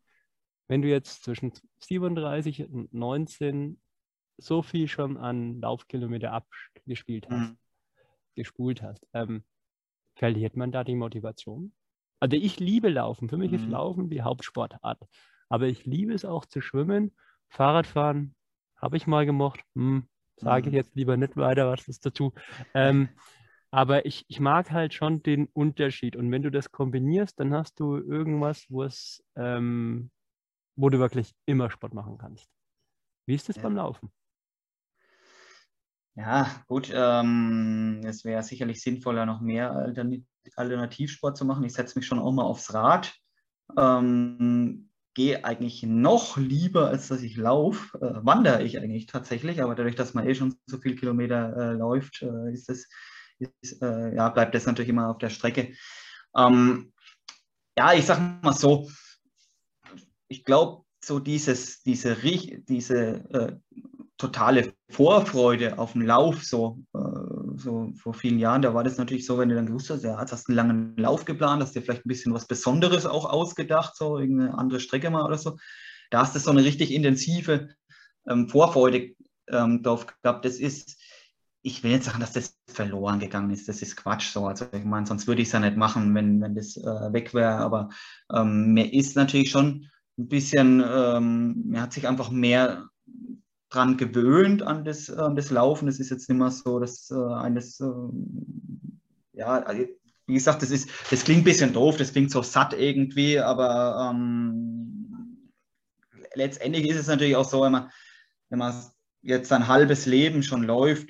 [0.69, 3.81] wenn du jetzt zwischen 37 und 19
[4.37, 7.57] so viel schon an Laufkilometer abgespielt hast, mhm.
[8.35, 9.43] gespult hast, ähm,
[10.15, 11.73] verliert man da die Motivation?
[12.21, 13.27] Also ich liebe Laufen.
[13.27, 13.57] Für mich mhm.
[13.57, 15.01] ist Laufen die Hauptsportart.
[15.49, 17.13] Aber ich liebe es auch zu schwimmen,
[17.49, 18.35] Fahrradfahren,
[18.81, 19.61] habe ich mal gemocht.
[19.75, 20.07] Hm,
[20.37, 20.77] Sage ich mhm.
[20.77, 22.33] jetzt lieber nicht weiter was ist dazu.
[22.73, 23.09] Ähm,
[23.69, 26.15] aber ich, ich mag halt schon den Unterschied.
[26.15, 30.11] Und wenn du das kombinierst, dann hast du irgendwas, wo es, ähm,
[30.75, 32.49] wo du wirklich immer Sport machen kannst.
[33.25, 33.61] Wie ist das ja.
[33.61, 34.11] beim Laufen?
[36.15, 36.91] Ja, gut.
[36.93, 39.71] Ähm, es wäre sicherlich sinnvoller, noch mehr
[40.55, 41.63] Alternativsport zu machen.
[41.63, 43.13] Ich setze mich schon auch mal aufs Rad.
[43.77, 49.75] Ähm, gehe eigentlich noch lieber, als dass ich laufe, äh, wandere ich eigentlich tatsächlich, aber
[49.75, 52.87] dadurch, dass man eh schon so viele Kilometer äh, läuft, äh, ist das,
[53.39, 55.73] ist, äh, ja, bleibt das natürlich immer auf der Strecke.
[56.35, 56.93] Ähm,
[57.77, 58.89] ja, ich sage mal so,
[60.27, 62.97] ich glaube, so dieses, diese, diese
[63.33, 63.55] äh,
[64.17, 66.99] totale Vorfreude auf den Lauf, so, äh,
[67.61, 70.17] so vor vielen Jahren, da war das natürlich so, wenn du dann gewusst hast, ja,
[70.17, 74.17] hast einen langen Lauf geplant, hast dir vielleicht ein bisschen was Besonderes auch ausgedacht, so
[74.17, 75.57] irgendeine andere Strecke mal oder so.
[76.09, 77.69] Da hast du so eine richtig intensive
[78.27, 79.15] ähm, Vorfreude
[79.49, 80.45] ähm, drauf gehabt.
[80.45, 80.97] Das ist,
[81.61, 83.69] ich will nicht sagen, dass das verloren gegangen ist.
[83.69, 84.47] Das ist Quatsch so.
[84.47, 87.33] Also ich meine, sonst würde ich es ja nicht machen, wenn, wenn das äh, weg
[87.33, 87.55] wäre.
[87.57, 87.89] Aber
[88.33, 89.87] ähm, mir ist natürlich schon
[90.17, 92.87] ein bisschen, ähm, mir hat sich einfach mehr
[93.71, 95.87] dran gewöhnt an das, an das Laufen.
[95.87, 97.85] Es ist jetzt nicht mehr so, dass äh, eines, äh,
[99.33, 99.85] ja, also,
[100.27, 104.11] wie gesagt, das, ist, das klingt ein bisschen doof, das klingt so satt irgendwie, aber
[104.11, 105.49] ähm,
[106.35, 107.91] letztendlich ist es natürlich auch so, wenn man,
[108.49, 108.73] wenn man
[109.21, 111.09] jetzt ein halbes Leben schon läuft,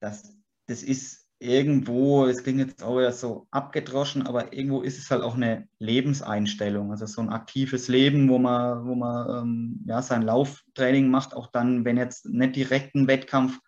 [0.00, 5.10] das, das ist irgendwo, es klingt jetzt auch ja so abgedroschen, aber irgendwo ist es
[5.10, 10.02] halt auch eine Lebenseinstellung, also so ein aktives Leben, wo man, wo man ähm, ja,
[10.02, 13.58] sein Lauftraining macht, auch dann, wenn jetzt nicht direkt ein Wettkampf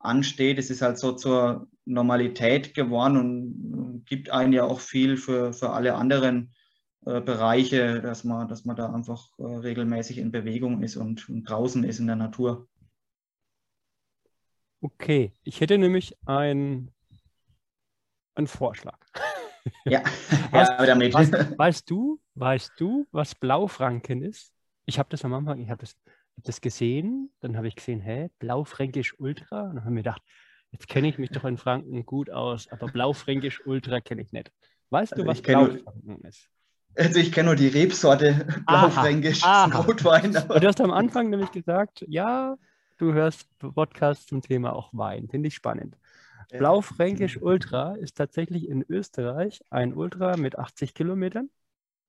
[0.00, 5.52] ansteht, es ist halt so zur Normalität geworden und gibt einen ja auch viel für,
[5.52, 6.52] für alle anderen
[7.06, 11.44] äh, Bereiche, dass man, dass man da einfach äh, regelmäßig in Bewegung ist und, und
[11.44, 12.66] draußen ist in der Natur.
[14.80, 16.90] Okay, ich hätte nämlich ein
[18.40, 18.98] ein Vorschlag.
[19.84, 20.02] Ja,
[20.50, 21.14] was, ja damit.
[21.14, 24.52] Was, weißt du, weißt du, was Blaufranken ist?
[24.86, 25.96] Ich habe das am Anfang, ich habe das,
[26.36, 29.62] hab das gesehen, dann habe ich gesehen, hä, Blaufränkisch Ultra?
[29.62, 30.22] Und dann habe ich mir gedacht,
[30.72, 34.50] jetzt kenne ich mich doch in Franken gut aus, aber Blaufränkisch Ultra kenne ich nicht.
[34.90, 36.48] Weißt also du, was Blaufranken ist?
[36.96, 40.32] Also ich kenne nur die Rebsorte Blaufränkisch Rotwein.
[40.32, 42.56] Du hast am Anfang nämlich gesagt, ja,
[42.98, 45.28] du hörst Podcasts zum Thema auch Wein.
[45.28, 45.96] Finde ich spannend.
[46.50, 51.50] Blaufränkisch Ultra ist tatsächlich in Österreich ein Ultra mit 80 Kilometern.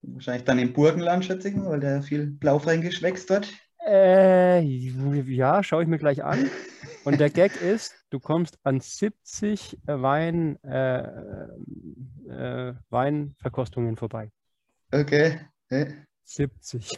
[0.01, 3.51] Wahrscheinlich dann im Burgenland, schätze ich mal, weil da viel Blaufränkisch wächst dort.
[3.85, 6.49] Äh, ja, schaue ich mir gleich an.
[7.03, 10.99] Und der Gag ist, du kommst an 70 Wein, äh,
[12.29, 14.31] äh, Weinverkostungen vorbei.
[14.91, 15.39] Okay.
[16.23, 16.89] 70.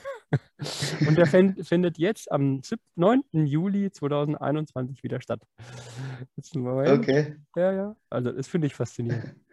[1.07, 2.61] Und der findet jetzt am
[2.95, 3.21] 9.
[3.31, 5.41] Juli 2021 wieder statt.
[6.55, 7.35] Okay.
[7.55, 7.95] Ja, ja.
[8.09, 9.35] Also das finde ich faszinierend.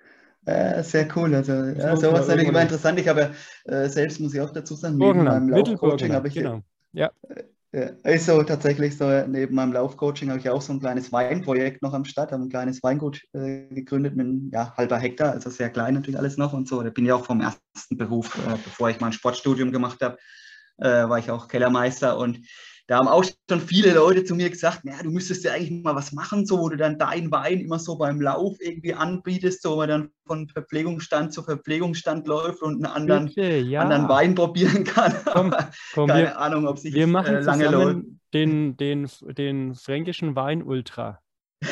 [0.47, 1.35] Äh, sehr cool.
[1.35, 2.99] Also ja, sowas natürlich immer interessant.
[2.99, 3.35] Ich habe
[3.66, 6.62] äh, selbst, muss ich auch dazu sagen, neben meinem Laufcoaching habe ich, genau.
[6.93, 7.11] ja.
[7.73, 11.82] Äh, ist so tatsächlich so, neben meinem Laufcoaching habe ich auch so ein kleines Weinprojekt
[11.82, 15.70] noch am Start, habe ein kleines Weingut äh, gegründet mit ja, halber Hektar, also sehr
[15.70, 16.82] klein natürlich alles noch und so.
[16.82, 20.16] Da bin ich auch vom ersten Beruf, äh, bevor ich mein Sportstudium gemacht habe,
[20.78, 22.41] äh, war ich auch Kellermeister und
[22.90, 25.94] da haben auch schon viele Leute zu mir gesagt, ja, du müsstest ja eigentlich mal
[25.94, 29.70] was machen, so wo du dann deinen Wein immer so beim Lauf irgendwie anbietest, so
[29.70, 33.82] wo man dann von Verpflegungsstand zu Verpflegungsstand läuft und einen anderen, Bitte, ja.
[33.82, 35.14] anderen Wein probieren kann.
[35.24, 35.54] Komm,
[35.94, 38.00] komm, Keine wir, Ahnung, ob sich wir das, machen äh, lange läuft.
[38.34, 39.08] den, den,
[39.38, 41.20] den fränkischen Wein Ultra.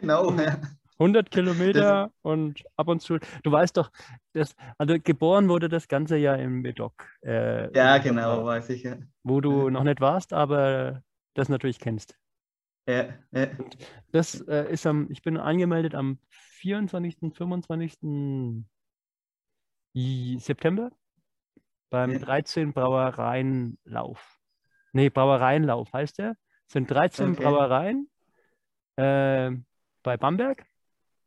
[0.00, 0.58] Genau, ja.
[1.00, 3.18] 100 Kilometer und ab und zu.
[3.42, 3.90] Du weißt doch,
[4.34, 7.08] das, also geboren wurde das Ganze ja im Medoc.
[7.24, 8.82] Äh, ja, genau, weiß ich.
[8.82, 8.98] Ja.
[9.22, 11.02] Wo du noch nicht warst, aber
[11.34, 12.16] das natürlich kennst.
[12.86, 13.46] Ja, ja.
[14.12, 17.94] Das äh, ist am, ich bin angemeldet am 24., 25.
[19.96, 20.90] I- September
[21.90, 22.18] beim Ja.
[22.18, 24.38] 13 Brauereienlauf.
[24.92, 26.36] Nee, Brauereienlauf heißt der.
[26.66, 27.42] Es sind 13 Okay.
[27.42, 28.10] Brauereien
[28.96, 29.50] äh,
[30.02, 30.66] bei Bamberg.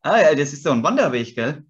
[0.04, 1.66] Ah ja, das ist so ein Wanderweg, gell?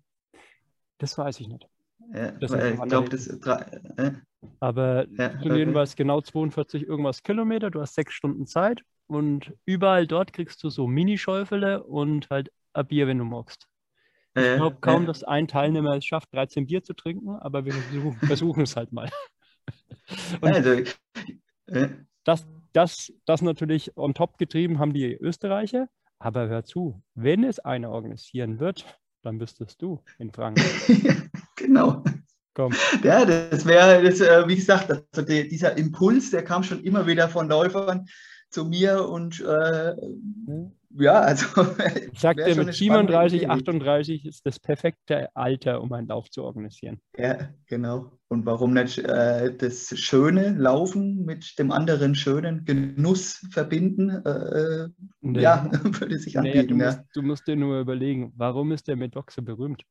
[0.97, 1.68] Das weiß ich nicht.
[2.14, 3.61] Ja, ich glaube, das drei,
[3.97, 4.11] äh,
[4.60, 5.55] Aber Ja, okay.
[5.55, 7.69] jedenfalls genau 42 irgendwas Kilometer.
[7.69, 12.88] Du hast sechs Stunden Zeit und überall dort kriegst du so Mini-Schäufele und halt ein
[12.88, 13.68] Bier, wenn du magst.
[14.35, 17.65] Ich äh, glaube kaum, äh, dass ein Teilnehmer es schafft, 13 Bier zu trinken, aber
[17.65, 19.10] wir versuchen, versuchen es halt mal.
[20.41, 20.72] Und also,
[21.68, 21.89] äh,
[22.23, 25.88] das, das, das natürlich on top getrieben haben die Österreicher.
[26.24, 28.86] Aber hör zu, wenn es einer organisieren wird,
[29.24, 30.64] dann bist es du in Franken.
[31.58, 32.02] genau.
[32.54, 32.74] Komm.
[33.04, 37.06] Ja, das wäre, das, äh, wie gesagt, also der, dieser Impuls, der kam schon immer
[37.08, 38.06] wieder von Läufern
[38.53, 39.95] zu mir und äh,
[40.95, 41.45] ja, also.
[42.13, 43.47] Ich sag wär dir, schon mit eine spannende 37, Idee.
[43.47, 47.01] 38 ist das perfekte Alter, um einen Lauf zu organisieren.
[47.17, 48.11] Ja, genau.
[48.27, 54.09] Und warum nicht äh, das schöne Laufen mit dem anderen schönen Genuss verbinden?
[54.09, 54.89] Äh,
[55.21, 55.41] Nee.
[55.41, 56.77] ja, würde sich Naja, du, anbieten.
[56.77, 57.03] musst, ja.
[57.13, 59.84] du musst dir nur überlegen, warum ist der Medoc so berühmt?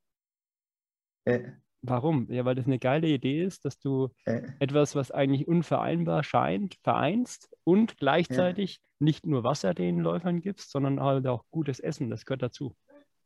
[1.25, 1.41] Äh,
[1.83, 2.31] Warum?
[2.31, 6.77] Ja, weil das eine geile Idee ist, dass du äh, etwas, was eigentlich unvereinbar scheint,
[6.83, 12.09] vereinst und gleichzeitig nicht nur Wasser den Läufern gibst, sondern halt auch gutes Essen.
[12.09, 12.77] Das gehört dazu.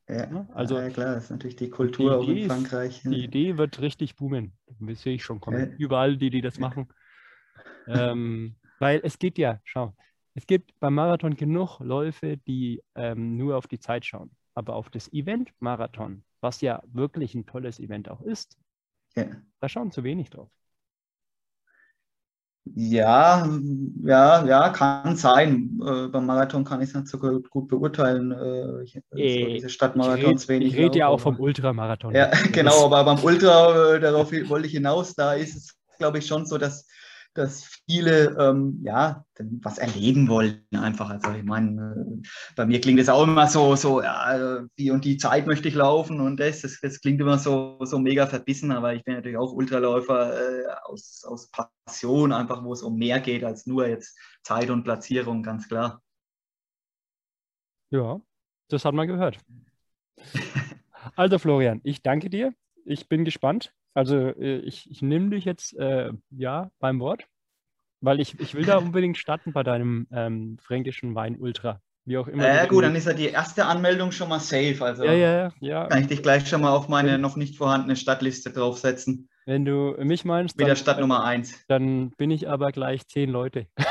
[0.09, 0.25] ja.
[0.31, 3.03] Ja, also ja, klar, das ist natürlich die Kultur auch Idee in ist- Frankreich.
[3.03, 4.53] Die Idee wird richtig boomen.
[4.81, 5.73] Das sehe ich schon kommen.
[5.73, 5.77] Ja.
[5.77, 6.89] Überall, die, die das machen.
[7.87, 9.95] ähm, weil es geht ja, schau,
[10.35, 14.31] es gibt beim Marathon genug Läufe, die ähm, nur auf die Zeit schauen.
[14.55, 18.59] Aber auf das Event Marathon, was ja wirklich ein tolles Event auch ist,
[19.17, 19.27] Ja.
[19.61, 20.51] da schauen zu wenig drauf.
[22.75, 23.47] Ja,
[24.03, 25.79] ja, ja, kann sein.
[25.81, 28.33] Äh, beim Marathon kann ich es nicht so gut, gut beurteilen.
[28.33, 29.01] Äh, ich,
[29.39, 30.77] so diese Ich Stadtmarathons rede wenig.
[30.77, 32.13] red ja laufe, auch vom Ultramarathon.
[32.17, 36.27] Ja, genau, aber beim Ultra, äh, darauf wollte ich hinaus, da ist es, glaube ich,
[36.27, 36.87] schon so, dass,
[37.37, 39.25] dass viele ähm, ja,
[39.63, 41.11] was erleben wollen einfach.
[41.11, 44.91] Also ich meine, äh, bei mir klingt es auch immer so, so ja, äh, die
[44.91, 48.27] und die Zeit möchte ich laufen und das, das, das klingt immer so, so mega
[48.27, 52.97] verbissen, aber ich bin natürlich auch Ultraläufer äh, aus, aus Passion, einfach wo es um
[52.97, 56.03] mehr geht als nur jetzt Zeit und Platzierung, ganz klar.
[57.91, 58.21] Ja,
[58.69, 59.39] das hat man gehört.
[61.15, 62.53] Also Florian, ich danke dir.
[62.85, 63.73] Ich bin gespannt.
[63.97, 67.27] Also äh, ich, ich nehme dich jetzt äh, ja beim Wort,
[68.03, 71.81] weil ich, ich will da unbedingt starten bei deinem ähm, fränkischen Wein Ultra.
[72.05, 72.47] Wie auch immer.
[72.47, 74.77] Ja, gut, dann ist ja die erste Anmeldung schon mal safe.
[74.81, 77.97] Also ja, ja, ja, kann ich dich gleich schon mal auf meine noch nicht vorhandene
[77.97, 79.31] Stadtliste draufsetzen.
[79.47, 81.65] Wenn du mich meinst, Wieder dann, Stadt Nummer 1.
[81.67, 83.67] dann bin ich aber gleich zehn Leute.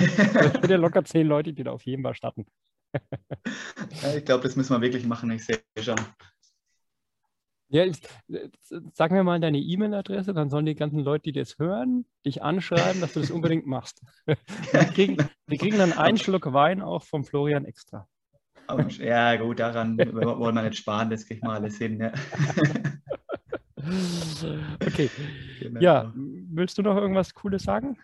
[0.00, 2.46] Ich bin ja locker zehn Leute, die da auf jeden Fall starten.
[4.02, 5.30] Ja, ich glaube, das müssen wir wirklich machen.
[5.30, 5.96] Ich sehe schon.
[7.70, 8.48] Ja, ich, äh,
[8.94, 13.00] sag mir mal deine E-Mail-Adresse, dann sollen die ganzen Leute, die das hören, dich anschreiben,
[13.00, 14.02] dass du das unbedingt machst.
[14.26, 14.36] Wir
[14.84, 15.16] kriegen,
[15.46, 18.08] wir kriegen dann einen Schluck Wein auch vom Florian extra.
[18.66, 21.10] Aber, ja, gut, daran wollen wir nicht sparen.
[21.10, 22.00] Das kriegen wir alles hin.
[22.00, 22.12] Ja,
[24.84, 25.08] Okay,
[25.60, 25.80] Genau.
[25.80, 27.96] ja, willst du noch irgendwas Cooles sagen?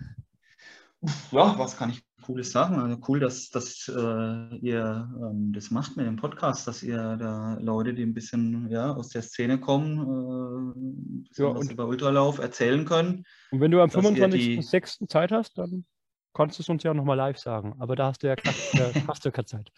[1.32, 2.76] ja, was kann ich Cooles sagen?
[2.76, 7.58] Also cool, dass, dass äh, ihr ähm, das macht mit dem Podcast, dass ihr da
[7.60, 12.38] Leute, die ein bisschen ja, aus der Szene kommen, äh, Ja, was und- über Ultralauf
[12.38, 13.24] erzählen können.
[13.50, 15.06] Und wenn du am Dass ihr die- 25.06.
[15.08, 15.84] Zeit hast, dann
[16.32, 17.74] kannst du es uns ja nochmal live sagen.
[17.78, 18.40] Aber da hast du ja, äh,
[19.08, 19.70] hast du keine Zeit.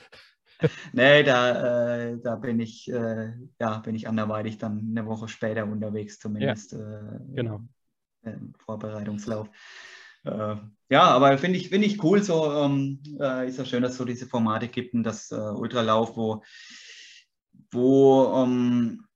[0.94, 5.64] Nee, da, äh, da bin ich, äh, ja, bin ich anderweitig dann eine Woche später
[5.66, 6.78] unterwegs, zumindest äh,
[7.35, 7.60] Genau.
[8.23, 9.48] im Vorbereitungslauf.
[10.27, 10.57] Äh,
[10.90, 13.98] ja, aber finde ich, finde ich cool, so ähm, äh, ist ja schön, dass es
[13.98, 16.43] so diese Formate gibt und das äh, Ultralauf, wo,
[17.70, 19.07] wo ähm,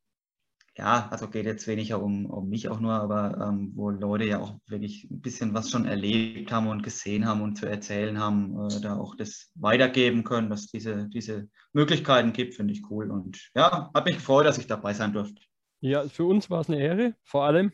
[0.77, 4.41] ja, also geht jetzt weniger um, um mich auch nur, aber ähm, wo Leute ja
[4.41, 8.69] auch wirklich ein bisschen was schon erlebt haben und gesehen haben und zu erzählen haben,
[8.69, 13.11] äh, da auch das weitergeben können, dass diese, diese Möglichkeiten gibt, finde ich cool.
[13.11, 15.43] Und ja, hat mich gefreut, dass ich dabei sein durfte.
[15.81, 17.73] Ja, für uns war es eine Ehre, vor allem.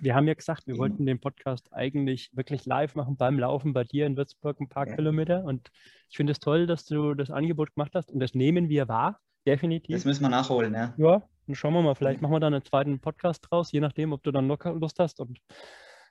[0.00, 0.78] Wir haben ja gesagt, wir Mhm.
[0.78, 4.88] wollten den Podcast eigentlich wirklich live machen beim Laufen bei dir in Würzburg ein paar
[4.88, 4.96] Ja.
[4.96, 5.44] Kilometer.
[5.44, 5.70] Und
[6.08, 9.20] ich finde es toll, dass du das Angebot gemacht hast und das nehmen wir wahr,
[9.46, 9.94] definitiv.
[9.96, 10.94] Das müssen wir nachholen, ja.
[10.96, 11.94] Ja, dann schauen wir mal.
[11.94, 14.98] Vielleicht machen wir da einen zweiten Podcast draus, je nachdem, ob du dann locker Lust
[14.98, 15.38] hast und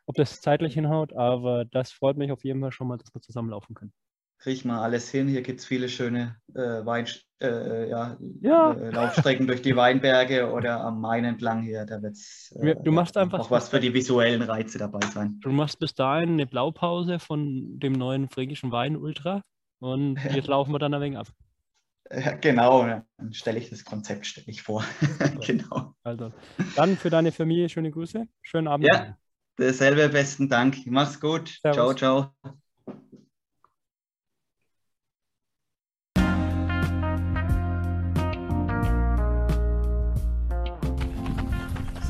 [0.05, 1.13] ob das zeitlich hinhaut.
[1.13, 3.93] Aber das freut mich auf jeden Fall schon mal, dass wir zusammenlaufen können.
[4.41, 5.27] Kriege ich mal alles hin.
[5.27, 7.07] Hier gibt es viele schöne äh, Wein,
[7.43, 8.73] äh, ja, Ja.
[8.73, 11.85] Äh, Laufstrecken durch die Weinberge oder am Main entlang hier.
[11.85, 15.39] Da wird es du machst einfach- auch was für die visuellen Reize dabei sein.
[15.41, 19.43] Du machst bis dahin eine Blaupause von dem neuen fränkischen Wein Ultra
[19.79, 20.15] und
[20.45, 21.27] jetzt laufen wir dann ein wenig ab.
[22.11, 24.83] Ja, genau, dann stelle ich das Konzept stelle ich vor.
[25.45, 25.93] genau.
[26.03, 26.33] Also,
[26.75, 28.25] dann für deine Familie schöne Grüße.
[28.41, 28.87] Schönen Abend.
[28.91, 29.17] Ja.
[29.57, 30.77] Dasselbe, besten Dank.
[30.87, 31.59] Mach's gut.
[31.61, 31.95] Servus.
[31.95, 32.51] Ciao, ciao.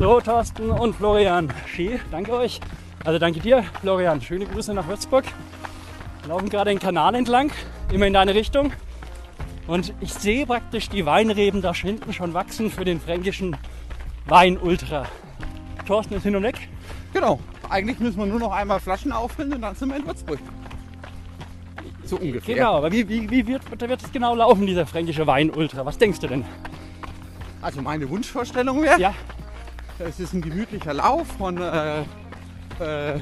[0.02, 1.54] So, Thorsten und Florian.
[1.68, 2.60] Ski, danke euch.
[3.06, 4.20] Also danke dir, Florian.
[4.20, 5.26] Schöne Grüße nach Würzburg.
[6.24, 7.52] Wir laufen gerade den Kanal entlang,
[7.94, 8.74] immer in deine Richtung.
[9.68, 13.56] Und ich sehe praktisch die Weinreben da hinten schon wachsen für den fränkischen
[14.26, 15.06] Wein Ultra.
[15.86, 16.56] Thorsten ist hin und weg.
[17.14, 17.40] Genau.
[17.70, 20.40] Eigentlich müssen wir nur noch einmal Flaschen auffüllen und dann sind wir in Würzburg.
[22.06, 22.56] So ungefähr.
[22.56, 25.86] Genau, aber wie, wie, wie wird, wird es genau laufen, dieser fränkische Wein Ultra?
[25.86, 26.44] Was denkst du denn?
[27.62, 29.14] Also meine Wunschvorstellung wäre, Ja,
[30.08, 32.02] es ist ein gemütlicher Lauf von, äh,
[32.80, 33.20] äh,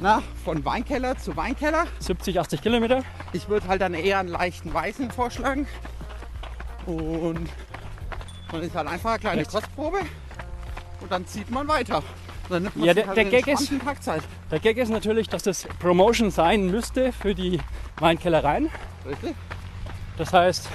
[0.00, 1.84] na, von Weinkeller zu Weinkeller.
[2.00, 3.02] 70, 80 Kilometer.
[3.32, 5.66] Ich würde halt dann eher einen leichten Weißen vorschlagen.
[6.86, 7.48] Und
[8.52, 9.54] dann ist halt einfach eine kleine Rechts.
[9.54, 9.98] Kostprobe.
[11.00, 12.02] Und dann zieht man weiter.
[12.48, 13.72] Dann nimmt man Ja, der- halt der Gag ist-.
[14.50, 17.58] Der Gag ist natürlich, dass das Promotion sein müsste für die
[17.98, 18.70] Weinkellereien.
[19.04, 19.34] Richtig?
[20.16, 20.68] Das heißt,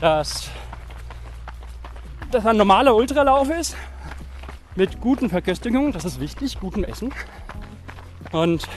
[0.00, 0.48] dass
[2.36, 3.76] das ein normaler Ultralauf ist
[4.74, 7.12] mit guten Verköstigungen, das ist wichtig, gutem Essen.
[8.30, 8.68] Und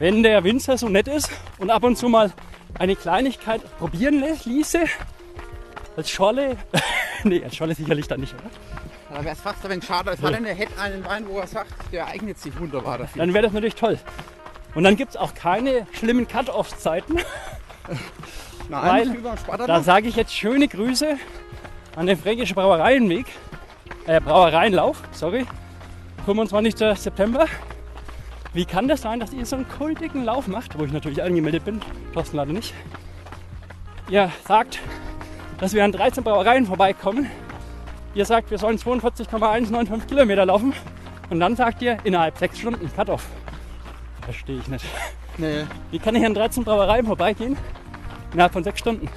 [0.00, 2.32] wenn der Winzer so nett ist und ab und zu mal
[2.76, 4.80] eine Kleinigkeit probieren ließe,
[5.96, 6.56] als Scholle,
[7.22, 8.50] nee, als Scholle sicherlich dann nicht, oder?
[9.16, 10.10] Da wäre es fast ein wenig schade.
[10.10, 13.20] Es hat denn, er hätte einen Wein, wo er sagt, der eignet sich wunderbar dafür.
[13.20, 13.96] Dann wäre das natürlich toll.
[14.74, 17.18] Und dann gibt es auch keine schlimmen Cut-Off-Zeiten.
[18.68, 21.16] Nein, weil- Da sage ich jetzt schöne Grüße
[21.96, 23.26] an den Fränkischen Brauereienweg,
[24.06, 25.46] äh, Brauereienlauf, sorry,
[26.24, 26.76] 25.
[26.96, 27.46] September.
[28.52, 31.64] Wie kann das sein, dass ihr so einen kultigen Lauf macht, wo ich natürlich angemeldet
[31.64, 31.80] bin,
[32.12, 32.72] Thorsten leider nicht.
[34.08, 34.78] Ihr sagt,
[35.58, 37.30] dass wir an 13 Brauereien vorbeikommen.
[38.14, 40.72] Ihr sagt, wir sollen 42,195 Kilometer laufen.
[41.30, 43.26] Und dann sagt ihr, innerhalb sechs Stunden Cut-Off.
[44.22, 44.84] Verstehe ich nicht.
[45.36, 47.56] Nee, Wie kann ich an 13 Brauereien vorbeigehen?
[48.32, 49.08] Innerhalb von sechs Stunden.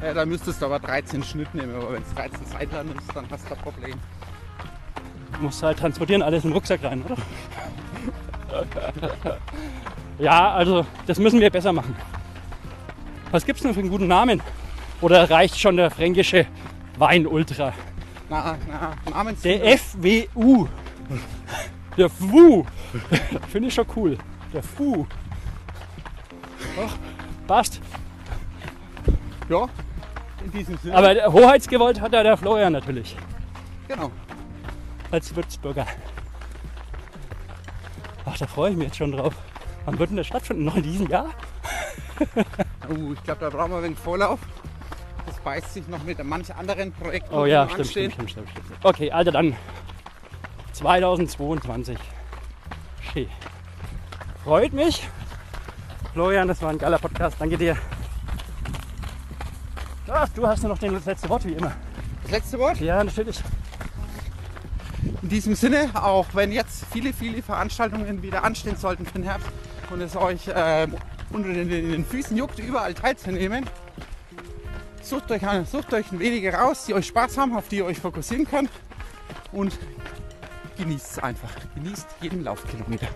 [0.00, 1.74] Äh, da müsstest du aber 13 Schnitt nehmen.
[1.74, 3.94] Aber wenn es 13 Seitler nimmst, dann hast du ein Problem.
[5.32, 7.16] Du musst halt transportieren, alles in den Rucksack rein, oder?
[10.18, 11.94] ja, also das müssen wir besser machen.
[13.30, 14.40] Was gibt's denn für einen guten Namen?
[15.00, 16.46] Oder reicht schon der fränkische
[16.96, 17.72] Wein Ultra?
[18.30, 20.68] Na, na, Namens Der FWU.
[21.96, 22.64] Der FWU.
[23.50, 24.16] Finde ich schon cool.
[24.52, 25.06] Der FWU.
[26.76, 26.96] Doch,
[27.46, 27.80] passt.
[29.48, 29.68] Ja,
[30.44, 30.96] in diesem Sinne.
[30.96, 33.16] Aber der Hoheitsgewollt hat ja der Florian natürlich.
[33.88, 34.10] genau.
[35.10, 35.86] als Würzburger.
[38.24, 39.34] Ach, da freue ich mich jetzt schon drauf.
[39.84, 40.64] Wann wird denn das stattfinden?
[40.64, 41.30] Noch in diesem Jahr?
[42.88, 44.38] Uh, ich glaube, da brauchen wir ein wenig Vorlauf.
[45.26, 47.34] Das beißt sich noch mit manch anderen Projekten.
[47.34, 48.84] Oh ja, stimmt, stimmt, stimmt, stimmt, stimmt.
[48.84, 49.56] Okay, also dann
[50.72, 51.98] 2022.
[53.12, 53.28] Schön.
[54.44, 55.08] Freut mich.
[56.12, 57.36] Florian, das war ein geiler Podcast.
[57.40, 57.76] Danke dir.
[60.08, 61.72] Ach, du hast ja noch den- das letzte Wort, wie immer.
[62.22, 62.80] Das letzte Wort.
[62.80, 63.40] Ja, natürlich.
[65.22, 69.48] In diesem Sinne, auch wenn jetzt viele, viele Veranstaltungen wieder anstehen sollten für den Herbst
[69.90, 70.94] und es euch ähm,
[71.30, 73.64] unter den, den Füßen juckt, überall teilzunehmen,
[75.02, 77.98] sucht euch, eine, sucht euch wenige raus, die euch Spaß haben, auf die ihr euch
[77.98, 78.70] fokussieren könnt
[79.52, 79.76] und
[80.76, 81.50] genießt es einfach.
[81.74, 83.08] Genießt jeden Laufkilometer.